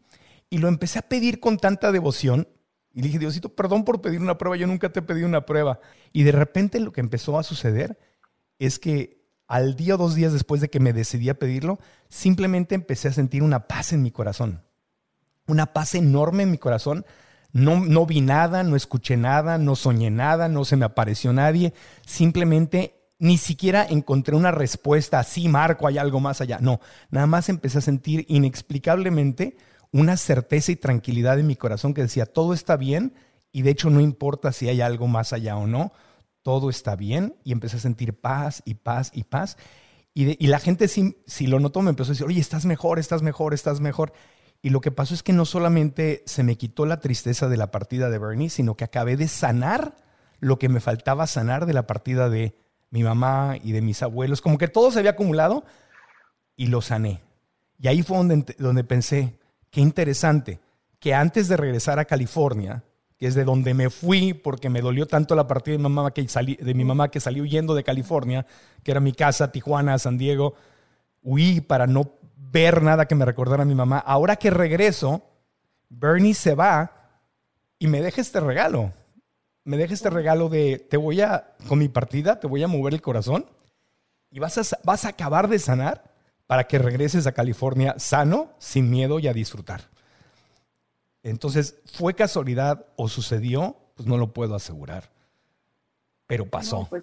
Y 0.49 0.59
lo 0.59 0.69
empecé 0.69 1.01
a 1.01 1.03
pedir 1.03 1.41
con 1.41 1.57
tanta 1.57 1.91
devoción. 1.91 2.47
Y 2.93 3.03
dije, 3.03 3.19
Diosito, 3.19 3.49
perdón 3.49 3.85
por 3.85 4.01
pedir 4.01 4.21
una 4.21 4.39
prueba, 4.39 4.57
yo 4.57 4.69
nunca 4.69 4.93
te 4.93 5.01
he 5.01 5.03
pedido 5.03 5.27
una 5.27 5.45
prueba. 5.45 5.81
Y 6.13 6.23
de 6.23 6.31
repente 6.31 6.79
lo 6.79 6.93
que 6.93 7.01
empezó 7.01 7.37
a 7.37 7.43
suceder 7.43 7.99
es 8.61 8.79
que 8.79 9.16
al 9.49 9.77
día 9.77 9.95
o 9.95 9.99
dos 9.99 10.15
días 10.15 10.33
después 10.33 10.61
de 10.61 10.69
que 10.69 10.81
me 10.81 10.93
decidí 10.93 11.29
a 11.29 11.39
pedirlo, 11.39 11.79
simplemente 12.09 12.75
empecé 12.75 13.09
a 13.09 13.13
sentir 13.13 13.43
una 13.43 13.69
paz 13.69 13.93
en 13.93 14.03
mi 14.03 14.11
corazón. 14.11 14.63
Una 15.47 15.67
paz 15.67 15.95
enorme 15.95 16.43
en 16.43 16.51
mi 16.51 16.59
corazón. 16.59 17.07
No, 17.53 17.81
no 17.81 18.07
vi 18.07 18.21
nada, 18.21 18.65
no 18.65 18.77
escuché 18.77 19.17
nada, 19.17 19.59
no 19.59 19.77
soñé 19.77 20.11
nada, 20.11 20.49
no 20.49 20.65
se 20.65 20.77
me 20.77 20.85
apareció 20.85 21.33
nadie. 21.33 21.73
Simplemente 22.05 22.97
ni 23.19 23.39
siquiera 23.39 23.87
encontré 23.89 24.37
una 24.37 24.51
respuesta 24.51 25.19
así, 25.19 25.49
Marco, 25.49 25.87
hay 25.87 25.99
algo 25.99 26.21
más 26.21 26.41
allá. 26.41 26.59
No, 26.61 26.81
nada 27.11 27.27
más 27.27 27.49
empecé 27.49 27.79
a 27.79 27.83
sentir 27.83 28.27
inexplicablemente 28.29 29.57
una 29.93 30.17
certeza 30.17 30.73
y 30.73 30.77
tranquilidad 30.77 31.39
en 31.39 31.47
mi 31.47 31.57
corazón 31.57 31.95
que 31.95 32.03
decía, 32.03 32.27
todo 32.27 32.53
está 32.53 32.77
bien 32.77 33.15
y 33.53 33.63
de 33.63 33.71
hecho 33.71 33.89
no 33.89 34.01
importa 34.01 34.53
si 34.53 34.69
hay 34.69 34.81
algo 34.81 35.07
más 35.07 35.33
allá 35.33 35.57
o 35.57 35.67
no, 35.67 35.93
todo 36.47 36.71
está 36.71 36.95
bien 36.95 37.35
y 37.43 37.51
empecé 37.51 37.79
a 37.79 37.81
sentir 37.81 38.21
paz 38.21 38.63
y 38.65 38.75
paz 38.75 39.11
y 39.13 39.25
paz. 39.25 39.57
Y, 40.15 40.47
la 40.47 40.61
gente, 40.61 40.87
si, 40.87 41.17
si 41.27 41.49
lo 41.49 41.59
notó, 41.59 41.83
me 41.83 41.91
empezó 41.91 42.11
a 42.11 42.15
decir, 42.15 42.25
oye, 42.25 42.41
estás 42.41 42.67
mejor, 42.67 43.01
estás 43.01 43.21
mejor, 43.21 43.53
estás 43.53 43.81
mejor. 43.81 44.13
Y 44.63 44.71
lo 44.71 44.81
que 44.81 44.93
pasó 44.93 45.13
es 45.13 45.25
que 45.25 45.33
no 45.33 45.45
solamente 45.45 46.23
se 46.25 46.45
me 46.45 46.57
quitó 46.57 46.87
la 46.87 47.01
tristeza 47.01 47.49
de 47.49 47.57
la 47.57 47.73
partida 47.73 48.11
de 48.11 48.19
Bernie, 48.19 48.49
sino 48.49 48.77
que 48.77 48.85
acabé 48.85 49.17
de 49.17 49.27
sanar 49.27 49.97
lo 50.39 50.57
que 50.61 50.69
me 50.69 50.79
faltaba 50.79 51.27
sanar 51.27 51.67
de 51.67 51.73
la 51.73 51.89
partida 51.89 52.29
de 52.29 52.55
mi 52.91 53.03
mamá 53.03 53.57
y 53.61 53.73
de 53.73 53.83
mis 53.83 54.05
abuelos. 54.05 54.41
Como 54.41 54.57
que 54.57 54.69
todo 54.69 54.93
se 54.93 55.01
había 55.01 55.11
acumulado 55.11 55.65
y 56.55 56.69
lo 56.69 56.81
sané. 56.81 57.23
Y 57.81 57.89
ahí 57.89 58.05
fue 58.05 58.19
donde, 58.19 58.55
donde 58.57 58.85
pensé, 58.85 59.37
qué 59.73 59.81
interesante, 59.81 60.61
que 61.01 61.13
antes 61.13 61.49
de 61.49 61.57
regresar 61.57 61.99
a 61.99 62.05
California, 62.05 62.85
que 63.19 63.27
es 63.27 63.35
de 63.35 63.45
donde 63.45 63.75
me 63.75 63.91
fui 63.91 64.35
porque 64.35 64.69
me 64.69 64.83
dolió 64.83 65.07
tanto 65.07 65.35
la 65.35 65.47
partida 65.47 65.73
de 65.73 65.79
mi 65.79 65.85
mamá 65.85 66.11
que, 66.13 66.29
salí, 66.29 66.57
de 66.57 66.75
mi 66.75 66.85
mamá 66.85 67.11
que 67.11 67.21
salió 67.21 67.43
huyendo 67.43 67.75
de 67.75 67.85
California, 67.85 68.47
que 68.83 68.91
era 68.91 69.01
mi 69.01 69.13
casa, 69.13 69.53
Tijuana, 69.53 69.99
San 69.99 70.19
Diego. 70.19 70.55
Huí 71.23 71.61
para 71.61 71.87
no 71.87 72.13
ver 72.37 72.83
nada 72.83 73.07
que 73.07 73.15
me 73.15 73.25
recordara 73.25 73.63
a 73.63 73.67
mi 73.67 73.75
mamá. 73.75 73.99
Ahora 73.99 74.37
que 74.37 74.51
regreso, 74.51 75.23
Bernie 75.89 76.35
se 76.35 76.55
va 76.55 76.93
y 77.79 77.87
me 77.87 78.03
deja 78.03 78.21
este 78.21 78.41
regalo. 78.41 78.93
Me 79.65 79.77
deja 79.77 79.95
este 79.95 80.11
regalo 80.11 80.49
de, 80.49 80.79
te 80.79 80.97
voy 80.97 81.23
a, 81.23 81.55
con 81.69 81.79
mi 81.79 81.89
partida, 81.89 82.39
te 82.39 82.47
voy 82.47 82.63
a 82.63 82.69
mover 82.69 82.95
el 82.95 83.03
corazón 83.03 83.47
y 84.31 84.39
vas 84.39 84.59
a, 84.59 84.79
vas 84.85 85.05
a 85.05 85.09
acabar 85.09 85.49
de 85.49 85.59
sanar 85.59 86.05
para 86.47 86.65
que 86.65 86.79
regreses 86.79 87.27
a 87.27 87.33
California 87.33 87.95
sano, 87.99 88.51
sin 88.59 88.91
miedo 88.91 89.19
y 89.19 89.27
a 89.27 89.33
disfrutar. 89.33 89.81
Entonces, 91.27 91.81
¿fue 91.93 92.15
casualidad 92.15 92.87
o 92.95 93.09
sucedió? 93.09 93.77
Pues 93.97 94.07
no 94.07 94.17
lo 94.17 94.33
puedo 94.33 94.55
asegurar. 94.55 95.11
Pero 96.29 96.47
pasó. 96.47 96.87
Pues, 96.89 97.03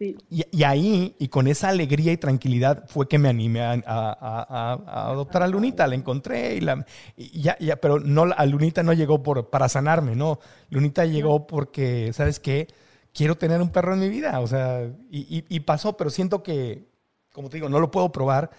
y, 0.00 0.62
ahí, 0.64 1.14
y 1.20 1.28
con 1.28 1.46
esa 1.46 1.68
alegría 1.68 2.12
y 2.12 2.16
tranquilidad, 2.16 2.84
fue 2.88 3.06
que 3.06 3.16
me 3.16 3.28
animé 3.28 3.60
a, 3.62 5.08
adoptar 5.08 5.44
a 5.44 5.46
Lunita. 5.46 5.86
La 5.86 5.94
encontré 5.94 6.56
y 6.56 6.62
la. 6.62 6.84
ya, 7.16 7.56
ya, 7.60 7.76
pero 7.76 8.00
no, 8.00 8.24
a 8.36 8.44
Lunita 8.44 8.82
no 8.82 8.92
llegó 8.92 9.22
por, 9.22 9.50
para 9.50 9.68
sanarme, 9.68 10.16
no. 10.16 10.40
Lunita 10.70 11.04
llegó 11.04 11.46
porque, 11.46 12.12
¿sabes 12.12 12.40
qué? 12.40 12.66
Quiero 13.12 13.36
tener 13.36 13.62
un 13.62 13.70
perro 13.70 13.94
en 13.94 14.00
mi 14.00 14.08
vida. 14.08 14.40
O 14.40 14.48
sea, 14.48 14.82
y, 15.10 15.44
y 15.48 15.60
pasó, 15.60 15.96
pero 15.96 16.10
siento 16.10 16.42
que, 16.42 16.88
como 17.32 17.50
te 17.50 17.58
digo, 17.58 17.68
no 17.68 17.78
lo 17.78 17.92
puedo 17.92 18.10
probar, 18.10 18.50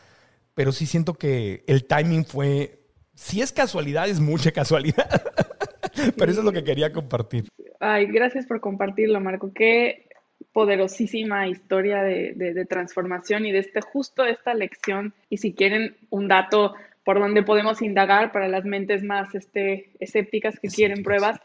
pero 0.53 0.71
sí 0.71 0.85
siento 0.85 1.15
que 1.15 1.65
el 1.67 1.83
timing 1.83 2.23
fue 2.23 2.84
si 3.15 3.41
es 3.41 3.51
casualidad, 3.51 4.07
es 4.07 4.19
mucha 4.19 4.51
casualidad. 4.51 5.09
Pero 6.17 6.31
eso 6.31 6.41
es 6.41 6.45
lo 6.45 6.51
que 6.51 6.63
quería 6.63 6.91
compartir. 6.91 7.47
Ay, 7.79 8.05
gracias 8.07 8.45
por 8.45 8.59
compartirlo, 8.59 9.19
Marco. 9.21 9.51
Qué 9.53 10.09
poderosísima 10.51 11.47
historia 11.47 12.03
de, 12.03 12.65
transformación 12.69 13.45
y 13.45 13.51
de 13.51 13.59
este 13.59 13.81
justo 13.81 14.25
esta 14.25 14.53
lección. 14.53 15.13
Y 15.29 15.37
si 15.37 15.53
quieren 15.53 15.95
un 16.09 16.27
dato 16.27 16.75
por 17.03 17.19
donde 17.19 17.43
podemos 17.43 17.81
indagar 17.81 18.31
para 18.31 18.47
las 18.47 18.65
mentes 18.65 19.03
más 19.03 19.33
este, 19.35 19.91
escépticas 19.99 20.59
que 20.59 20.67
quieren 20.67 21.03
pruebas, 21.03 21.39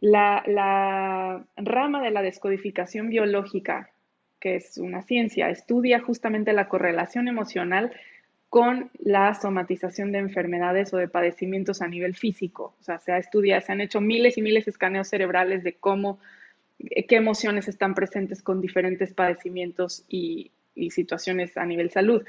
la, 0.00 0.42
la 0.46 1.44
rama 1.56 2.02
de 2.02 2.10
la 2.10 2.22
descodificación 2.22 3.10
biológica, 3.10 3.90
que 4.38 4.56
es 4.56 4.78
una 4.78 5.02
ciencia, 5.02 5.50
estudia 5.50 6.00
justamente 6.00 6.52
la 6.52 6.68
correlación 6.68 7.28
emocional 7.28 7.92
con 8.50 8.90
la 8.98 9.32
somatización 9.34 10.10
de 10.10 10.18
enfermedades 10.18 10.92
o 10.92 10.96
de 10.96 11.06
padecimientos 11.06 11.82
a 11.82 11.88
nivel 11.88 12.16
físico. 12.16 12.74
O 12.80 12.82
sea, 12.82 12.98
se 12.98 13.12
ha 13.12 13.18
estudiado, 13.18 13.60
se 13.60 13.70
han 13.70 13.80
hecho 13.80 14.00
miles 14.00 14.36
y 14.36 14.42
miles 14.42 14.64
de 14.64 14.72
escaneos 14.72 15.08
cerebrales 15.08 15.62
de 15.62 15.74
cómo, 15.74 16.18
eh, 16.80 17.06
qué 17.06 17.14
emociones 17.14 17.68
están 17.68 17.94
presentes 17.94 18.42
con 18.42 18.60
diferentes 18.60 19.14
padecimientos 19.14 20.04
y, 20.08 20.50
situaciones 20.90 21.58
a 21.58 21.66
nivel 21.66 21.90
salud. 21.90 22.24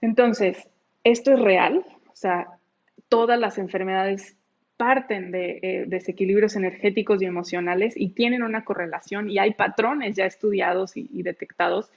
Entonces, 0.00 0.68
esto 1.04 1.32
es 1.32 1.38
real, 1.38 1.84
o 2.08 2.16
sea, 2.16 2.48
todas 3.08 3.38
las 3.38 3.56
enfermedades 3.56 4.36
parten 4.76 5.30
de 5.30 5.60
eh, 5.62 5.84
desequilibrios 5.86 6.56
energéticos 6.56 7.22
y 7.22 7.26
emocionales 7.26 7.94
y 7.96 8.08
tienen 8.08 8.42
una 8.42 8.64
correlación 8.64 9.30
y 9.30 9.38
hay 9.38 9.54
patrones 9.54 10.16
ya 10.16 10.26
estudiados 10.26 10.96
y 10.96 11.22
detectados 11.22 11.92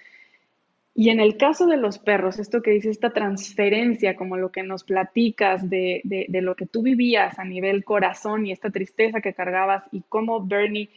y 0.97 1.09
en 1.09 1.19
el 1.19 1.35
caso 1.35 1.67
de 1.67 1.75
los 1.75 1.99
perros, 1.99 2.39
esto 2.39 2.61
que 2.61 2.71
dice 2.71 2.89
esta 2.89 3.09
transferencia, 3.09 4.15
como 4.15 4.37
lo 4.37 4.53
que 4.53 4.63
nos 4.63 4.85
platicas 4.85 5.69
de, 5.69 6.01
lo 6.29 6.55
que 6.55 6.67
tú 6.67 6.83
vivías 6.83 7.37
a 7.37 7.43
nivel 7.43 7.83
corazón 7.83 8.45
y 8.45 8.53
esta 8.53 8.69
tristeza 8.69 9.19
que 9.19 9.33
cargabas 9.33 9.83
y 9.91 10.03
cómo 10.07 10.45
Bernie 10.45 10.89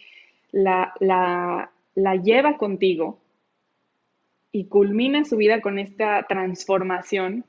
la, 0.53 0.94
la, 1.01 2.14
lleva 2.22 2.57
contigo 2.59 3.18
y 4.53 4.66
culmina 4.66 5.24
su 5.24 5.36
vida 5.36 5.61
con 5.61 5.80
esta 5.80 6.24
transformación, 6.28 7.44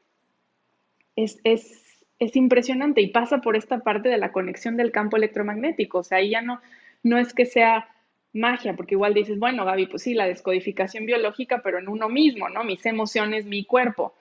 es, 1.15 1.39
es, 1.43 2.03
es, 2.17 2.35
impresionante 2.35 3.01
y 3.01 3.11
pasa 3.11 3.41
por 3.41 3.57
esta 3.57 3.81
parte 3.81 4.09
de 4.09 4.17
la 4.17 4.31
conexión 4.31 4.75
del 4.75 4.91
campo 4.91 5.17
electromagnético. 5.17 5.99
O 5.99 6.03
sea, 6.03 6.17
ahí 6.17 6.31
ya 6.31 6.41
no, 6.41 6.59
no 7.03 7.19
es 7.19 7.31
que 7.35 7.45
sea 7.45 7.89
magia, 8.33 8.75
porque 8.75 8.95
igual 8.95 9.13
dices, 9.13 9.39
bueno, 9.39 9.65
Gaby, 9.65 9.87
pues 9.87 10.03
sí, 10.03 10.13
la 10.13 10.27
descodificación 10.27 11.05
biológica, 11.05 11.61
pero 11.63 11.79
en 11.79 11.89
uno 11.89 12.09
mismo, 12.09 12.49
¿no? 12.49 12.63
Mis 12.63 12.85
emociones, 12.85 13.45
mi 13.45 13.63
cuerpo. 13.65 14.13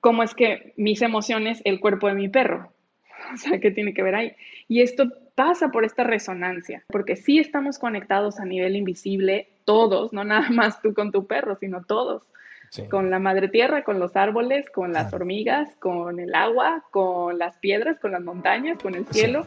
¿Cómo 0.00 0.22
es 0.22 0.34
que 0.34 0.72
mis 0.76 1.02
emociones, 1.02 1.60
el 1.64 1.80
cuerpo 1.80 2.08
de 2.08 2.14
mi 2.14 2.28
perro? 2.28 2.72
O 3.34 3.36
sea, 3.36 3.58
¿qué 3.58 3.70
tiene 3.70 3.92
que 3.92 4.02
ver 4.02 4.14
ahí? 4.14 4.32
Y 4.68 4.80
esto 4.80 5.12
pasa 5.34 5.68
por 5.68 5.84
esta 5.84 6.04
resonancia, 6.04 6.84
porque 6.88 7.16
sí 7.16 7.38
estamos 7.38 7.78
conectados 7.78 8.40
a 8.40 8.44
nivel 8.44 8.76
invisible, 8.76 9.48
todos, 9.64 10.12
no 10.12 10.24
nada 10.24 10.48
más 10.50 10.80
tú 10.80 10.94
con 10.94 11.12
tu 11.12 11.26
perro, 11.26 11.56
sino 11.56 11.84
todos. 11.84 12.22
Con 12.90 13.08
la 13.08 13.18
madre 13.18 13.48
tierra, 13.48 13.82
con 13.82 13.98
los 13.98 14.14
árboles, 14.14 14.68
con 14.68 14.92
las 14.92 15.12
hormigas, 15.14 15.70
con 15.78 16.20
el 16.20 16.34
agua, 16.34 16.84
con 16.90 17.38
las 17.38 17.56
piedras, 17.56 17.98
con 17.98 18.12
las 18.12 18.22
montañas, 18.22 18.78
con 18.82 18.94
el 18.94 19.06
cielo. 19.06 19.46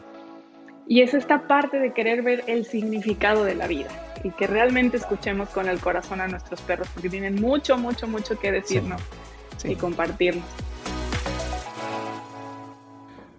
Y 0.86 1.02
es 1.02 1.14
esta 1.14 1.46
parte 1.46 1.78
de 1.78 1.92
querer 1.92 2.22
ver 2.22 2.44
el 2.46 2.64
significado 2.64 3.44
de 3.44 3.54
la 3.54 3.66
vida 3.66 3.88
y 4.24 4.30
que 4.30 4.46
realmente 4.46 4.96
escuchemos 4.96 5.48
con 5.48 5.68
el 5.68 5.80
corazón 5.80 6.20
a 6.20 6.28
nuestros 6.28 6.60
perros, 6.62 6.88
porque 6.92 7.08
tienen 7.08 7.40
mucho, 7.40 7.76
mucho, 7.76 8.06
mucho 8.06 8.38
que 8.38 8.52
decirnos 8.52 9.00
y 9.64 9.74
compartirnos. 9.76 10.44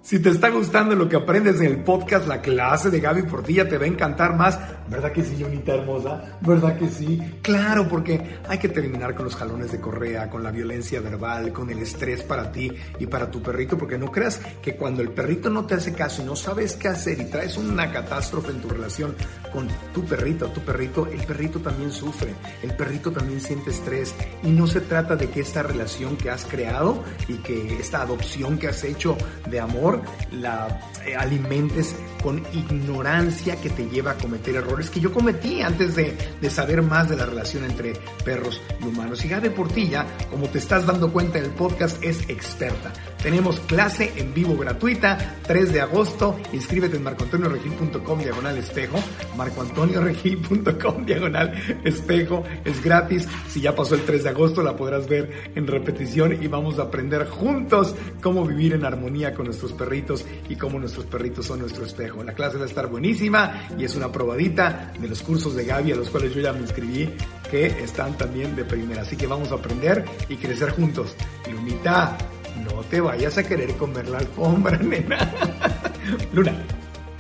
Si 0.04 0.20
te 0.20 0.32
está 0.32 0.50
gustando 0.50 0.96
lo 0.96 1.08
que 1.08 1.16
aprendes 1.16 1.62
en 1.62 1.68
el 1.68 1.82
podcast, 1.82 2.28
la 2.28 2.42
clase 2.42 2.90
de 2.90 3.00
Gaby 3.00 3.22
Portilla 3.22 3.70
te 3.70 3.78
va 3.78 3.86
a 3.86 3.88
encantar 3.88 4.36
más. 4.36 4.60
¿Verdad 4.90 5.14
que 5.14 5.24
sí, 5.24 5.42
Jonita 5.42 5.76
hermosa? 5.76 6.38
¿Verdad 6.42 6.78
que 6.78 6.90
sí? 6.90 7.22
Claro, 7.42 7.88
porque 7.88 8.22
hay 8.50 8.58
que 8.58 8.68
terminar 8.68 9.16
con 9.16 9.24
los 9.24 9.36
jalones 9.38 9.72
de 9.72 9.80
correa, 9.80 10.30
con 10.30 10.44
la 10.44 10.52
violencia 10.52 11.00
verbal, 11.00 11.54
con 11.54 11.70
el 11.70 11.80
estrés 11.80 12.22
para 12.22 12.52
ti 12.52 12.70
y 13.00 13.06
para 13.06 13.32
tu 13.32 13.42
perrito, 13.42 13.78
porque 13.78 13.98
no 13.98 14.12
creas 14.12 14.42
que 14.62 14.76
cuando 14.76 15.02
el 15.02 15.10
perrito 15.10 15.50
no 15.50 15.66
te 15.66 15.76
hace 15.76 15.94
caso 15.94 16.22
y 16.22 16.26
no 16.26 16.36
sabes 16.36 16.76
qué 16.76 16.90
hacer 16.90 17.22
y 17.22 17.30
traes 17.30 17.56
una 17.56 17.90
catástrofe 17.90 18.52
en 18.52 18.60
tu 18.60 18.68
relación 18.68 19.16
con 19.54 19.70
tu 19.94 20.04
perrito 20.04 20.48
tu 20.48 20.62
perrito, 20.62 21.08
el 21.08 21.22
perrito 21.26 21.60
también 21.60 21.92
sufre, 21.92 22.34
el 22.64 22.76
perrito 22.76 23.12
también 23.12 23.40
siente 23.40 23.70
estrés 23.70 24.14
y 24.42 24.50
no 24.50 24.66
se 24.66 24.82
trata 24.82 25.16
de 25.16 25.30
que 25.30 25.42
esta 25.42 25.62
relación 25.62 26.18
que 26.18 26.32
has 26.32 26.44
creado 26.44 27.04
y 27.28 27.36
que 27.36 27.78
esta 27.80 28.02
adopción 28.02 28.58
que 28.58 28.68
has 28.68 28.84
hecho 28.84 29.16
de 29.50 29.60
amor 29.60 29.93
la 30.32 30.80
eh, 31.06 31.16
alimentes 31.16 31.96
con 32.22 32.42
ignorancia 32.54 33.60
que 33.60 33.70
te 33.70 33.90
lleva 33.90 34.12
a 34.12 34.16
cometer 34.16 34.56
errores 34.56 34.90
que 34.90 35.02
yo 35.02 35.12
cometí 35.12 35.62
antes 35.62 35.96
de, 35.96 36.16
saber 36.50 36.82
más 36.82 37.10
de 37.10 37.18
la 37.18 37.26
relación 37.26 37.66
entre 37.66 37.94
perros 38.24 38.62
y 38.80 38.86
humanos. 38.86 39.24
Y 39.26 39.28
Gabe 39.28 39.50
Portilla, 39.52 40.06
como 40.30 40.48
te 40.48 40.60
estás 40.60 40.86
dando 40.86 41.12
cuenta 41.12 41.40
en 41.40 41.46
el 41.46 41.52
podcast, 41.52 42.02
es 42.04 42.30
experta. 42.30 42.94
Tenemos 43.24 43.62
clase 43.62 44.12
en 44.18 44.34
vivo 44.34 44.58
gratuita, 44.58 45.38
3 45.48 45.72
de 45.72 45.80
agosto. 45.80 46.38
Inscríbete 46.52 46.98
en 46.98 47.04
marcoantonioregil.com 47.04 48.20
diagonal 48.20 48.58
espejo. 48.58 49.00
marcoantonioregil.com 49.38 51.06
diagonal 51.06 51.54
espejo. 51.86 52.44
Es 52.66 52.84
gratis. 52.84 53.26
Si 53.48 53.62
ya 53.62 53.74
pasó 53.74 53.96
el 53.96 54.02
3 54.02 54.24
de 54.24 54.30
agosto, 54.30 54.62
la 54.62 54.76
podrás 54.76 55.08
ver 55.08 55.54
en 55.56 55.68
repetición 55.68 56.44
y 56.44 56.48
vamos 56.48 56.80
a 56.80 56.84
aprender 56.84 57.26
juntos 57.30 57.96
cómo 58.22 58.46
vivir 58.46 58.74
en 58.74 58.84
armonía 58.84 59.34
con 59.34 59.46
nuestros 59.46 59.72
perritos 59.72 60.26
y 60.50 60.58
cómo 60.58 60.78
nuestros 60.78 61.06
perritos 61.06 61.46
son 61.46 61.60
nuestro 61.60 61.86
espejo. 61.86 62.26
La 62.26 62.34
clase 62.34 62.58
va 62.58 62.64
a 62.64 62.68
estar 62.68 62.88
buenísima 62.88 63.70
y 63.78 63.86
es 63.86 63.96
una 63.96 64.12
probadita 64.12 64.92
de 65.00 65.08
los 65.08 65.22
cursos 65.22 65.56
de 65.56 65.64
Gaby 65.64 65.94
a 65.94 65.96
los 65.96 66.10
cuales 66.10 66.36
yo 66.36 66.42
ya 66.42 66.52
me 66.52 66.60
inscribí 66.60 67.10
que 67.50 67.68
están 67.68 68.18
también 68.18 68.54
de 68.58 68.66
primera. 68.66 69.04
Así 69.04 69.16
que 69.16 69.28
vamos 69.28 69.50
a 69.54 69.56
aprender 69.56 70.04
y 70.28 70.36
crecer 70.36 70.72
juntos. 70.72 71.16
Lunita, 71.50 72.18
no 72.58 72.82
te 72.84 73.02
vayas 73.02 73.38
a 73.38 73.44
querer 73.44 73.76
comer 73.78 74.08
la 74.10 74.20
alfombra, 74.20 74.78
nena. 74.78 75.18
Luna, 76.34 76.54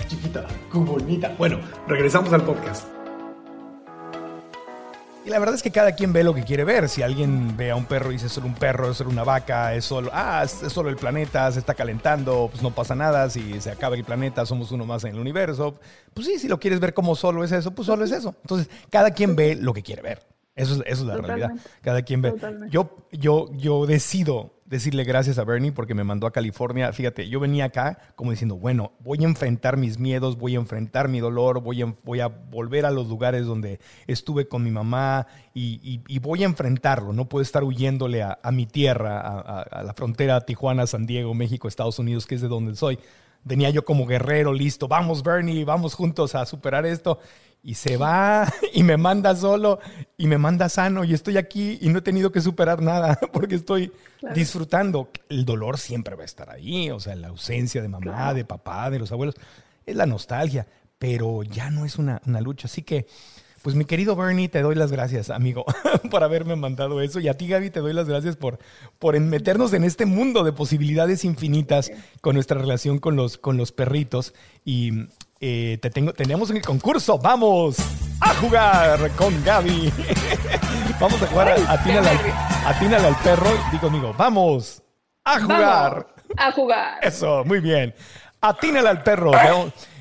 chiquita, 0.07 0.45
bonita. 0.71 1.33
Bueno, 1.37 1.59
regresamos 1.87 2.33
al 2.33 2.43
podcast. 2.43 2.87
Y 5.25 5.29
la 5.29 5.39
verdad 5.39 5.55
es 5.55 5.63
que 5.63 5.71
cada 5.71 5.93
quien 5.93 6.11
ve 6.11 6.23
lo 6.25 6.33
que 6.33 6.43
quiere 6.43 6.65
ver. 6.65 6.89
Si 6.89 7.01
alguien 7.01 7.55
ve 7.55 7.71
a 7.71 7.77
un 7.77 7.85
perro 7.85 8.09
y 8.09 8.15
dice 8.15 8.25
es 8.25 8.33
solo 8.33 8.47
un 8.47 8.55
perro, 8.55 8.91
es 8.91 8.97
solo 8.97 9.09
una 9.09 9.23
vaca, 9.23 9.73
es 9.73 9.85
solo, 9.85 10.09
ah, 10.13 10.43
es 10.43 10.51
solo 10.51 10.89
el 10.89 10.97
planeta, 10.97 11.49
se 11.49 11.59
está 11.59 11.75
calentando, 11.75 12.49
pues 12.51 12.61
no 12.61 12.71
pasa 12.71 12.93
nada. 12.93 13.29
Si 13.29 13.61
se 13.61 13.71
acaba 13.71 13.95
el 13.95 14.03
planeta, 14.03 14.45
somos 14.45 14.73
uno 14.73 14.85
más 14.85 15.05
en 15.05 15.13
el 15.13 15.19
universo. 15.19 15.79
Pues 16.13 16.27
sí, 16.27 16.39
si 16.39 16.49
lo 16.49 16.59
quieres 16.59 16.81
ver 16.81 16.93
como 16.93 17.15
solo 17.15 17.43
es 17.45 17.53
eso, 17.53 17.71
pues 17.71 17.85
solo 17.85 18.03
es 18.03 18.11
eso. 18.11 18.35
Entonces, 18.41 18.69
cada 18.89 19.11
quien 19.11 19.37
ve 19.37 19.55
lo 19.55 19.73
que 19.73 19.81
quiere 19.81 20.01
ver. 20.01 20.32
Eso, 20.55 20.83
eso 20.85 20.85
es 20.85 21.01
la 21.01 21.17
realidad. 21.17 21.51
Cada 21.81 22.03
quien 22.03 22.21
ve. 22.21 22.33
Yo, 22.69 22.95
yo, 23.11 23.49
yo 23.53 23.85
decido 23.87 24.51
decirle 24.65 25.03
gracias 25.03 25.37
a 25.37 25.43
Bernie 25.43 25.71
porque 25.71 25.93
me 25.93 26.03
mandó 26.03 26.25
a 26.25 26.31
California. 26.31 26.91
Fíjate, 26.93 27.29
yo 27.29 27.39
venía 27.39 27.65
acá 27.65 27.97
como 28.15 28.31
diciendo, 28.31 28.55
bueno, 28.55 28.91
voy 28.99 29.19
a 29.21 29.27
enfrentar 29.27 29.77
mis 29.77 29.99
miedos, 29.99 30.37
voy 30.37 30.55
a 30.55 30.59
enfrentar 30.59 31.09
mi 31.09 31.19
dolor, 31.19 31.61
voy 31.61 31.81
a, 31.81 31.95
voy 32.03 32.19
a 32.19 32.27
volver 32.27 32.85
a 32.85 32.91
los 32.91 33.07
lugares 33.07 33.45
donde 33.45 33.79
estuve 34.07 34.47
con 34.47 34.63
mi 34.63 34.71
mamá 34.71 35.27
y, 35.53 36.01
voy 36.19 36.43
a 36.43 36.45
enfrentarlo. 36.45 37.13
No 37.13 37.29
puedo 37.29 37.41
estar 37.43 37.63
huyéndole 37.63 38.23
a, 38.23 38.39
mi 38.51 38.65
tierra, 38.65 39.19
a, 39.19 39.83
la 39.83 39.93
frontera 39.93 40.41
Tijuana, 40.41 40.87
San 40.87 41.05
Diego, 41.05 41.33
México, 41.33 41.67
Estados 41.67 41.99
Unidos, 41.99 42.25
que 42.25 42.35
es 42.35 42.41
de 42.41 42.47
donde 42.47 42.75
soy. 42.75 42.99
Venía 43.43 43.69
yo 43.69 43.83
como 43.83 44.07
guerrero, 44.07 44.53
listo, 44.53 44.87
vamos 44.87 45.21
Bernie, 45.21 45.65
vamos 45.65 45.95
juntos 45.95 46.33
a 46.33 46.45
superar 46.45 46.85
esto 46.85 47.19
y 47.63 47.75
se 47.75 47.95
va 47.97 48.51
y 48.73 48.83
me 48.83 48.97
manda 48.97 49.35
solo 49.35 49.79
y 50.17 50.27
me 50.27 50.37
manda 50.37 50.69
sano 50.69 51.03
y 51.03 51.13
estoy 51.13 51.37
aquí 51.37 51.79
y 51.81 51.89
no 51.89 51.99
he 51.99 52.01
tenido 52.01 52.31
que 52.31 52.41
superar 52.41 52.81
nada 52.81 53.17
porque 53.33 53.55
estoy 53.55 53.91
disfrutando. 54.35 55.09
El 55.29 55.45
dolor 55.45 55.79
siempre 55.79 56.15
va 56.15 56.23
a 56.23 56.25
estar 56.25 56.49
ahí, 56.49 56.91
o 56.91 56.99
sea, 56.99 57.15
la 57.15 57.29
ausencia 57.29 57.81
de 57.81 57.87
mamá, 57.87 58.33
de 58.33 58.45
papá, 58.45 58.89
de 58.91 58.99
los 58.99 59.11
abuelos, 59.11 59.35
es 59.85 59.95
la 59.95 60.05
nostalgia, 60.05 60.67
pero 60.99 61.43
ya 61.43 61.71
no 61.71 61.85
es 61.85 61.97
una, 61.97 62.21
lucha. 62.41 62.67
Así 62.67 62.83
que, 62.83 63.07
pues 63.61 63.75
mi 63.75 63.85
querido 63.85 64.15
Bernie, 64.15 64.49
te 64.49 64.61
doy 64.61 64.75
las 64.75 64.91
gracias, 64.91 65.29
amigo, 65.29 65.65
por 66.11 66.23
haberme 66.23 66.55
mandado 66.55 67.01
eso. 67.01 67.19
Y 67.19 67.27
a 67.27 67.37
ti, 67.37 67.47
Gaby, 67.47 67.69
te 67.69 67.79
doy 67.79 67.93
las 67.93 68.07
gracias 68.07 68.35
por, 68.35 68.59
por 68.99 69.19
meternos 69.19 69.73
en 69.73 69.83
este 69.83 70.05
mundo 70.05 70.43
de 70.43 70.53
posibilidades 70.53 71.25
infinitas 71.25 71.91
con 72.21 72.35
nuestra 72.35 72.59
relación 72.59 72.99
con 72.99 73.15
los, 73.15 73.37
con 73.37 73.57
los 73.57 73.71
perritos. 73.71 74.33
Y 74.63 75.07
eh, 75.45 75.77
te 75.81 75.89
tengo, 75.89 76.13
tenemos 76.13 76.49
en 76.51 76.57
el 76.57 76.63
concurso. 76.63 77.17
Vamos 77.17 77.75
a 78.21 78.33
jugar 78.35 79.11
con 79.17 79.43
Gaby. 79.43 79.91
vamos 81.01 81.21
a 81.21 81.27
jugar 81.27 81.49
a, 81.49 81.73
atínale, 81.73 83.07
al, 83.07 83.15
perro. 83.17 83.49
Digo 83.69 83.81
conmigo, 83.81 84.15
vamos 84.17 84.81
a 85.25 85.41
jugar. 85.41 86.07
a 86.37 86.51
jugar. 86.53 86.99
Eso, 87.01 87.43
muy 87.43 87.59
bien. 87.59 87.93
Atínale 88.43 88.89
al 88.89 89.03
perro. 89.03 89.31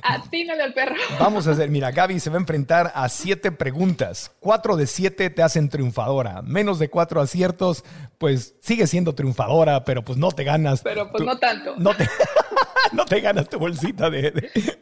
Atínale 0.02 0.64
al 0.64 0.74
perro. 0.74 0.96
Vamos 1.20 1.46
a 1.46 1.52
hacer, 1.52 1.70
mira, 1.70 1.92
Gaby 1.92 2.18
se 2.18 2.28
va 2.28 2.38
a 2.38 2.40
enfrentar 2.40 2.90
a 2.92 3.08
siete 3.08 3.52
preguntas. 3.52 4.32
Cuatro 4.40 4.74
de 4.74 4.88
siete 4.88 5.30
te 5.30 5.44
hacen 5.44 5.68
triunfadora. 5.68 6.42
Menos 6.42 6.80
de 6.80 6.90
cuatro 6.90 7.20
aciertos, 7.20 7.84
pues 8.18 8.56
sigue 8.60 8.88
siendo 8.88 9.14
triunfadora, 9.14 9.84
pero 9.84 10.02
pues 10.02 10.18
no 10.18 10.32
te 10.32 10.42
ganas. 10.42 10.82
Pero 10.82 11.08
pues 11.12 11.24
no 11.24 11.38
tanto. 11.38 11.76
No 11.78 11.94
te... 11.94 12.08
no 12.92 13.04
te 13.04 13.20
ganas 13.20 13.48
tu 13.48 13.60
bolsita 13.60 14.10
de, 14.10 14.32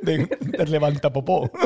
de, 0.00 0.66
levanta 0.66 1.12
popó. 1.12 1.50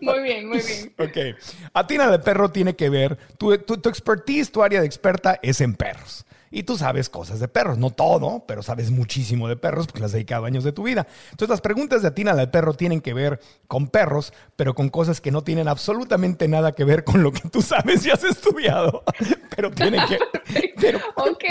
Muy 0.00 0.22
bien, 0.22 0.48
muy 0.48 0.58
bien. 0.58 0.94
Ok. 0.98 1.36
Atina 1.72 2.08
de 2.08 2.20
perro 2.20 2.50
tiene 2.50 2.76
que 2.76 2.88
ver, 2.88 3.16
tu, 3.38 3.58
tu, 3.58 3.78
tu 3.78 3.88
expertise, 3.88 4.52
tu 4.52 4.62
área 4.62 4.80
de 4.80 4.86
experta 4.86 5.40
es 5.42 5.60
en 5.60 5.74
perros 5.74 6.25
y 6.50 6.62
tú 6.62 6.76
sabes 6.78 7.08
cosas 7.08 7.40
de 7.40 7.48
perros, 7.48 7.78
no 7.78 7.90
todo, 7.90 8.44
pero 8.46 8.62
sabes 8.62 8.90
muchísimo 8.90 9.48
de 9.48 9.56
perros 9.56 9.86
porque 9.86 10.00
las 10.00 10.08
has 10.10 10.12
dedicado 10.14 10.44
años 10.46 10.64
de 10.64 10.72
tu 10.72 10.82
vida. 10.84 11.06
Entonces 11.30 11.48
las 11.50 11.60
preguntas 11.60 12.02
de 12.02 12.08
Atina 12.08 12.32
al 12.32 12.50
perro 12.50 12.74
tienen 12.74 13.00
que 13.00 13.14
ver 13.14 13.40
con 13.68 13.88
perros, 13.88 14.32
pero 14.56 14.74
con 14.74 14.88
cosas 14.88 15.20
que 15.20 15.30
no 15.30 15.42
tienen 15.42 15.68
absolutamente 15.68 16.48
nada 16.48 16.72
que 16.72 16.84
ver 16.84 17.04
con 17.04 17.22
lo 17.22 17.32
que 17.32 17.48
tú 17.48 17.62
sabes 17.62 18.04
y 18.06 18.10
has 18.10 18.24
estudiado, 18.24 19.02
pero 19.56 19.70
tienen 19.70 20.00
que, 20.06 20.18
Pero, 20.80 20.98
Ok. 21.16 21.44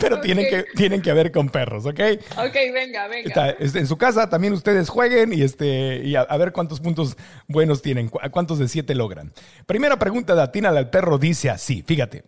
pero 0.00 0.20
tienen, 0.20 0.48
que, 0.48 0.64
tienen 0.76 1.02
que 1.02 1.12
ver 1.12 1.32
con 1.32 1.48
perros, 1.48 1.84
¿ok? 1.86 2.00
Ok, 2.38 2.54
venga, 2.72 3.08
venga. 3.08 3.48
Está, 3.50 3.78
en 3.78 3.86
su 3.86 3.96
casa 3.98 4.28
también 4.28 4.52
ustedes 4.52 4.88
jueguen 4.88 5.32
y, 5.32 5.42
este, 5.42 6.02
y 6.04 6.14
a, 6.14 6.22
a 6.22 6.36
ver 6.36 6.52
cuántos 6.52 6.80
puntos 6.80 7.16
buenos 7.48 7.82
tienen, 7.82 8.08
cu- 8.08 8.20
cuántos 8.30 8.58
de 8.58 8.68
siete 8.68 8.94
logran. 8.94 9.32
Primera 9.66 9.98
pregunta 9.98 10.34
de 10.34 10.42
Atina 10.42 10.68
al 10.70 10.88
perro 10.90 11.18
dice 11.18 11.50
así, 11.50 11.82
fíjate. 11.82 12.24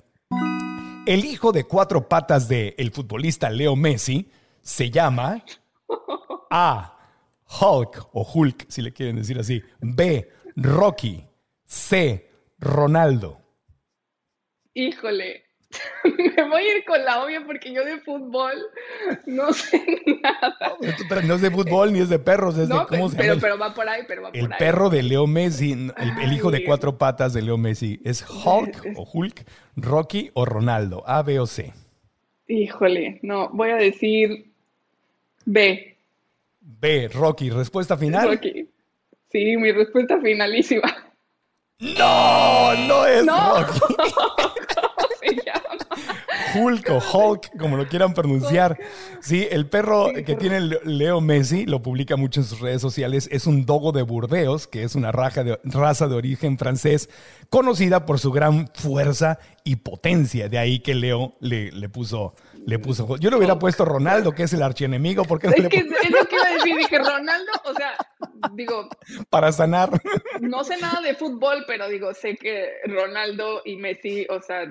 El 1.05 1.25
hijo 1.25 1.51
de 1.51 1.65
cuatro 1.65 2.09
patas 2.09 2.47
del 2.47 2.75
el 2.79 2.93
futbolista 2.93 3.51
Leo 3.51 3.75
Messi 3.75 4.31
se 4.61 4.89
llama 4.89 5.45
A. 6.51 6.97
Hulk 7.61 8.09
o 8.13 8.23
Hulk, 8.33 8.67
si 8.69 8.83
le 8.83 8.93
quieren 8.93 9.17
decir 9.17 9.37
así. 9.39 9.61
B. 9.81 10.31
Rocky. 10.55 11.27
C. 11.65 12.31
Ronaldo. 12.59 13.41
Híjole. 14.75 15.45
Me 16.37 16.49
voy 16.49 16.63
a 16.63 16.77
ir 16.79 16.85
con 16.85 17.05
la 17.05 17.25
obvia 17.25 17.43
porque 17.47 17.73
yo 17.73 17.85
de 17.85 17.99
fútbol 18.01 18.53
no 19.27 19.53
sé 19.53 19.83
nada. 20.23 20.57
Pero 21.09 21.23
no 21.23 21.35
es 21.35 21.41
de 21.41 21.51
fútbol 21.51 21.93
ni 21.93 22.01
es 22.01 22.09
de 22.09 22.19
perros, 22.19 22.57
es 22.59 22.69
de 22.69 22.75
cómo 22.75 22.87
pero, 22.89 23.09
se 23.09 23.17
pero, 23.17 23.23
llama. 23.29 23.35
el- 23.35 23.41
pero 23.41 23.59
va 23.59 23.75
por 23.75 23.89
ahí, 23.89 24.03
pero 24.07 24.23
va 24.23 24.29
por 24.29 24.37
El 24.39 24.53
ahí. 24.53 24.59
perro 24.59 24.91
de 24.91 25.03
Leo 25.03 25.27
Messi, 25.27 25.73
el, 25.73 25.93
el 26.23 26.33
hijo 26.33 26.51
de 26.51 26.65
cuatro 26.65 26.99
patas 26.99 27.33
de 27.33 27.43
Leo 27.43 27.57
Messi, 27.57 28.01
¿es 28.05 28.25
Hulk 28.29 28.93
o 28.97 29.09
Hulk, 29.13 29.45
Rocky 29.77 30.31
o 30.35 30.45
Ronaldo? 30.45 31.03
A, 31.07 31.23
B 31.23 31.39
o 31.41 31.47
C. 31.47 31.73
Híjole, 32.49 33.19
no, 33.23 33.49
voy 33.51 33.71
a 33.71 33.77
decir 33.77 34.53
B. 35.45 35.97
B, 36.61 37.09
Rocky. 37.09 37.51
Respuesta 37.51 37.97
final. 37.97 38.29
Rocky. 38.29 38.69
Sí, 39.31 39.57
mi 39.57 39.73
respuesta 39.73 40.21
finalísima. 40.21 40.95
No, 41.81 42.75
no 42.87 43.07
es 43.07 43.25
No. 43.25 43.63
Rocky. 43.65 43.81
Hulk 46.55 46.91
o 46.91 46.99
Hulk, 46.99 47.59
como 47.59 47.77
lo 47.77 47.87
quieran 47.89 48.15
pronunciar. 48.15 48.79
Sí, 49.21 49.47
el 49.51 49.69
perro 49.69 50.09
que 50.25 50.35
tiene 50.37 50.61
Le- 50.61 50.81
Leo 50.85 51.21
Messi, 51.21 51.67
lo 51.67 51.83
publica 51.83 52.17
mucho 52.17 52.41
en 52.41 52.47
sus 52.47 52.61
redes 52.61 52.81
sociales, 52.83 53.29
es 53.33 53.47
un 53.47 53.65
dogo 53.67 53.93
de 53.93 54.03
Burdeos, 54.03 54.67
que 54.67 54.83
es 54.83 54.95
una 54.95 55.13
raja 55.13 55.45
de- 55.45 55.59
raza 55.65 56.09
de 56.09 56.15
origen 56.15 56.59
francés, 56.59 57.09
conocida 57.51 58.07
por 58.07 58.19
su 58.19 58.33
gran 58.33 58.69
fuerza 58.75 59.39
y 59.65 59.77
potencia. 59.77 60.49
De 60.49 60.59
ahí 60.59 60.81
que 60.81 60.95
Leo 60.95 61.35
le, 61.41 61.71
le 61.73 61.89
puso, 61.89 62.35
le 62.67 62.79
puso. 62.79 63.17
Yo 63.19 63.31
le 63.31 63.37
hubiera 63.37 63.59
puesto 63.59 63.85
Ronaldo, 63.85 64.33
que 64.33 64.45
es 64.45 64.53
el 64.53 64.63
archienemigo, 64.63 65.25
porque 65.25 65.49
no 65.49 65.55
Es 65.55 65.63
le 65.63 65.69
que 65.69 65.77
es 65.79 65.85
lo 66.11 66.27
que 66.27 66.35
iba 66.37 66.47
a 66.47 66.53
decir, 66.55 66.77
dije 66.77 66.99
Ronaldo, 66.99 67.53
o 67.65 67.75
sea, 67.75 67.93
digo, 68.55 68.89
para 69.31 69.53
sanar? 69.53 69.91
no 70.41 70.65
sé 70.65 70.77
nada 70.79 71.01
de 71.01 71.15
fútbol, 71.15 71.65
pero 71.67 71.89
digo, 71.89 72.13
sé 72.15 72.37
que 72.37 72.71
Ronaldo 72.87 73.63
y 73.65 73.77
Messi, 73.77 74.27
o 74.29 74.41
sea, 74.41 74.65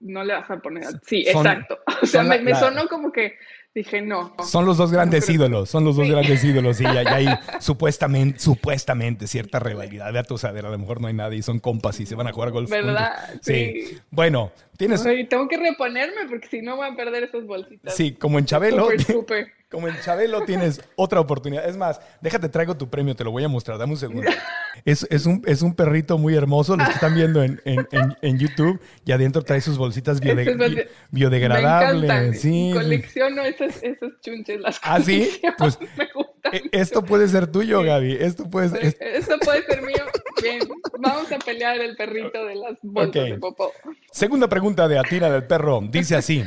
no 0.00 0.24
le 0.24 0.34
vas 0.34 0.50
a 0.50 0.58
poner. 0.58 0.84
Sí, 1.06 1.24
Son- 1.32 1.46
exacto. 1.46 1.78
O 2.02 2.06
sea, 2.06 2.22
me, 2.22 2.36
la- 2.38 2.42
me 2.42 2.50
la- 2.52 2.60
sonó 2.60 2.86
como 2.88 3.10
que 3.12 3.34
dije, 3.74 4.00
no. 4.00 4.34
Son 4.42 4.64
los 4.64 4.78
dos 4.78 4.90
grandes 4.90 5.28
ídolos, 5.28 5.68
son 5.68 5.84
los 5.84 5.96
dos 5.96 6.06
Sí. 6.06 6.10
grandes 6.12 6.42
ídolos, 6.44 6.80
y 6.80 6.86
hay, 6.86 7.06
hay 7.06 7.26
supuestamente, 7.60 8.38
supuestamente 8.38 9.26
cierta 9.26 9.58
rivalidad. 9.58 10.12
Ve 10.12 10.18
a 10.20 10.22
tu 10.24 10.38
saber, 10.38 10.64
a 10.66 10.70
lo 10.70 10.78
mejor 10.78 11.00
no 11.00 11.08
hay 11.08 11.14
nadie 11.14 11.38
y 11.38 11.42
son 11.42 11.58
compas 11.58 12.00
y 12.00 12.06
se 12.06 12.14
van 12.14 12.26
a 12.26 12.32
jugar 12.32 12.50
golf. 12.52 12.70
¿Verdad? 12.70 13.12
Sí. 13.42 13.98
Bueno, 14.10 14.50
tienes, 14.76 15.02
tengo 15.28 15.48
que 15.48 15.56
reponerme 15.56 16.26
porque 16.28 16.48
si 16.48 16.62
no 16.62 16.76
voy 16.76 16.88
a 16.88 16.94
perder 16.96 17.24
esas 17.24 17.44
bolsitas. 17.46 17.94
sí, 17.94 18.12
como 18.12 18.38
en 18.38 18.44
Chabelo, 18.46 18.84
Súper, 18.84 19.02
súper. 19.02 19.46
como 19.70 19.88
en 19.88 19.98
Chabelo 20.00 20.42
tienes 20.44 20.80
otra 20.96 21.20
oportunidad. 21.20 21.68
Es 21.68 21.76
más, 21.76 22.00
déjate, 22.20 22.48
traigo 22.48 22.76
tu 22.76 22.88
premio, 22.88 23.14
te 23.16 23.24
lo 23.24 23.30
voy 23.30 23.44
a 23.44 23.48
mostrar, 23.48 23.78
dame 23.78 23.92
un 23.92 23.98
segundo. 23.98 24.30
Es, 24.84 25.06
es, 25.10 25.24
un, 25.24 25.42
es 25.46 25.62
un 25.62 25.74
perrito 25.74 26.18
muy 26.18 26.34
hermoso, 26.34 26.76
lo 26.76 26.84
que 26.84 26.90
están 26.92 27.14
viendo 27.14 27.42
en, 27.42 27.60
en, 27.64 27.88
en- 27.92 28.14
en 28.20 28.38
YouTube, 28.38 28.78
y 29.06 29.12
adentro 29.12 29.40
trae 29.40 29.62
sus 29.62 29.78
bolsitas 29.78 30.20
biode- 30.20 30.42
Esas 30.42 30.56
bolsi- 30.56 30.76
bi- 30.76 30.88
biodegradables. 31.12 32.08
Me. 32.32 32.34
Sí. 32.34 32.70
Colecciono 32.74 33.42
esas, 33.42 33.82
esos 33.82 34.12
chunches, 34.20 34.60
las 34.60 34.78
¿Ah, 34.82 35.00
sí? 35.00 35.40
Pues, 35.56 35.78
me 35.96 36.06
gustan. 36.14 36.54
E- 36.54 36.62
Esto 36.72 37.02
puede 37.02 37.26
ser 37.28 37.46
tuyo, 37.46 37.82
Gaby. 37.82 38.18
Esto 38.20 38.48
puede 38.50 38.68
ser. 38.68 38.84
es- 38.84 38.96
Esto 39.00 39.38
puede 39.38 39.62
ser 39.64 39.80
mío. 39.80 40.04
Bien, 40.42 40.60
vamos 40.98 41.30
a 41.32 41.38
pelear 41.38 41.78
el 41.80 41.96
perrito 41.96 42.44
de 42.44 42.54
las 42.56 42.78
bolsas 42.82 43.24
de 43.24 43.38
popó. 43.38 43.72
Segunda 44.10 44.48
pregunta 44.48 44.86
de 44.88 44.98
Atina 44.98 45.30
del 45.30 45.46
Perro. 45.46 45.80
Dice 45.82 46.16
así. 46.16 46.42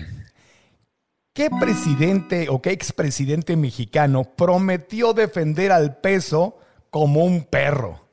¿Qué 1.33 1.49
presidente 1.59 2.47
o 2.49 2.61
qué 2.61 2.71
expresidente 2.71 3.55
mexicano 3.55 4.23
prometió 4.23 5.13
defender 5.13 5.71
al 5.71 5.97
peso 5.99 6.59
como 6.89 7.23
un 7.23 7.45
perro? 7.45 8.07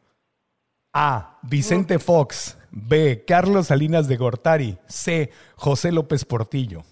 A. 0.94 1.38
Vicente 1.42 1.98
Fox. 1.98 2.56
B. 2.70 3.24
Carlos 3.26 3.68
Salinas 3.68 4.06
de 4.08 4.16
Gortari. 4.16 4.78
C. 4.86 5.30
José 5.56 5.92
López 5.92 6.24
Portillo. 6.24 6.82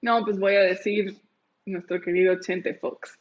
No, 0.00 0.24
pues 0.24 0.38
voy 0.38 0.54
a 0.54 0.60
decir 0.60 1.16
nuestro 1.66 2.00
querido 2.00 2.38
Chente 2.40 2.74
Fox. 2.74 3.18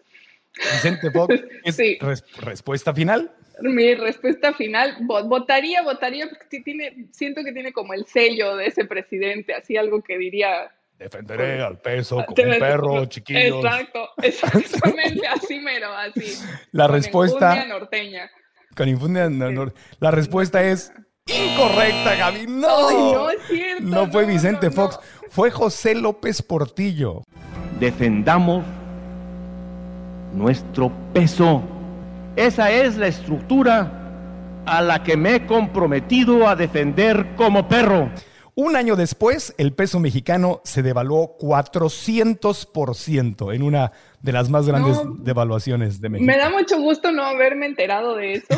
Vicente 0.73 1.11
Fox. 1.11 1.33
¿Es 1.63 1.75
Sí. 1.75 1.97
res- 1.99 2.23
respuesta 2.37 2.93
final? 2.93 3.33
Mi 3.61 3.95
respuesta 3.95 4.53
final, 4.53 4.97
vo- 4.99 5.27
votaría, 5.27 5.81
votaría, 5.81 6.27
porque 6.29 6.45
sí 6.51 6.63
tiene, 6.63 7.07
siento 7.11 7.43
que 7.43 7.51
tiene 7.51 7.73
como 7.73 7.93
el 7.93 8.05
sello 8.05 8.55
de 8.55 8.67
ese 8.67 8.85
presidente, 8.85 9.53
así 9.53 9.77
algo 9.77 10.01
que 10.03 10.17
diría. 10.17 10.71
Defenderé 10.99 11.61
al 11.61 11.79
peso 11.79 12.17
como 12.25 12.33
Tener- 12.35 12.53
un 12.55 12.59
perro, 12.59 13.05
chiquillos. 13.05 13.63
Exacto, 13.63 14.09
exactamente, 14.21 15.27
así 15.27 15.59
mero, 15.59 15.91
así. 15.95 16.37
La 16.71 16.85
Con 16.87 16.95
respuesta- 16.95 17.65
norteña. 17.65 18.29
Con 18.75 18.89
infundia- 18.89 19.29
no, 19.29 19.51
no. 19.51 19.73
La 19.99 20.11
respuesta 20.11 20.63
es 20.63 20.91
incorrecta, 21.25 22.15
Gaby. 22.15 22.45
No. 22.47 22.87
Ay, 22.89 22.95
no 23.13 23.29
es 23.31 23.41
cierto. 23.47 23.83
No 23.83 24.07
fue 24.11 24.21
no, 24.23 24.27
Vicente 24.29 24.67
no, 24.67 24.71
Fox, 24.73 24.95
no. 24.97 25.29
fue 25.31 25.49
José 25.51 25.95
López 25.95 26.41
Portillo. 26.41 27.23
defendamos 27.79 28.63
nuestro 30.33 30.91
peso. 31.13 31.63
Esa 32.37 32.69
es 32.71 32.95
la 32.97 33.07
estructura 33.07 33.91
a 34.67 34.81
la 34.83 35.01
que 35.03 35.17
me 35.17 35.33
he 35.35 35.45
comprometido 35.47 36.47
a 36.47 36.55
defender 36.55 37.33
como 37.35 37.67
perro. 37.67 38.11
Un 38.53 38.75
año 38.75 38.95
después, 38.95 39.55
el 39.57 39.73
peso 39.73 39.99
mexicano 39.99 40.61
se 40.63 40.83
devaluó 40.83 41.35
400% 41.39 43.55
en 43.55 43.63
una 43.63 43.91
de 44.21 44.31
las 44.31 44.49
más 44.51 44.67
grandes 44.67 45.03
No. 45.03 45.15
devaluaciones 45.19 45.99
de 45.99 46.09
México. 46.09 46.27
Me 46.27 46.37
da 46.37 46.49
mucho 46.51 46.79
gusto 46.79 47.11
no 47.11 47.23
haberme 47.23 47.65
enterado 47.65 48.15
de 48.15 48.33
eso. 48.35 48.45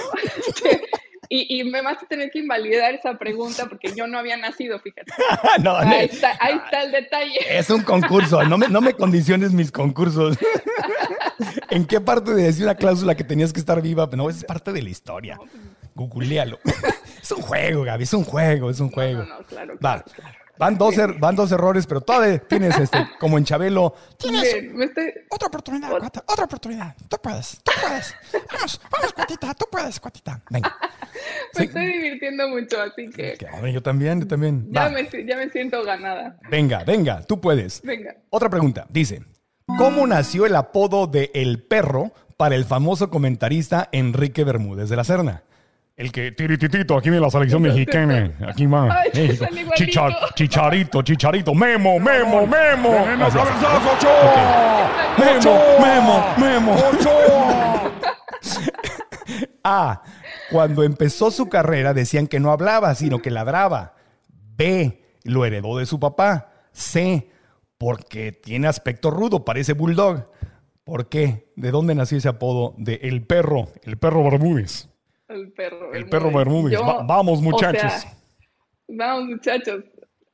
Y, 1.32 1.60
y 1.60 1.64
me 1.64 1.84
vas 1.84 2.02
a 2.02 2.08
tener 2.08 2.32
que 2.32 2.40
invalidar 2.40 2.92
esa 2.96 3.16
pregunta 3.20 3.68
porque 3.68 3.94
yo 3.96 4.08
no 4.08 4.18
había 4.18 4.36
nacido, 4.36 4.80
fíjate. 4.80 5.12
no, 5.64 5.76
Ahí 5.78 6.06
está, 6.12 6.36
ahí 6.40 6.56
está 6.66 6.82
el 6.82 6.92
detalle. 6.92 7.38
es 7.50 7.70
un 7.70 7.84
concurso, 7.84 8.42
no 8.46 8.58
me, 8.58 8.68
no 8.68 8.82
me 8.82 8.94
condiciones 8.96 9.52
mis 9.54 9.72
concursos. 9.72 10.40
¿En 11.70 11.86
qué 11.86 12.02
parte 12.02 12.34
de 12.34 12.44
decir 12.44 12.64
una 12.64 12.74
cláusula 12.76 13.16
que 13.16 13.24
tenías 13.24 13.54
que 13.54 13.60
estar 13.60 13.80
viva? 13.82 14.10
No, 14.14 14.28
es 14.30 14.44
parte 14.44 14.74
de 14.74 14.82
la 14.82 14.90
historia. 14.90 15.38
Googlealo. 15.96 16.58
Es 17.22 17.32
un 17.32 17.42
juego, 17.44 17.84
Gaby, 17.84 18.04
es 18.04 18.14
un 18.14 18.24
juego, 18.24 18.70
es 18.72 18.80
un 18.80 18.90
juego. 18.90 19.24
no, 19.24 19.38
no, 19.40 19.44
claro, 19.46 19.78
claro, 19.78 20.04
claro. 20.16 20.36
Van 20.58 20.78
dos, 20.78 20.98
er- 20.98 21.18
van 21.20 21.36
dos 21.38 21.52
errores, 21.54 21.86
pero 21.88 22.02
todavía 22.02 22.38
tienes 22.40 22.78
este, 22.78 23.08
como 23.20 23.38
en 23.38 23.46
Chabelo. 23.46 23.96
Tienes 24.18 24.42
Bien, 24.54 24.76
me 24.76 24.86
estoy- 24.86 25.14
otra 25.30 25.48
oportunidad, 25.48 25.90
cuata, 25.92 26.24
otra 26.28 26.46
oportunidad. 26.46 26.96
Tú 27.08 27.18
puedes, 27.22 27.62
tú 27.64 27.72
puedes. 27.82 28.16
Vamos, 28.52 28.82
vamos, 28.92 29.14
cuatita, 29.14 29.54
tú 29.54 29.66
puedes, 29.72 30.00
cuatita. 30.00 30.42
Venga. 30.50 30.76
me 31.58 31.66
estoy 31.66 31.86
divirtiendo 31.88 32.48
mucho, 32.50 32.80
así 32.82 33.10
que 33.10 33.38
ver, 33.62 33.74
Yo 33.74 33.82
también, 33.82 34.22
yo 34.22 34.28
también. 34.28 34.68
ya 34.72 34.90
me, 34.90 35.08
ya 35.26 35.36
me 35.38 35.50
siento 35.50 35.84
ganada. 35.84 36.38
Venga, 36.50 36.84
venga, 36.84 37.22
tú 37.24 37.40
puedes. 37.42 37.82
Venga. 37.82 38.16
Otra 38.30 38.50
pregunta. 38.50 38.86
Dice, 38.90 39.22
¿cómo 39.78 40.06
nació 40.08 40.46
el 40.46 40.56
apodo 40.56 41.08
de 41.08 41.32
El 41.34 41.64
Perro 41.64 42.12
para 42.38 42.56
el 42.56 42.66
famoso 42.66 43.10
comentarista 43.10 43.90
Enrique 43.92 44.44
Bermúdez 44.44 44.90
de 44.90 44.96
la 44.96 45.04
Serna? 45.04 45.44
El 45.98 46.12
que 46.14 46.32
tirititito, 46.32 46.96
aquí 46.98 47.10
viene 47.10 47.26
la 47.26 47.30
selección 47.30 47.62
mexicana. 47.62 48.32
Aquí 48.48 48.66
va. 48.68 49.02
Ay. 49.04 49.38
Chichar- 49.76 50.34
chicharito, 50.34 51.02
chicharito. 51.02 51.54
Memo, 51.54 52.00
memo, 52.00 52.48
memo. 52.48 52.96
Así, 53.26 53.38
así. 53.38 54.08
Memo, 55.18 55.60
memo, 55.82 56.24
memo. 56.38 56.76
A. 59.64 60.02
Cuando 60.52 60.84
empezó 60.84 61.32
su 61.32 61.48
carrera 61.50 61.94
decían 61.94 62.28
que 62.28 62.40
no 62.40 62.52
hablaba, 62.52 62.96
sino 62.96 63.22
que 63.22 63.30
ladraba. 63.32 63.96
B. 64.58 65.04
Lo 65.24 65.46
heredó 65.46 65.78
de 65.78 65.86
su 65.86 66.00
papá. 66.00 66.52
C. 66.72 67.30
Porque 67.78 68.32
tiene 68.32 68.68
aspecto 68.68 69.12
rudo, 69.12 69.46
parece 69.46 69.74
bulldog. 69.74 70.30
¿Por 70.84 71.08
qué? 71.08 71.52
¿De 71.56 71.72
dónde 71.72 71.94
nació 71.96 72.18
ese 72.18 72.30
apodo 72.30 72.74
de 72.78 72.96
El 73.04 73.26
Perro? 73.26 73.68
El 73.84 73.98
Perro 73.98 74.24
Bermúdez. 74.24 74.90
El 75.28 75.52
perro. 75.52 75.94
El 75.94 76.10
Perro 76.10 76.32
Bermúdez. 76.32 76.74
Yo, 76.80 76.86
Va- 76.86 77.04
vamos, 77.04 77.38
o 77.40 77.42
muchachos. 77.44 77.92
sea, 77.94 78.14
vamos, 78.88 79.26
muchachos. 79.30 79.84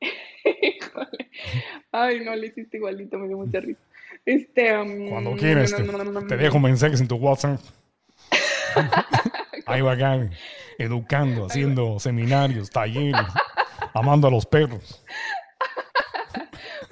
Ay, 1.92 2.24
no, 2.24 2.34
le 2.34 2.46
hiciste 2.46 2.78
igualito, 2.78 3.18
me 3.18 3.28
dio 3.28 3.36
mucha 3.36 3.60
risa. 3.60 3.78
Este, 4.24 4.76
um, 4.78 5.10
Cuando 5.10 5.36
quieras, 5.36 5.74
te, 5.74 5.84
te 6.26 6.36
dejo 6.36 6.58
mensajes 6.58 7.00
en 7.00 7.08
tu 7.08 7.16
WhatsApp. 7.16 7.60
Ahí 9.66 9.80
va 9.82 9.94
Gaby, 9.96 10.30
educando, 10.78 11.46
haciendo 11.46 11.98
seminarios, 11.98 12.70
talleres, 12.70 13.26
amando 13.94 14.28
a 14.28 14.30
los 14.30 14.46
perros. 14.46 15.02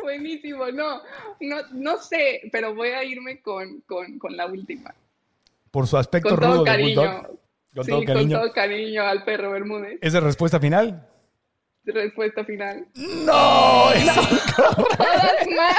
buenísimo. 0.02 0.66
No, 0.72 1.00
no, 1.40 1.56
no 1.72 1.98
sé, 1.98 2.42
pero 2.52 2.74
voy 2.74 2.88
a 2.88 3.04
irme 3.04 3.40
con, 3.40 3.80
con, 3.82 4.18
con 4.18 4.36
la 4.36 4.46
última. 4.46 4.94
Por 5.70 5.86
su 5.86 5.96
aspecto 5.96 6.30
Con 6.30 6.38
todo 6.40 6.50
rudo 6.52 6.64
de 6.64 6.70
cariño. 6.70 7.00
bulldog. 7.02 7.38
Con 7.74 7.84
sí, 7.84 7.90
todo 7.90 8.04
cariño. 8.04 8.38
con 8.38 8.40
todo 8.46 8.52
cariño 8.52 9.02
al 9.02 9.24
perro 9.24 9.50
Bermúdez. 9.50 9.98
¿Esa 10.00 10.18
es 10.18 10.24
respuesta 10.24 10.60
final? 10.60 11.08
Respuesta 11.84 12.44
final. 12.44 12.86
No, 12.94 13.92
es 13.92 14.04
Todas. 14.56 15.76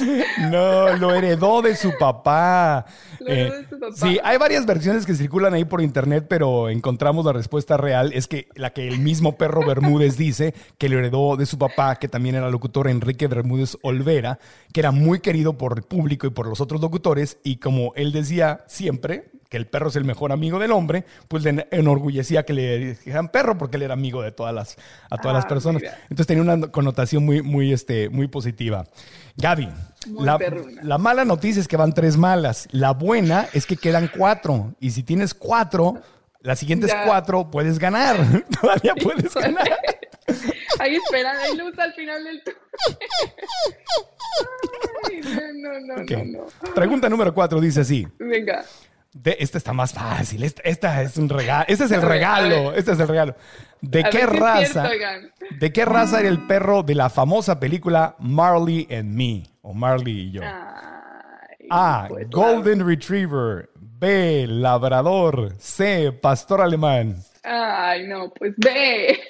No, 0.50 0.96
lo 0.96 1.14
heredó 1.14 1.62
de 1.62 1.76
su 1.76 1.92
papá. 1.98 2.86
Lo 3.20 3.28
heredó 3.28 3.56
de 3.56 3.68
su 3.68 3.78
papá. 3.78 3.94
Sí, 3.94 4.18
hay 4.22 4.38
varias 4.38 4.66
versiones 4.66 5.06
que 5.06 5.14
circulan 5.14 5.54
ahí 5.54 5.64
por 5.64 5.80
internet, 5.80 6.26
pero 6.28 6.68
encontramos 6.68 7.24
la 7.24 7.32
respuesta 7.32 7.76
real. 7.76 8.12
Es 8.12 8.26
que 8.26 8.48
la 8.54 8.70
que 8.70 8.88
el 8.88 8.98
mismo 9.00 9.36
perro 9.36 9.66
Bermúdez 9.66 10.16
dice 10.16 10.54
que 10.78 10.88
lo 10.88 10.98
heredó 10.98 11.36
de 11.36 11.46
su 11.46 11.58
papá, 11.58 11.96
que 11.96 12.08
también 12.08 12.34
era 12.36 12.50
locutor 12.50 12.88
Enrique 12.88 13.26
Bermúdez 13.26 13.76
Olvera, 13.82 14.38
que 14.72 14.80
era 14.80 14.90
muy 14.90 15.20
querido 15.20 15.58
por 15.58 15.76
el 15.76 15.82
público 15.82 16.26
y 16.26 16.30
por 16.30 16.46
los 16.46 16.60
otros 16.60 16.80
locutores. 16.80 17.38
Y 17.44 17.56
como 17.56 17.92
él 17.96 18.12
decía 18.12 18.64
siempre 18.66 19.33
que 19.54 19.58
el 19.58 19.68
perro 19.68 19.88
es 19.88 19.94
el 19.94 20.02
mejor 20.04 20.32
amigo 20.32 20.58
del 20.58 20.72
hombre, 20.72 21.04
pues 21.28 21.44
le 21.44 21.68
enorgullecía 21.70 22.42
que 22.44 22.52
le 22.54 22.78
dijeran 22.96 23.28
perro 23.28 23.56
porque 23.56 23.76
él 23.76 23.84
era 23.84 23.94
amigo 23.94 24.20
de 24.20 24.32
todas 24.32 24.52
las, 24.52 24.76
a 25.10 25.16
todas 25.18 25.32
las 25.36 25.44
Ah, 25.44 25.48
personas. 25.48 25.80
mira. 25.80 25.96
Entonces 26.02 26.26
tenía 26.26 26.42
una 26.42 26.66
connotación 26.72 27.24
muy, 27.24 27.40
muy, 27.40 27.72
este, 27.72 28.08
muy 28.08 28.26
positiva. 28.26 28.84
Gaby, 29.36 29.68
la, 30.18 30.38
la 30.82 30.98
mala 30.98 31.24
noticia 31.24 31.60
es 31.60 31.68
que 31.68 31.76
van 31.76 31.92
tres 31.92 32.16
malas. 32.16 32.66
La 32.72 32.90
buena 32.90 33.46
es 33.52 33.64
que 33.64 33.76
quedan 33.76 34.10
cuatro. 34.16 34.74
Y 34.80 34.90
si 34.90 35.04
tienes 35.04 35.34
cuatro, 35.34 36.00
las 36.40 36.58
siguientes 36.58 36.90
Ya. 36.90 37.04
cuatro 37.06 37.48
puedes 37.48 37.78
ganar. 37.78 38.16
Todavía 38.60 38.94
puedes 39.00 39.32
ganar. 39.34 39.68
Ahí 40.80 40.96
esperan, 40.96 41.36
hay 41.36 41.56
luz 41.56 41.78
al 41.78 41.92
final 41.92 42.24
del 42.24 42.42
túnel. 42.42 42.58
No, 45.62 45.80
no, 45.80 45.96
no, 45.96 46.24
no. 46.64 46.74
Pregunta 46.74 47.08
número 47.08 47.32
cuatro 47.32 47.60
dice 47.60 47.82
así. 47.82 48.06
Venga. 48.18 48.64
De, 49.14 49.36
esta 49.38 49.58
está 49.58 49.72
más 49.72 49.92
fácil. 49.94 50.42
Esta, 50.42 50.60
esta 50.62 51.00
es 51.02 51.16
un 51.16 51.28
regalo. 51.28 51.64
Este 51.68 51.84
es 51.84 51.90
el 51.92 52.02
regalo. 52.02 52.74
Este 52.74 52.92
es 52.92 52.98
el 53.00 53.08
regalo. 53.08 53.34
¿De 53.80 54.00
A 54.04 54.10
qué 54.10 54.26
raza? 54.26 54.88
cierto. 54.90 55.28
¿De 55.60 55.72
qué 55.72 55.84
raza 55.84 56.18
era 56.20 56.28
el 56.28 56.46
perro 56.46 56.82
de 56.82 56.94
la 56.96 57.08
famosa 57.08 57.60
película 57.60 58.16
Marley 58.18 58.88
and 58.90 59.14
Me? 59.14 59.44
O 59.62 59.72
Marley 59.72 60.18
y 60.28 60.30
yo. 60.32 60.42
Ay, 60.42 61.68
A. 61.70 62.06
pues, 62.08 62.28
Golden 62.30 62.86
Retriever. 62.86 63.70
B. 63.76 64.46
Labrador. 64.48 65.52
C. 65.58 66.10
Pastor 66.12 66.60
alemán. 66.60 67.16
Ay, 67.44 68.06
no, 68.08 68.30
pues 68.34 68.52
ve. 68.56 69.20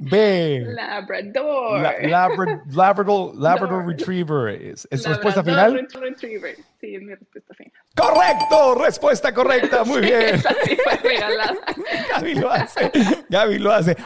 B. 0.00 0.64
Labrador. 0.74 1.80
La- 1.80 1.98
Labra- 2.00 2.62
Labrador, 2.72 3.32
Labrador 3.36 3.36
Labrador. 3.36 3.86
Retriever. 3.86 4.48
¿Es, 4.62 4.88
es 4.90 5.02
su 5.02 5.08
respuesta 5.10 5.42
Labrador 5.42 5.86
final? 5.88 6.02
Retriever. 6.02 6.56
Sí, 6.80 6.94
es 6.94 7.02
mi 7.02 7.14
respuesta 7.14 7.54
final. 7.54 7.72
¡Correcto! 7.96 8.74
Respuesta 8.84 9.34
correcta. 9.34 9.82
Muy 9.84 10.00
bien. 10.00 10.36
Esa 10.36 10.54
sí 10.64 10.76
fue 10.82 10.94
regalada. 10.96 11.54
Gaby 12.14 12.34
lo 12.36 12.50
hace. 12.52 12.92
Gaby 13.28 13.58
lo 13.58 13.72
hace. 13.72 13.96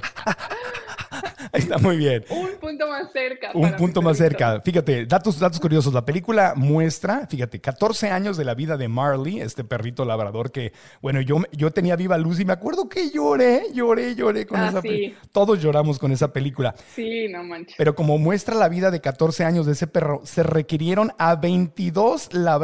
Ahí 1.52 1.60
está 1.60 1.76
muy 1.76 1.98
bien. 1.98 2.24
Un 2.30 2.48
punto 2.58 2.88
más 2.88 3.12
cerca. 3.12 3.50
Un 3.52 3.72
punto 3.76 4.00
más 4.00 4.16
cerca. 4.16 4.62
Fíjate, 4.62 5.04
datos, 5.04 5.38
datos 5.38 5.60
curiosos. 5.60 5.92
La 5.92 6.02
película 6.06 6.54
muestra, 6.56 7.26
fíjate, 7.26 7.60
14 7.60 8.08
años 8.08 8.38
de 8.38 8.44
la 8.46 8.54
vida 8.54 8.78
de 8.78 8.88
Marley, 8.88 9.40
este 9.42 9.62
perrito 9.64 10.06
labrador 10.06 10.50
que, 10.50 10.72
bueno, 11.02 11.20
yo, 11.20 11.42
yo 11.52 11.70
tenía 11.70 11.94
viva 11.96 12.16
luz 12.16 12.40
y 12.40 12.46
me 12.46 12.54
acuerdo 12.54 12.88
que 12.88 13.10
lloré, 13.10 13.64
lloré, 13.74 14.14
lloré 14.14 14.46
con 14.46 14.60
Ah, 14.60 14.68
esa 14.70 14.80
sí. 14.80 14.88
película. 14.88 15.20
Todos 15.32 15.60
lloramos 15.60 15.98
con 15.98 16.10
esa 16.12 16.32
película. 16.32 16.74
Sí, 16.94 17.28
no 17.28 17.44
manches. 17.44 17.74
Pero 17.76 17.94
como 17.94 18.16
muestra 18.16 18.54
la 18.54 18.70
vida 18.70 18.90
de 18.90 19.02
14 19.02 19.44
años 19.44 19.66
de 19.66 19.72
ese 19.72 19.86
perro, 19.86 20.22
se 20.24 20.42
requirieron 20.42 21.12
a 21.18 21.36
22 21.36 22.32
labradores 22.32 22.61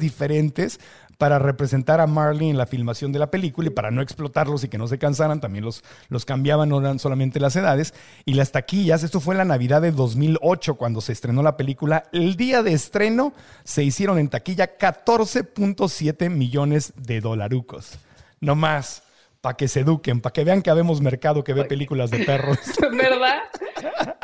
diferentes 0.00 0.80
para 1.18 1.40
representar 1.40 2.00
a 2.00 2.06
Marley 2.06 2.48
en 2.48 2.56
la 2.56 2.66
filmación 2.66 3.10
de 3.10 3.18
la 3.18 3.30
película 3.30 3.68
y 3.68 3.72
para 3.72 3.90
no 3.90 4.00
explotarlos 4.00 4.62
y 4.62 4.68
que 4.68 4.78
no 4.78 4.86
se 4.86 4.98
cansaran, 4.98 5.40
también 5.40 5.64
los, 5.64 5.82
los 6.08 6.24
cambiaban, 6.24 6.68
no 6.68 6.78
eran 6.78 7.00
solamente 7.00 7.40
las 7.40 7.56
edades. 7.56 7.92
Y 8.24 8.34
las 8.34 8.52
taquillas, 8.52 9.02
esto 9.02 9.18
fue 9.18 9.34
en 9.34 9.38
la 9.38 9.44
Navidad 9.44 9.82
de 9.82 9.90
2008 9.90 10.76
cuando 10.76 11.00
se 11.00 11.12
estrenó 11.12 11.42
la 11.42 11.56
película. 11.56 12.04
El 12.12 12.36
día 12.36 12.62
de 12.62 12.72
estreno 12.72 13.32
se 13.64 13.82
hicieron 13.82 14.18
en 14.18 14.28
taquilla 14.28 14.78
14.7 14.78 16.30
millones 16.30 16.92
de 16.96 17.20
dolarucos. 17.20 17.98
No 18.40 18.54
más, 18.54 19.02
para 19.40 19.56
que 19.56 19.68
se 19.68 19.80
eduquen, 19.80 20.20
para 20.20 20.32
que 20.32 20.44
vean 20.44 20.62
que 20.62 20.70
habemos 20.70 21.00
mercado 21.00 21.44
que 21.44 21.52
ve 21.54 21.64
películas 21.64 22.10
de 22.10 22.24
perros. 22.24 22.58
¿Verdad? 22.92 23.38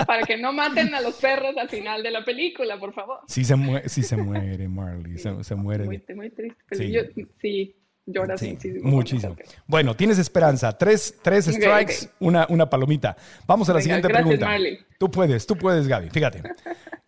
Para 0.06 0.22
que 0.24 0.36
no 0.36 0.52
maten 0.52 0.94
a 0.94 1.00
los 1.00 1.14
perros 1.14 1.56
al 1.56 1.68
final 1.68 2.02
de 2.02 2.10
la 2.10 2.24
película, 2.24 2.78
por 2.78 2.92
favor. 2.92 3.20
Sí 3.28 3.44
se, 3.44 3.54
muere, 3.56 3.88
sí 3.88 4.02
se 4.02 4.16
muere 4.16 4.68
Marley, 4.68 5.18
se, 5.18 5.42
se 5.44 5.54
muere. 5.54 5.84
Muy, 5.84 6.02
muy 6.14 6.30
triste. 6.30 6.58
Pero 6.68 6.82
Sí. 6.82 6.90
yo, 6.92 7.00
sí, 7.40 7.76
lloras 8.06 8.40
Sí, 8.40 8.50
muchísimo. 8.52 8.90
muchísimo. 8.90 9.36
Bueno, 9.66 9.94
tienes 9.96 10.18
esperanza. 10.18 10.76
Tres, 10.76 11.16
tres 11.22 11.44
strikes, 11.46 12.06
ok. 12.06 12.12
Una, 12.20 12.46
una 12.50 12.68
palomita. 12.68 13.16
Vamos 13.46 13.68
a 13.68 13.72
la 13.72 13.78
Venga, 13.78 13.82
siguiente 13.84 14.08
gracias, 14.08 14.24
pregunta. 14.26 14.46
Marley. 14.46 14.78
Tú 14.98 15.10
puedes, 15.10 15.46
tú 15.46 15.56
puedes, 15.56 15.86
Gaby. 15.88 16.10
Fíjate. 16.10 16.42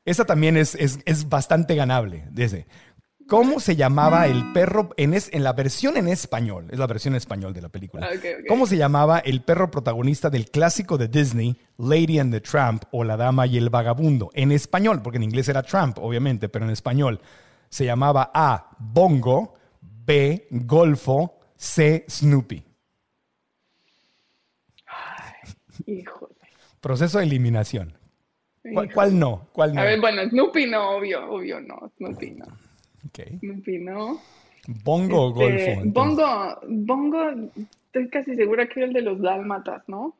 Esta 0.05 0.25
también 0.25 0.57
es, 0.57 0.77
es, 0.77 1.01
es 1.05 1.29
bastante 1.29 1.75
ganable. 1.75 2.25
Dice, 2.31 2.67
¿cómo 3.29 3.61
se 3.61 3.77
llamaba 3.77 4.27
el 4.27 4.53
perro 4.53 4.91
en, 4.97 5.15
es, 5.15 5.29
en 5.33 5.45
la 5.45 5.53
versión 5.53 5.97
en 5.97 6.09
español? 6.09 6.69
Es 6.71 6.79
la 6.79 6.87
versión 6.87 7.15
en 7.15 7.19
español 7.19 7.53
de 7.53 7.63
la 7.63 7.69
película. 7.69 8.09
Ok. 8.09 8.47
¿Cómo 8.49 8.67
se 8.67 8.77
llamaba 8.77 9.19
el 9.19 9.43
perro 9.43 9.71
protagonista 9.71 10.31
del 10.31 10.51
clásico 10.51 10.99
de 10.99 11.09
Disney, 11.09 11.57
Lady 11.79 12.19
and 12.19 12.33
the 12.33 12.41
Tramp 12.41 12.85
o 12.91 13.05
La 13.05 13.17
Dama 13.17 13.47
y 13.47 13.57
el 13.57 13.71
Vagabundo? 13.71 14.31
En 14.35 14.53
español, 14.53 15.03
porque 15.03 15.17
en 15.17 15.25
inglés 15.25 15.49
era 15.49 15.63
Tramp, 15.63 15.99
obviamente, 15.99 16.49
pero 16.49 16.65
en 16.65 16.71
español 16.71 17.21
se 17.69 17.85
llamaba 17.85 18.31
A. 18.33 18.71
Bongo, 18.79 19.55
B. 19.81 20.47
Golfo, 20.51 21.41
C. 21.57 22.05
Snoopy. 22.09 22.65
Híjole. 25.87 26.35
Proceso 26.81 27.19
de 27.19 27.25
eliminación. 27.25 27.97
¿Cuál, 28.73 28.93
cuál 28.93 29.19
no? 29.19 29.49
¿Cuál 29.53 29.75
no? 29.75 29.81
A 29.81 29.85
ver, 29.85 30.01
bueno, 30.01 30.23
Snoopy 30.29 30.67
no, 30.67 30.97
obvio, 30.97 31.31
obvio 31.31 31.61
no. 31.61 31.93
Snoopy 31.97 32.31
no. 32.33 32.47
Ok. 33.07 33.39
Snoopy 33.41 33.79
no. 33.79 34.21
Bongo 34.85 35.33
golfo. 35.33 35.49
Este, 35.57 35.73
entonces. 35.75 35.93
Bongo, 35.95 36.61
Bongo, 36.67 37.51
estoy 37.87 38.09
casi 38.11 38.35
segura 38.35 38.67
que 38.69 38.81
era 38.81 38.89
el 38.89 38.93
de 38.95 39.03
los 39.03 39.21
dálmatas, 39.21 39.83
¿no? 39.87 40.17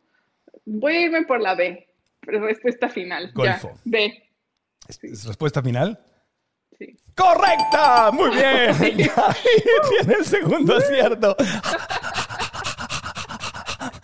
Voy 0.65 0.95
a 0.97 1.01
irme 1.03 1.25
por 1.25 1.41
la 1.41 1.55
B. 1.55 1.87
Pero 2.21 2.45
respuesta 2.47 2.89
final. 2.89 3.31
Golfo. 3.35 3.71
Ya, 3.75 3.81
B. 3.85 4.23
¿Es- 4.89 5.03
es 5.05 5.25
¿Respuesta 5.27 5.63
final? 5.63 5.99
Sí. 6.79 6.97
¡Correcta! 7.15 8.11
Muy 8.13 8.31
bien. 8.31 8.77
Tiene 9.99 10.15
el 10.19 10.25
segundo 10.25 10.77
acierto. 10.77 11.37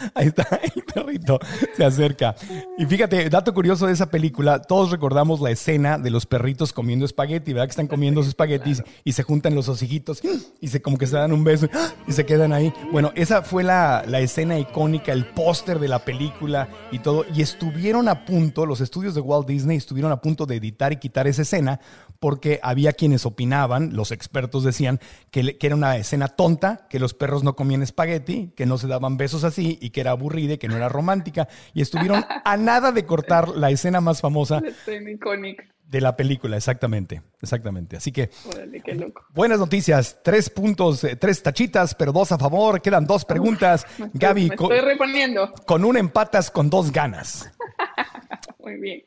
Ahí 0.15 0.29
está, 0.29 0.61
el 0.63 0.83
perrito 0.83 1.39
se 1.77 1.85
acerca. 1.85 2.35
Y 2.79 2.87
fíjate, 2.87 3.29
dato 3.29 3.55
curioso 3.55 3.87
de 3.87 3.93
esa 3.93 4.07
película, 4.07 4.61
todos 4.63 4.91
recordamos 4.91 5.41
la 5.41 5.51
escena 5.51 5.99
de 5.99 6.11
los 6.11 6.27
perritos 6.27 6.73
comiendo 6.73 7.05
espagueti, 7.05 7.53
¿verdad? 7.53 7.67
Que 7.67 7.73
están 7.73 7.87
comiendo 7.87 8.21
sus 8.21 8.29
espaguetis 8.29 8.83
y 9.05 9.13
se 9.13 9.23
juntan 9.23 9.55
los 9.55 9.69
hocijitos 9.69 10.23
y 10.61 10.69
se 10.69 10.83
como 10.83 10.99
que 10.99 11.07
se 11.07 11.17
dan 11.17 11.33
un 11.33 11.45
beso 11.45 11.69
y 12.07 12.13
se 12.13 12.27
quedan 12.27 12.53
ahí. 12.53 12.73
Bueno, 12.91 13.13
esa 13.15 13.43
fue 13.43 13.63
la, 13.63 14.05
la 14.07 14.21
escena 14.21 14.59
icónica, 14.59 15.13
el 15.13 15.27
póster 15.27 15.79
de 15.79 15.89
la 15.89 16.05
película 16.05 16.69
y 16.91 16.99
todo. 16.99 17.25
Y 17.35 17.43
estuvieron 17.43 18.09
a 18.09 18.25
punto, 18.25 18.67
los 18.67 18.81
estudios 18.81 19.15
de 19.15 19.21
Walt 19.21 19.47
Disney 19.47 19.77
estuvieron 19.77 20.13
a 20.13 20.21
punto 20.21 20.47
de 20.47 20.57
editar 20.57 20.93
y 20.93 20.97
quitar 20.97 21.27
esa 21.27 21.43
escena 21.43 21.81
porque 22.23 22.61
había 22.63 22.93
quienes 22.93 23.27
opinaban, 23.27 23.97
los 23.97 24.13
expertos 24.13 24.63
decían 24.63 25.01
que, 25.33 25.59
era 25.61 25.75
una 25.75 25.97
escena 25.97 26.29
tonta, 26.29 26.87
que 26.89 27.01
los 27.01 27.15
perros 27.15 27.43
no 27.43 27.57
comían 27.57 27.83
espagueti, 27.83 28.53
que 28.57 28.65
no 28.65 28.79
se 28.79 28.87
daban 28.87 29.17
besos 29.17 29.43
así 29.43 29.77
y 29.83 29.91
que 29.91 30.03
era 30.03 30.13
aburrida 30.13 30.55
y 30.55 30.59
que 30.59 30.69
no 30.69 30.77
era 30.77 30.89
romántica. 30.89 31.49
Y 31.75 31.83
estuvieron 31.83 32.25
a 32.45 32.57
nada 32.57 32.93
de 32.93 33.05
cortar 33.05 33.49
la 33.49 33.71
escena 33.73 34.01
más 34.01 34.21
famosa 34.21 34.61
La 34.61 34.69
escena 34.69 35.11
icónica. 35.11 35.65
de 35.85 36.01
la 36.01 36.15
película, 36.15 36.57
exactamente, 36.57 37.23
exactamente. 37.43 37.97
Así 37.97 38.13
que 38.13 38.31
Órale, 38.47 38.81
qué 38.83 38.95
loco. 38.95 39.25
buenas 39.35 39.59
noticias, 39.59 40.19
tres 40.23 40.49
puntos, 40.49 41.03
eh, 41.03 41.17
tres 41.17 41.43
tachitas, 41.43 41.97
pero 41.97 42.13
dos 42.13 42.31
a 42.31 42.39
favor, 42.39 42.81
quedan 42.81 43.05
dos 43.05 43.25
preguntas. 43.25 43.85
Me 43.99 44.07
estoy- 44.07 44.21
Gaby, 44.21 44.49
me 44.51 44.57
con, 44.57 44.73
estoy 44.73 44.89
reponiendo. 44.89 45.53
con 45.67 45.85
un 45.85 45.97
empatas 45.97 46.53
con 46.53 46.71
dos 46.71 46.93
ganas. 46.93 47.51
Muy 48.61 48.77
bien. 48.81 49.03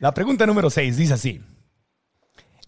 La 0.00 0.12
pregunta 0.12 0.44
número 0.46 0.68
6 0.68 0.96
dice 0.96 1.14
así. 1.14 1.40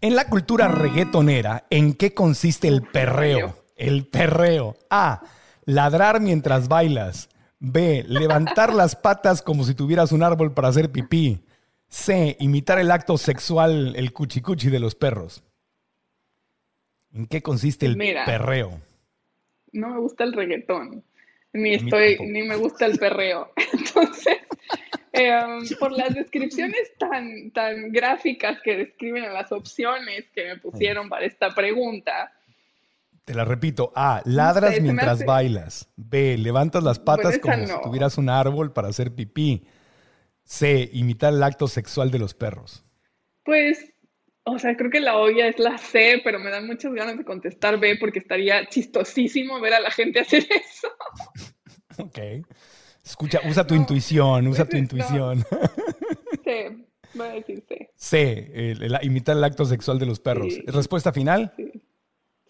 En 0.07 0.15
la 0.15 0.29
cultura 0.29 0.69
reggaetonera, 0.69 1.67
¿en 1.69 1.93
qué 1.93 2.15
consiste 2.15 2.69
el 2.69 2.83
perreo? 2.83 3.57
El 3.75 4.07
perreo. 4.07 4.77
A. 4.89 5.21
Ladrar 5.65 6.21
mientras 6.21 6.69
bailas. 6.69 7.29
B. 7.59 8.05
Levantar 8.07 8.73
las 8.73 8.95
patas 8.95 9.43
como 9.43 9.65
si 9.65 9.75
tuvieras 9.75 10.13
un 10.13 10.23
árbol 10.23 10.55
para 10.55 10.69
hacer 10.69 10.93
pipí. 10.93 11.41
C. 11.89 12.37
Imitar 12.39 12.79
el 12.79 12.93
acto 12.93 13.19
sexual, 13.19 13.97
el 13.97 14.13
cuchicuchi 14.13 14.71
de 14.71 14.79
los 14.79 14.95
perros. 14.95 15.43
¿En 17.13 17.27
qué 17.27 17.43
consiste 17.43 17.87
el 17.87 17.97
Mira. 17.97 18.25
perreo? 18.27 18.81
No 19.73 19.89
me 19.89 19.99
gusta 19.99 20.23
el 20.23 20.35
reggaetón. 20.35 21.03
Ni 21.53 21.75
estoy, 21.75 22.17
ni 22.21 22.45
me 22.45 22.55
gusta 22.55 22.87
el 22.87 22.97
perreo. 22.97 23.51
Entonces, 23.73 24.37
Em, 25.17 25.61
por 25.81 25.93
las 25.93 26.15
descripciones 26.15 26.93
tan, 26.99 27.51
tan 27.53 27.91
gráficas 27.93 28.61
que 28.63 28.77
describen 28.77 29.33
las 29.33 29.51
opciones 29.53 30.27
que 30.35 30.45
me 30.45 30.57
pusieron 30.59 31.09
para 31.09 31.25
esta 31.27 31.55
pregunta. 31.55 32.33
Te 33.25 33.35
la 33.35 33.45
repito. 33.45 33.93
A. 33.97 34.23
Ladras 34.25 34.75
se 34.77 34.81
mientras 34.81 35.15
hace- 35.17 35.25
bailas. 35.25 35.89
B. 35.97 36.37
Levantas 36.39 36.83
las 36.85 36.99
patas 36.99 37.39
como 37.39 37.55
si 37.67 37.73
no. 37.73 37.81
tuvieras 37.81 38.19
un 38.19 38.29
árbol 38.29 38.73
para 38.73 38.89
hacer 38.89 39.15
pipí. 39.15 39.67
C. 40.45 40.89
Imitar 40.93 41.33
el 41.33 41.43
acto 41.43 41.67
sexual 41.67 42.11
de 42.13 42.21
los 42.21 42.35
perros. 42.35 42.85
Pues, 43.45 43.93
o 44.45 44.59
sea, 44.61 44.77
creo 44.77 44.91
que 44.91 45.01
la 45.01 45.17
obvia 45.17 45.49
es 45.49 45.59
la 45.59 45.77
C, 45.77 46.21
pero 46.23 46.39
me 46.39 46.51
dan 46.51 46.67
muchas 46.69 46.93
ganas 46.93 47.19
de 47.19 47.25
contestar 47.25 47.81
B 47.81 47.97
porque 47.99 48.21
estaría 48.21 48.65
chistosísimo 48.69 49.61
ver 49.61 49.75
a 49.75 49.81
la 49.81 49.91
gente 49.91 50.21
hacer 50.21 50.47
eso. 50.51 50.89
Ok. 51.99 52.19
Escucha, 53.07 53.39
usa 53.49 53.65
tu 53.67 53.75
intuición, 53.75 54.49
usa 54.49 54.65
tu 54.69 54.77
intuición. 54.77 55.45
C, 56.45 56.77
voy 57.15 57.27
a 57.29 57.31
decir 57.31 57.65
C. 57.69 57.91
C. 57.95 58.51
el- 58.55 58.83
el- 58.83 58.99
imitar 59.03 59.37
el 59.37 59.45
acto 59.45 59.65
sexual 59.65 59.99
de 59.99 60.07
los 60.07 60.19
perros. 60.21 60.53
Sí. 60.53 60.63
¿Respuesta 60.67 61.13
final? 61.13 61.53
Sí, 61.57 61.71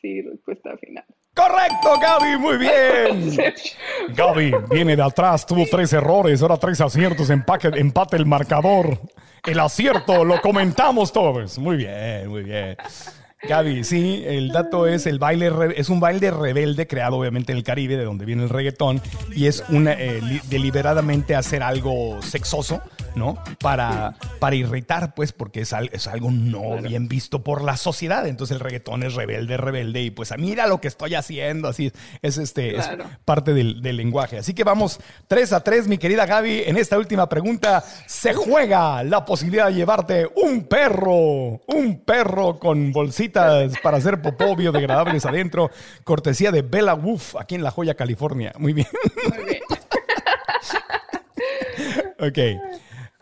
sí, 0.01 0.23
respuesta 0.23 0.77
final. 0.79 1.05
¡Correcto, 1.35 1.99
Gaby! 2.01 2.39
¡Muy 2.39 2.57
bien! 2.57 3.37
Gaby 4.17 4.53
viene 4.71 4.97
de 4.97 5.03
atrás, 5.03 5.45
tuvo 5.45 5.65
tres 5.71 5.93
errores, 5.93 6.41
ahora 6.41 6.57
tres 6.57 6.81
aciertos, 6.81 7.29
empaque, 7.29 7.69
empate 7.75 8.17
el 8.17 8.25
marcador. 8.25 8.99
El 9.45 9.61
acierto 9.61 10.25
lo 10.25 10.41
comentamos 10.41 11.13
todos. 11.13 11.59
Muy 11.59 11.77
bien, 11.77 12.29
muy 12.29 12.43
bien. 12.43 12.77
Gaby, 13.49 13.85
sí, 13.85 14.23
el 14.27 14.49
dato 14.49 14.87
es 14.87 15.07
el 15.07 15.19
baile, 15.19 15.51
es 15.77 15.89
un 15.89 16.01
baile 16.01 16.31
rebelde 16.31 16.87
creado 16.87 17.17
obviamente 17.17 17.53
en 17.53 17.59
el 17.59 17.65
Caribe, 17.65 17.97
de 17.97 18.05
donde 18.05 18.25
viene 18.25 18.43
el 18.43 18.49
reggaetón, 18.49 19.01
y 19.35 19.47
es 19.47 19.63
una, 19.69 19.93
eh, 19.93 20.21
li- 20.21 20.41
deliberadamente 20.51 21.37
hacer 21.37 21.63
algo 21.63 22.21
sexoso, 22.23 22.83
¿no? 23.17 23.37
Para, 23.61 24.15
para 24.39 24.55
irritar, 24.55 25.15
pues, 25.15 25.33
porque 25.33 25.63
es, 25.63 25.73
al- 25.73 25.91
es 25.93 26.07
algo 26.07 26.31
no 26.31 26.77
bien 26.83 27.09
visto 27.09 27.43
por 27.43 27.63
la 27.63 27.77
sociedad. 27.77 28.27
Entonces 28.29 28.55
el 28.55 28.61
reggaetón 28.61 29.03
es 29.03 29.15
rebelde, 29.15 29.57
rebelde, 29.57 30.03
y 30.03 30.11
pues, 30.11 30.33
mira 30.39 30.67
lo 30.67 30.81
que 30.81 30.89
estoy 30.89 31.15
haciendo, 31.15 31.69
así 31.69 31.91
es, 32.23 32.39
este, 32.39 32.77
es 32.77 32.89
parte 33.25 33.55
del, 33.55 33.81
del 33.83 33.97
lenguaje. 33.97 34.39
Así 34.39 34.55
que 34.55 34.63
vamos 34.65 35.01
3 35.29 35.53
a 35.55 35.65
3, 35.65 35.89
mi 35.89 35.99
querida 35.99 36.27
Gaby. 36.27 36.65
En 36.67 36.77
esta 36.77 36.99
última 36.99 37.29
pregunta 37.29 37.83
se 38.07 38.35
juega 38.35 39.03
la 39.03 39.25
posibilidad 39.25 39.67
de 39.69 39.75
llevarte 39.75 40.29
un 40.37 40.65
perro, 40.65 41.61
un 41.67 42.03
perro 42.05 42.59
con 42.59 42.93
bolsitas 42.93 43.73
para 43.83 43.97
hacer 43.97 44.21
popó 44.21 44.55
biodegradables 44.55 45.25
adentro, 45.25 45.71
cortesía 46.05 46.51
de 46.53 46.61
Bella 46.63 46.93
Wolf 46.95 47.35
aquí 47.37 47.55
en 47.55 47.63
La 47.63 47.71
Joya, 47.71 47.95
California. 47.95 48.53
Muy 48.59 48.75
bien. 48.75 48.87
Muy 49.35 49.45
bien. 49.45 49.61
Ok. 52.19 52.39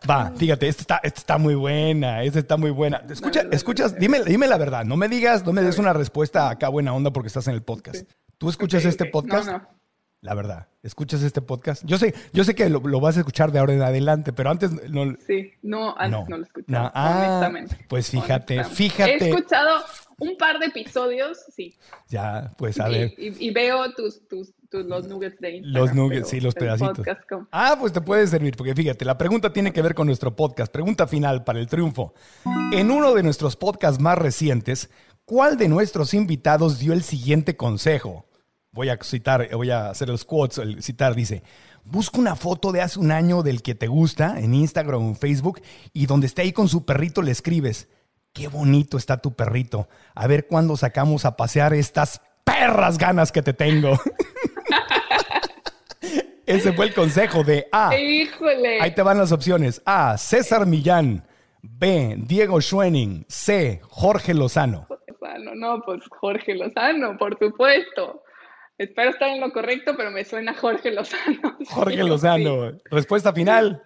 Va, 0.09 0.33
fíjate, 0.37 0.69
esta 0.69 0.83
está, 0.83 1.01
esta 1.03 1.21
está 1.21 1.39
muy 1.39 1.55
buena, 1.55 2.23
esta 2.23 2.39
está 2.39 2.57
muy 2.57 2.71
buena. 2.71 3.03
Escucha, 3.09 3.43
escuchas, 3.51 3.99
dime, 3.99 4.23
dime 4.23 4.47
la 4.47 4.59
verdad, 4.59 4.85
no 4.85 4.97
me 4.97 5.09
digas, 5.09 5.45
no 5.45 5.53
me 5.53 5.63
des 5.63 5.79
una 5.79 5.93
respuesta 5.93 6.51
acá 6.51 6.69
buena 6.69 6.93
onda 6.93 7.13
porque 7.13 7.29
estás 7.29 7.49
en 7.49 7.55
el 7.55 7.63
podcast. 7.63 8.09
¿Tú 8.39 8.49
escuchas 8.49 8.85
este 8.85 9.07
podcast? 9.07 9.47
No, 9.47 9.59
no. 9.59 9.84
La 10.25 10.33
verdad, 10.33 10.69
¿escuchas 10.83 11.23
este 11.23 11.43
podcast? 11.43 11.83
Yo 11.85 11.99
sé, 11.99 12.15
yo 12.33 12.45
sé 12.45 12.55
que 12.55 12.71
lo, 12.71 12.81
lo 12.81 12.99
vas 12.99 13.19
a 13.19 13.21
escuchar 13.21 13.53
de 13.53 13.59
ahora 13.59 13.75
en 13.75 13.83
adelante, 13.83 14.33
pero 14.33 14.49
antes 14.51 14.71
no. 14.91 15.15
Sí, 15.27 15.51
no, 15.61 15.95
antes 15.99 16.11
No. 16.19 16.25
no, 16.31 16.39
lo 16.39 16.45
escuchaba, 16.45 16.85
No, 16.85 16.91
ah, 16.95 17.19
honestamente. 17.29 17.77
pues 17.91 18.09
fíjate, 18.09 18.55
honestamente. 18.61 18.75
fíjate. 18.75 19.13
He 19.27 19.29
escuchado 19.29 19.85
un 20.19 20.35
par 20.39 20.59
de 20.61 20.67
episodios, 20.67 21.45
sí. 21.55 21.77
Ya, 22.09 22.51
pues 22.57 22.81
a 22.81 22.89
y, 22.89 22.93
ver. 22.99 23.13
y- 23.19 23.49
y 23.49 23.51
veo 23.51 23.93
tus, 23.93 24.27
tus, 24.27 24.55
tus- 24.71 24.87
los 24.87 25.07
nuggets 25.09 25.39
de 25.41 25.57
Instagram. 25.57 25.83
Los 25.83 25.95
nuggets, 25.95 26.29
sí, 26.31 26.41
los 26.41 26.55
pedacitos. 26.55 27.07
Ah, 27.53 27.77
pues 27.79 27.93
te 27.93 28.01
puede 28.01 28.27
servir, 28.27 28.57
porque 28.57 28.75
fíjate, 28.75 29.05
la 29.05 29.19
pregunta 29.19 29.53
tiene 29.53 29.75
que 29.75 29.83
ver 29.83 29.95
con 29.95 30.07
nuestro 30.07 30.35
podcast. 30.35 30.73
Pregunta 30.73 31.07
final 31.07 31.45
para 31.45 31.59
el 31.59 31.67
triunfo. 31.67 32.15
En 32.73 32.91
uno 32.91 33.13
de 33.13 33.23
nuestros 33.23 33.57
podcasts 33.57 34.01
más 34.01 34.17
recientes, 34.17 34.89
¿cuál 35.27 35.59
de 35.59 35.69
nuestros 35.69 36.15
invitados 36.15 36.79
dio 36.79 36.95
el 36.95 37.03
siguiente 37.03 37.59
consejo? 37.59 38.25
Voy 38.75 38.89
a 38.89 38.99
citar, 39.01 39.49
voy 39.55 39.71
a 39.71 39.91
hacer 39.91 40.09
los 40.09 40.25
quotes, 40.25 40.59
el 40.59 40.83
citar 40.83 41.15
dice, 41.15 41.45
busca 41.85 42.19
una 42.19 42.35
foto 42.35 42.73
de 42.73 42.81
hace 42.81 42.99
un 42.99 43.13
año 43.13 43.45
del 43.45 43.63
que 43.63 43.77
te 43.77 43.87
gusta 43.87 44.41
en 44.41 44.53
Instagram 44.53 45.01
o 45.01 45.09
en 45.11 45.17
Facebook 45.17 45.63
y 45.93 46.07
donde 46.07 46.27
esté 46.27 46.43
ahí 46.43 46.53
con 46.53 46.69
su 46.69 46.85
perrito 46.85 47.23
le 47.23 47.31
escribes, 47.31 47.89
qué 48.33 48.49
bonito 48.49 48.97
está 48.97 49.19
tu 49.19 49.33
perrito, 49.33 49.87
a 50.17 50.27
ver 50.27 50.49
cuándo 50.49 50.77
sacamos 50.77 51.25
a 51.25 51.37
pasear 51.37 51.73
estas 51.73 52.21
perras 52.43 52.99
ganas 52.99 53.31
que 53.31 53.43
te 53.43 53.53
tengo. 53.53 53.97
Ese 56.47 56.73
fue 56.73 56.87
el 56.87 56.95
consejo 56.95 57.45
de 57.45 57.69
A. 57.71 57.97
Híjole. 57.97 58.81
Ahí 58.81 58.93
te 58.93 59.03
van 59.03 59.19
las 59.19 59.31
opciones. 59.31 59.81
A. 59.87 60.19
César 60.19 60.67
Millán. 60.67 61.25
B. 61.63 62.17
Diego 62.19 62.61
Schwenning. 62.61 63.25
C. 63.29 63.81
Jorge 63.89 64.35
Lozano. 64.35 64.89
Lozano, 65.09 65.55
no, 65.55 65.81
pues 65.87 66.03
Jorge 66.11 66.55
Lozano, 66.55 67.17
por 67.17 67.39
supuesto. 67.39 68.24
Espero 68.77 69.11
estar 69.11 69.29
en 69.29 69.41
lo 69.41 69.53
correcto, 69.53 69.95
pero 69.97 70.11
me 70.11 70.25
suena 70.25 70.53
Jorge 70.55 70.91
Lozano. 70.91 71.57
Jorge 71.71 72.03
Lozano. 72.03 72.71
sí. 72.71 72.79
Respuesta 72.91 73.33
final. 73.33 73.83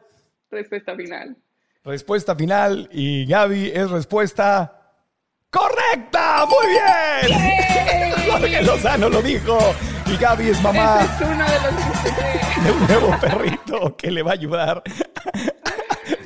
Respuesta 0.50 0.94
final. 0.96 1.36
Respuesta 1.84 2.34
final. 2.34 2.88
Y 2.92 3.26
Gaby 3.26 3.70
es 3.74 3.90
respuesta 3.90 4.94
correcta. 5.50 6.46
Muy 6.46 6.66
bien. 6.68 8.12
Jorge 8.30 8.62
Lozano 8.62 9.08
lo 9.08 9.20
dijo. 9.20 9.58
Y 10.06 10.16
Gaby 10.16 10.48
es 10.48 10.62
mamá 10.62 11.00
es 11.02 11.26
uno 11.26 11.44
de 11.44 11.60
los 11.60 12.64
de 12.64 12.70
un 12.72 12.86
nuevo 12.86 13.20
perrito 13.20 13.96
que 13.96 14.10
le 14.10 14.22
va 14.22 14.30
a 14.30 14.34
ayudar. 14.34 14.82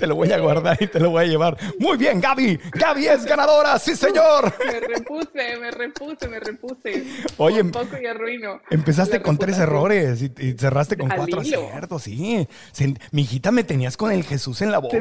Te 0.03 0.09
lo 0.09 0.17
voy 0.17 0.33
a 0.33 0.39
guardar 0.41 0.77
y 0.83 0.89
te 0.89 0.99
lo 0.99 1.11
voy 1.11 1.23
a 1.23 1.27
llevar. 1.29 1.57
Muy 1.79 1.97
bien, 1.97 2.21
Gaby. 2.21 2.59
Gaby 2.73 3.07
es 3.07 3.25
ganadora. 3.25 3.79
Sí, 3.79 3.95
señor. 3.95 4.53
Me 4.67 4.81
repuse, 4.81 5.57
me 5.61 5.71
repuse, 5.71 6.27
me 6.29 6.41
repuse. 6.41 7.05
Oye, 7.37 7.63
Por 7.67 7.85
poco 7.87 8.03
y 8.03 8.07
arruino. 8.07 8.61
Empezaste 8.69 9.23
con 9.23 9.39
tres 9.39 9.61
errores 9.61 10.21
y, 10.23 10.33
y 10.41 10.55
cerraste 10.55 10.97
con 10.97 11.13
Al 11.13 11.19
cuatro 11.19 11.41
hilo. 11.41 11.69
aciertos, 11.69 12.03
sí. 12.03 12.49
Se- 12.73 12.97
mi 13.13 13.23
hijita 13.23 13.53
me 13.53 13.63
tenías 13.63 13.97
con 13.97 14.11
el 14.11 14.25
Jesús 14.25 14.61
en 14.63 14.73
la 14.73 14.79
boca. 14.79 14.99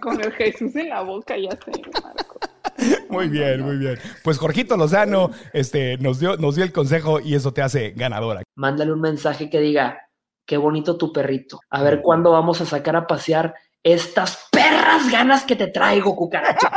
Con 0.00 0.20
el 0.22 0.32
Jesús 0.34 0.76
en 0.76 0.88
la 0.90 1.00
boca, 1.00 1.36
ya 1.36 1.50
sé, 1.50 1.72
Marco. 2.00 2.38
Muy 3.10 3.26
bien, 3.28 3.60
muy 3.62 3.76
bien. 3.76 3.98
Pues 4.22 4.38
Jorgito 4.38 4.76
Lozano 4.76 5.32
este, 5.52 5.98
nos, 5.98 6.20
dio, 6.20 6.36
nos 6.36 6.54
dio 6.54 6.62
el 6.62 6.70
consejo 6.72 7.18
y 7.18 7.34
eso 7.34 7.52
te 7.52 7.60
hace 7.60 7.90
ganadora. 7.96 8.44
mándale 8.54 8.92
un 8.92 9.00
mensaje 9.00 9.50
que 9.50 9.58
diga, 9.58 9.98
qué 10.46 10.58
bonito 10.58 10.96
tu 10.96 11.12
perrito. 11.12 11.58
A 11.70 11.82
ver 11.82 12.02
cuándo 12.02 12.30
vamos 12.30 12.60
a 12.60 12.66
sacar 12.66 12.94
a 12.94 13.08
pasear 13.08 13.52
estas 13.82 14.48
perras 14.50 15.10
ganas 15.10 15.44
que 15.44 15.56
te 15.56 15.68
traigo, 15.68 16.14
cucaracha. 16.14 16.70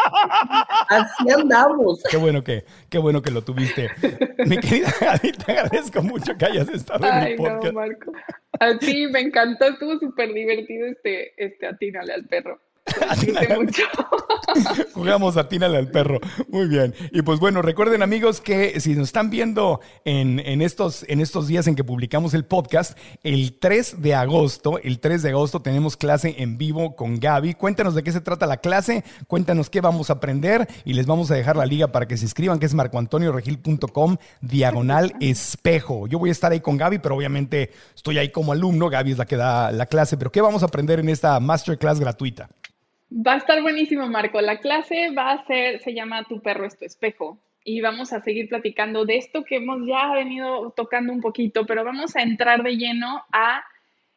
Así 0.90 1.30
andamos. 1.32 2.02
Qué 2.10 2.18
bueno 2.18 2.44
que, 2.44 2.64
qué 2.90 2.98
bueno 2.98 3.22
que 3.22 3.32
lo 3.32 3.44
tuviste. 3.44 3.90
Mi 4.46 4.58
querida 4.58 4.94
Gaby, 5.00 5.32
te 5.32 5.52
agradezco 5.52 6.02
mucho 6.02 6.38
que 6.38 6.46
hayas 6.46 6.70
estado 6.70 7.06
en 7.06 7.14
Ay, 7.14 7.32
mi 7.38 7.44
no, 7.44 7.50
podcast. 7.50 7.74
Marco. 7.74 8.12
A 8.60 8.78
ti 8.78 9.08
me 9.08 9.22
encantó, 9.22 9.66
estuvo 9.66 9.98
súper 10.00 10.34
divertido 10.34 10.88
este, 10.88 11.34
este 11.44 11.68
atínale 11.68 12.14
al 12.14 12.26
perro. 12.26 12.60
Disfruté 13.20 13.58
mucho. 13.58 13.84
Jugamos 14.94 15.38
atínale 15.38 15.78
al 15.78 15.90
perro. 15.90 16.20
Muy 16.50 16.68
bien. 16.68 16.94
Y 17.12 17.22
pues 17.22 17.40
bueno, 17.40 17.62
recuerden 17.62 18.04
amigos 18.04 18.42
que 18.42 18.80
si 18.80 18.96
nos 18.96 19.10
están 19.10 19.30
viendo 19.30 19.80
en, 20.06 20.40
en 20.40 20.62
estos, 20.62 21.06
en 21.08 21.22
estos 21.22 21.48
días 21.48 21.68
en 21.68 21.76
que 21.76 21.84
publicamos 21.84 22.34
el 22.34 22.46
podcast, 22.46 22.98
el 23.24 23.58
3 23.60 24.02
de 24.02 24.16
agosto, 24.16 24.80
el 24.80 25.00
3 25.00 25.24
de 25.24 25.30
agosto 25.30 25.62
tenemos 25.62 25.98
clase 25.98 26.36
en 26.38 26.58
vivo 26.58 26.96
con 26.96 27.20
Gaby. 27.20 27.54
Cuéntanos 27.56 27.96
de 27.96 28.04
qué 28.04 28.12
se 28.12 28.22
trata 28.22 28.46
la 28.46 28.58
clase, 28.58 29.04
cuéntanos 29.28 29.70
qué 29.70 29.82
vamos 29.82 30.10
a 30.10 30.14
aprender 30.14 30.68
y 30.86 30.94
les 30.94 31.06
vamos 31.06 31.32
a 31.32 31.36
dejar 31.36 31.56
la 31.56 31.66
liga 31.66 31.92
para 31.92 32.08
que 32.08 32.18
se 32.18 32.26
inscriban, 32.26 32.60
que 32.60 32.66
es 32.66 32.74
marcoantonioregil.com, 32.74 34.18
diagonal 34.42 35.16
espejo. 35.22 36.08
Yo 36.08 36.20
voy 36.20 36.30
a 36.30 36.34
estar 36.34 36.52
ahí 36.52 36.60
con 36.60 36.78
Gaby, 36.78 37.00
pero 37.00 37.16
obviamente 37.16 37.72
estoy 37.96 38.18
ahí 38.18 38.30
como 38.30 38.52
alumno. 38.52 38.90
Gaby 38.90 39.12
es 39.12 39.18
la 39.18 39.26
que 39.26 39.38
da 39.38 39.72
la 39.72 39.86
clase. 39.86 40.18
Pero 40.18 40.32
¿qué 40.32 40.42
vamos 40.42 40.64
a 40.64 40.66
aprender 40.66 41.00
en 41.00 41.10
esta 41.10 41.40
masterclass 41.40 42.00
gratuita? 42.00 42.50
Va 43.14 43.34
a 43.34 43.38
estar 43.38 43.62
buenísimo, 43.62 44.08
Marco. 44.08 44.40
La 44.40 44.60
clase 44.60 45.12
va 45.12 45.32
a 45.32 45.46
ser, 45.46 45.82
se 45.82 45.94
llama 45.94 46.24
Tu 46.30 46.42
perro 46.42 46.66
es 46.66 46.78
tu 46.80 46.86
espejo. 46.86 47.40
Y 47.64 47.82
vamos 47.82 48.14
a 48.14 48.22
seguir 48.22 48.48
platicando 48.48 49.06
de 49.06 49.18
esto 49.18 49.44
que 49.44 49.58
hemos 49.58 49.86
ya 49.86 50.14
venido 50.14 50.72
tocando 50.72 51.12
un 51.12 51.20
poquito, 51.20 51.66
pero 51.66 51.84
vamos 51.84 52.16
a 52.16 52.22
entrar 52.22 52.64
de 52.64 52.78
lleno 52.78 53.24
a 53.34 53.66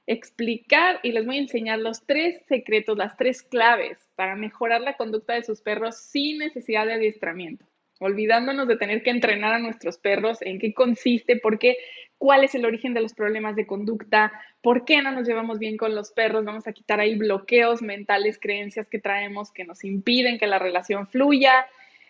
explicar 0.07 1.01
y 1.03 1.11
les 1.11 1.26
voy 1.26 1.38
a 1.38 1.40
enseñar 1.40 1.80
los 1.80 2.07
tres 2.07 2.40
secretos, 2.47 2.97
las 2.97 3.16
tres 3.16 3.42
claves 3.42 3.99
para 4.14 4.36
mejorar 4.36 4.80
la 4.80 4.97
conducta 4.97 5.34
de 5.34 5.42
sus 5.42 5.61
perros 5.61 5.97
sin 5.97 6.38
necesidad 6.38 6.86
de 6.86 6.95
adiestramiento. 6.95 7.66
Olvidándonos 8.01 8.66
de 8.68 8.76
tener 8.76 9.03
que 9.03 9.11
entrenar 9.11 9.55
a 9.55 9.59
nuestros 9.59 9.99
perros, 9.99 10.42
en 10.42 10.59
qué 10.59 10.74
consiste, 10.74 11.36
por 11.36 11.59
qué, 11.59 11.76
cuál 12.18 12.45
es 12.45 12.55
el 12.55 12.64
origen 12.64 12.95
de 12.95 13.01
los 13.01 13.14
problemas 13.14 13.57
de 13.57 13.66
conducta, 13.66 14.32
por 14.62 14.84
qué 14.84 15.03
no 15.03 15.12
nos 15.12 15.26
llevamos 15.26 15.59
bien 15.59 15.76
con 15.76 15.95
los 15.95 16.11
perros. 16.12 16.45
Vamos 16.45 16.66
a 16.66 16.72
quitar 16.72 17.01
ahí 17.01 17.16
bloqueos 17.16 17.82
mentales, 17.82 18.38
creencias 18.40 18.88
que 18.88 18.99
traemos 18.99 19.53
que 19.53 19.64
nos 19.64 19.84
impiden 19.84 20.38
que 20.38 20.47
la 20.47 20.59
relación 20.59 21.07
fluya. 21.07 21.66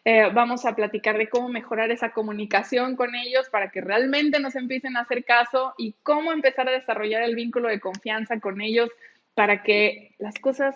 Eh, 0.06 0.28
vamos 0.34 0.66
a 0.66 0.76
platicar 0.76 1.16
de 1.16 1.28
cómo 1.28 1.48
mejorar 1.48 1.90
esa 1.90 2.12
comunicación 2.12 2.94
con 2.94 3.14
ellos 3.14 3.48
para 3.48 3.70
que 3.70 3.80
realmente 3.80 4.38
nos 4.38 4.54
empiecen 4.54 4.98
a 4.98 5.00
hacer 5.00 5.24
caso 5.24 5.72
y 5.78 5.94
cómo 6.02 6.30
empezar 6.30 6.68
a 6.68 6.72
desarrollar 6.72 7.22
el 7.22 7.34
vínculo 7.34 7.68
de 7.68 7.80
confianza 7.80 8.38
con 8.38 8.60
ellos 8.60 8.90
para 9.34 9.62
que 9.62 10.14
las 10.18 10.38
cosas 10.38 10.74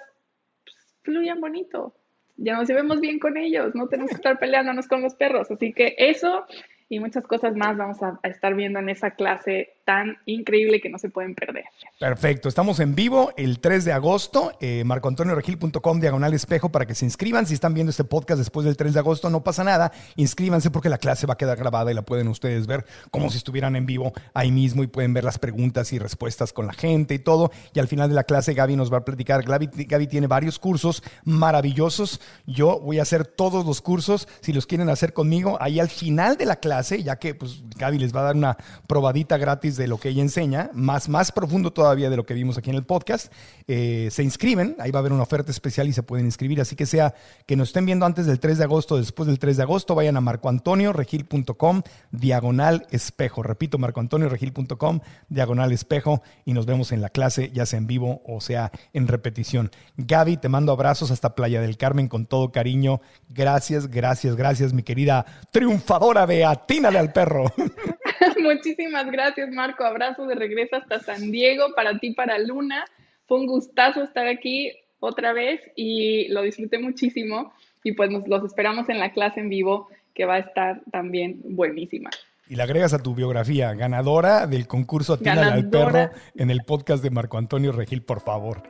pues, 0.64 0.76
fluyan 1.02 1.40
bonito. 1.40 1.97
Ya 2.38 2.56
nos 2.56 2.68
llevemos 2.68 3.00
bien 3.00 3.18
con 3.18 3.36
ellos, 3.36 3.74
no 3.74 3.88
tenemos 3.88 4.10
que 4.10 4.16
estar 4.16 4.38
peleándonos 4.38 4.88
con 4.88 5.02
los 5.02 5.14
perros. 5.14 5.50
Así 5.50 5.72
que 5.72 5.94
eso 5.98 6.46
y 6.88 7.00
muchas 7.00 7.26
cosas 7.26 7.54
más 7.54 7.76
vamos 7.76 8.02
a, 8.02 8.18
estar 8.22 8.54
viendo 8.54 8.78
en 8.78 8.88
esa 8.88 9.10
clase 9.10 9.74
tan 9.88 10.18
increíble 10.26 10.82
que 10.82 10.90
no 10.90 10.98
se 10.98 11.08
pueden 11.08 11.34
perder. 11.34 11.64
Perfecto, 11.98 12.50
estamos 12.50 12.78
en 12.78 12.94
vivo 12.94 13.32
el 13.38 13.58
3 13.58 13.86
de 13.86 13.92
agosto, 13.92 14.52
eh, 14.60 14.84
marcoantonioregil.com 14.84 15.98
diagonal 15.98 16.34
espejo 16.34 16.68
para 16.68 16.84
que 16.84 16.94
se 16.94 17.06
inscriban. 17.06 17.46
Si 17.46 17.54
están 17.54 17.72
viendo 17.72 17.88
este 17.88 18.04
podcast 18.04 18.38
después 18.38 18.66
del 18.66 18.76
3 18.76 18.92
de 18.92 19.00
agosto, 19.00 19.30
no 19.30 19.42
pasa 19.42 19.64
nada, 19.64 19.90
inscríbanse 20.16 20.70
porque 20.70 20.90
la 20.90 20.98
clase 20.98 21.26
va 21.26 21.32
a 21.32 21.36
quedar 21.38 21.56
grabada 21.56 21.90
y 21.90 21.94
la 21.94 22.02
pueden 22.02 22.28
ustedes 22.28 22.66
ver 22.66 22.84
como 23.10 23.30
si 23.30 23.38
estuvieran 23.38 23.76
en 23.76 23.86
vivo 23.86 24.12
ahí 24.34 24.52
mismo 24.52 24.82
y 24.82 24.88
pueden 24.88 25.14
ver 25.14 25.24
las 25.24 25.38
preguntas 25.38 25.90
y 25.94 25.98
respuestas 25.98 26.52
con 26.52 26.66
la 26.66 26.74
gente 26.74 27.14
y 27.14 27.18
todo. 27.18 27.50
Y 27.72 27.78
al 27.78 27.88
final 27.88 28.10
de 28.10 28.14
la 28.14 28.24
clase 28.24 28.52
Gaby 28.52 28.76
nos 28.76 28.92
va 28.92 28.98
a 28.98 29.04
platicar. 29.06 29.42
Gaby, 29.42 29.70
Gaby 29.86 30.06
tiene 30.06 30.26
varios 30.26 30.58
cursos 30.58 31.02
maravillosos. 31.24 32.20
Yo 32.46 32.78
voy 32.78 32.98
a 32.98 33.02
hacer 33.02 33.24
todos 33.24 33.64
los 33.64 33.80
cursos, 33.80 34.28
si 34.42 34.52
los 34.52 34.66
quieren 34.66 34.90
hacer 34.90 35.14
conmigo, 35.14 35.56
ahí 35.62 35.80
al 35.80 35.88
final 35.88 36.36
de 36.36 36.44
la 36.44 36.56
clase 36.56 37.02
ya 37.02 37.16
que 37.16 37.34
pues, 37.34 37.62
Gaby 37.78 37.98
les 37.98 38.14
va 38.14 38.20
a 38.20 38.24
dar 38.24 38.36
una 38.36 38.58
probadita 38.86 39.38
gratis 39.38 39.77
de 39.78 39.88
lo 39.88 39.96
que 39.96 40.10
ella 40.10 40.20
enseña, 40.20 40.70
más, 40.74 41.08
más 41.08 41.32
profundo 41.32 41.72
todavía 41.72 42.10
de 42.10 42.16
lo 42.16 42.26
que 42.26 42.34
vimos 42.34 42.58
aquí 42.58 42.68
en 42.68 42.76
el 42.76 42.84
podcast. 42.84 43.32
Eh, 43.66 44.08
se 44.10 44.22
inscriben, 44.22 44.76
ahí 44.78 44.90
va 44.90 44.98
a 44.98 45.00
haber 45.00 45.12
una 45.12 45.22
oferta 45.22 45.50
especial 45.50 45.88
y 45.88 45.94
se 45.94 46.02
pueden 46.02 46.26
inscribir, 46.26 46.60
así 46.60 46.76
que 46.76 46.84
sea 46.84 47.14
que 47.46 47.56
nos 47.56 47.68
estén 47.68 47.86
viendo 47.86 48.04
antes 48.04 48.26
del 48.26 48.40
3 48.40 48.58
de 48.58 48.64
agosto, 48.64 48.98
después 48.98 49.26
del 49.26 49.38
3 49.38 49.56
de 49.56 49.62
agosto, 49.62 49.94
vayan 49.94 50.18
a 50.18 50.20
marcoantonioregil.com, 50.20 51.82
diagonal 52.10 52.86
espejo. 52.90 53.42
Repito, 53.42 53.78
marcoantonioregil.com, 53.78 55.00
diagonal 55.30 55.72
espejo, 55.72 56.22
y 56.44 56.52
nos 56.52 56.66
vemos 56.66 56.92
en 56.92 57.00
la 57.00 57.08
clase, 57.08 57.50
ya 57.54 57.64
sea 57.64 57.78
en 57.78 57.86
vivo 57.86 58.20
o 58.26 58.40
sea 58.40 58.70
en 58.92 59.08
repetición. 59.08 59.70
Gaby, 59.96 60.36
te 60.36 60.48
mando 60.48 60.72
abrazos 60.72 61.10
hasta 61.10 61.34
Playa 61.34 61.60
del 61.60 61.76
Carmen 61.76 62.08
con 62.08 62.26
todo 62.26 62.52
cariño. 62.52 63.00
Gracias, 63.28 63.88
gracias, 63.88 64.36
gracias, 64.36 64.72
mi 64.72 64.82
querida 64.82 65.24
triunfadora 65.50 66.26
de 66.26 66.44
atínale 66.44 66.98
al 66.98 67.12
perro. 67.12 67.52
Muchísimas 68.42 69.10
gracias, 69.10 69.50
Marco. 69.50 69.84
Abrazo 69.84 70.26
de 70.26 70.34
regreso 70.34 70.76
hasta 70.76 71.00
San 71.00 71.30
Diego 71.30 71.74
para 71.74 71.98
ti, 71.98 72.12
para 72.12 72.38
Luna. 72.38 72.84
Fue 73.26 73.38
un 73.38 73.46
gustazo 73.46 74.02
estar 74.02 74.26
aquí 74.26 74.72
otra 75.00 75.32
vez 75.32 75.60
y 75.76 76.28
lo 76.28 76.42
disfruté 76.42 76.78
muchísimo. 76.78 77.52
Y 77.84 77.92
pues 77.92 78.10
nos 78.10 78.26
los 78.26 78.44
esperamos 78.44 78.88
en 78.88 78.98
la 78.98 79.12
clase 79.12 79.40
en 79.40 79.48
vivo, 79.48 79.88
que 80.14 80.24
va 80.24 80.34
a 80.34 80.38
estar 80.38 80.80
también 80.90 81.40
buenísima. 81.44 82.10
Y 82.48 82.56
le 82.56 82.62
agregas 82.62 82.94
a 82.94 83.02
tu 83.02 83.14
biografía, 83.14 83.74
ganadora 83.74 84.46
del 84.46 84.66
concurso 84.66 85.14
Atínale 85.14 85.52
al 85.52 85.68
perro 85.68 86.10
en 86.34 86.50
el 86.50 86.62
podcast 86.64 87.02
de 87.02 87.10
Marco 87.10 87.36
Antonio 87.36 87.72
Regil, 87.72 88.02
por 88.02 88.20
favor. 88.20 88.62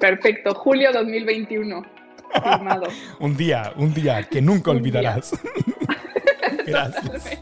Perfecto, 0.00 0.54
julio 0.54 0.92
2021. 0.92 1.82
un 3.20 3.36
día, 3.36 3.72
un 3.76 3.92
día 3.92 4.22
que 4.22 4.40
nunca 4.40 4.70
olvidarás. 4.70 5.32
Gracias. 6.66 7.38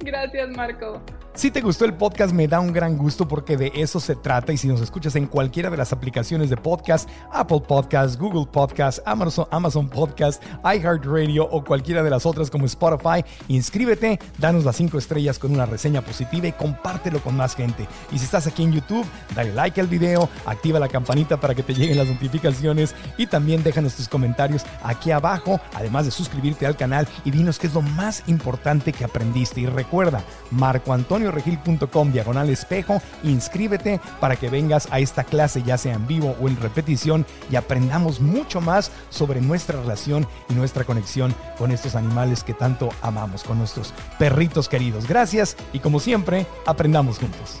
Gracias, 0.00 0.48
Marco. 0.50 1.00
Si 1.32 1.52
te 1.52 1.60
gustó 1.60 1.84
el 1.84 1.94
podcast, 1.94 2.34
me 2.34 2.48
da 2.48 2.58
un 2.58 2.72
gran 2.72 2.98
gusto 2.98 3.26
porque 3.28 3.56
de 3.56 3.70
eso 3.76 4.00
se 4.00 4.16
trata. 4.16 4.52
Y 4.52 4.56
si 4.56 4.66
nos 4.66 4.80
escuchas 4.80 5.14
en 5.14 5.26
cualquiera 5.26 5.70
de 5.70 5.76
las 5.76 5.92
aplicaciones 5.92 6.50
de 6.50 6.56
podcast, 6.56 7.08
Apple 7.32 7.62
Podcast, 7.66 8.18
Google 8.18 8.46
Podcast, 8.50 8.98
Amazon, 9.06 9.46
Amazon 9.52 9.88
Podcast, 9.88 10.42
iHeartRadio 10.64 11.44
o 11.44 11.64
cualquiera 11.64 12.02
de 12.02 12.10
las 12.10 12.26
otras 12.26 12.50
como 12.50 12.66
Spotify, 12.66 13.24
inscríbete, 13.46 14.18
danos 14.38 14.64
las 14.64 14.74
cinco 14.74 14.98
estrellas 14.98 15.38
con 15.38 15.52
una 15.52 15.66
reseña 15.66 16.02
positiva 16.02 16.48
y 16.48 16.52
compártelo 16.52 17.20
con 17.20 17.36
más 17.36 17.54
gente. 17.54 17.86
Y 18.10 18.18
si 18.18 18.24
estás 18.24 18.48
aquí 18.48 18.64
en 18.64 18.72
YouTube, 18.72 19.06
dale 19.34 19.54
like 19.54 19.80
al 19.80 19.86
video, 19.86 20.28
activa 20.46 20.80
la 20.80 20.88
campanita 20.88 21.38
para 21.38 21.54
que 21.54 21.62
te 21.62 21.74
lleguen 21.74 21.96
las 21.96 22.08
notificaciones 22.08 22.94
y 23.16 23.28
también 23.28 23.62
déjanos 23.62 23.94
tus 23.94 24.08
comentarios 24.08 24.64
aquí 24.82 25.12
abajo, 25.12 25.60
además 25.74 26.06
de 26.06 26.10
suscribirte 26.10 26.66
al 26.66 26.76
canal 26.76 27.06
y 27.24 27.30
dinos 27.30 27.60
qué 27.60 27.68
es 27.68 27.74
lo 27.74 27.82
más 27.82 28.24
importante 28.26 28.92
que 28.92 29.04
aprendiste. 29.04 29.60
Y 29.60 29.66
recuerda, 29.66 30.24
Marco 30.50 30.92
Antonio 30.92 31.19
regil.com 31.28 32.12
diagonal 32.12 32.48
espejo. 32.50 33.02
Inscríbete 33.22 34.00
para 34.20 34.36
que 34.36 34.48
vengas 34.48 34.88
a 34.90 35.00
esta 35.00 35.24
clase, 35.24 35.62
ya 35.62 35.78
sea 35.78 35.94
en 35.94 36.06
vivo 36.06 36.36
o 36.40 36.48
en 36.48 36.56
repetición, 36.56 37.26
y 37.50 37.56
aprendamos 37.56 38.20
mucho 38.20 38.60
más 38.60 38.90
sobre 39.10 39.40
nuestra 39.40 39.80
relación 39.80 40.26
y 40.48 40.54
nuestra 40.54 40.84
conexión 40.84 41.34
con 41.58 41.70
estos 41.70 41.94
animales 41.94 42.44
que 42.44 42.54
tanto 42.54 42.90
amamos, 43.02 43.44
con 43.44 43.58
nuestros 43.58 43.92
perritos 44.18 44.68
queridos. 44.68 45.06
Gracias 45.06 45.56
y 45.72 45.80
como 45.80 46.00
siempre, 46.00 46.46
aprendamos 46.66 47.18
juntos. 47.18 47.60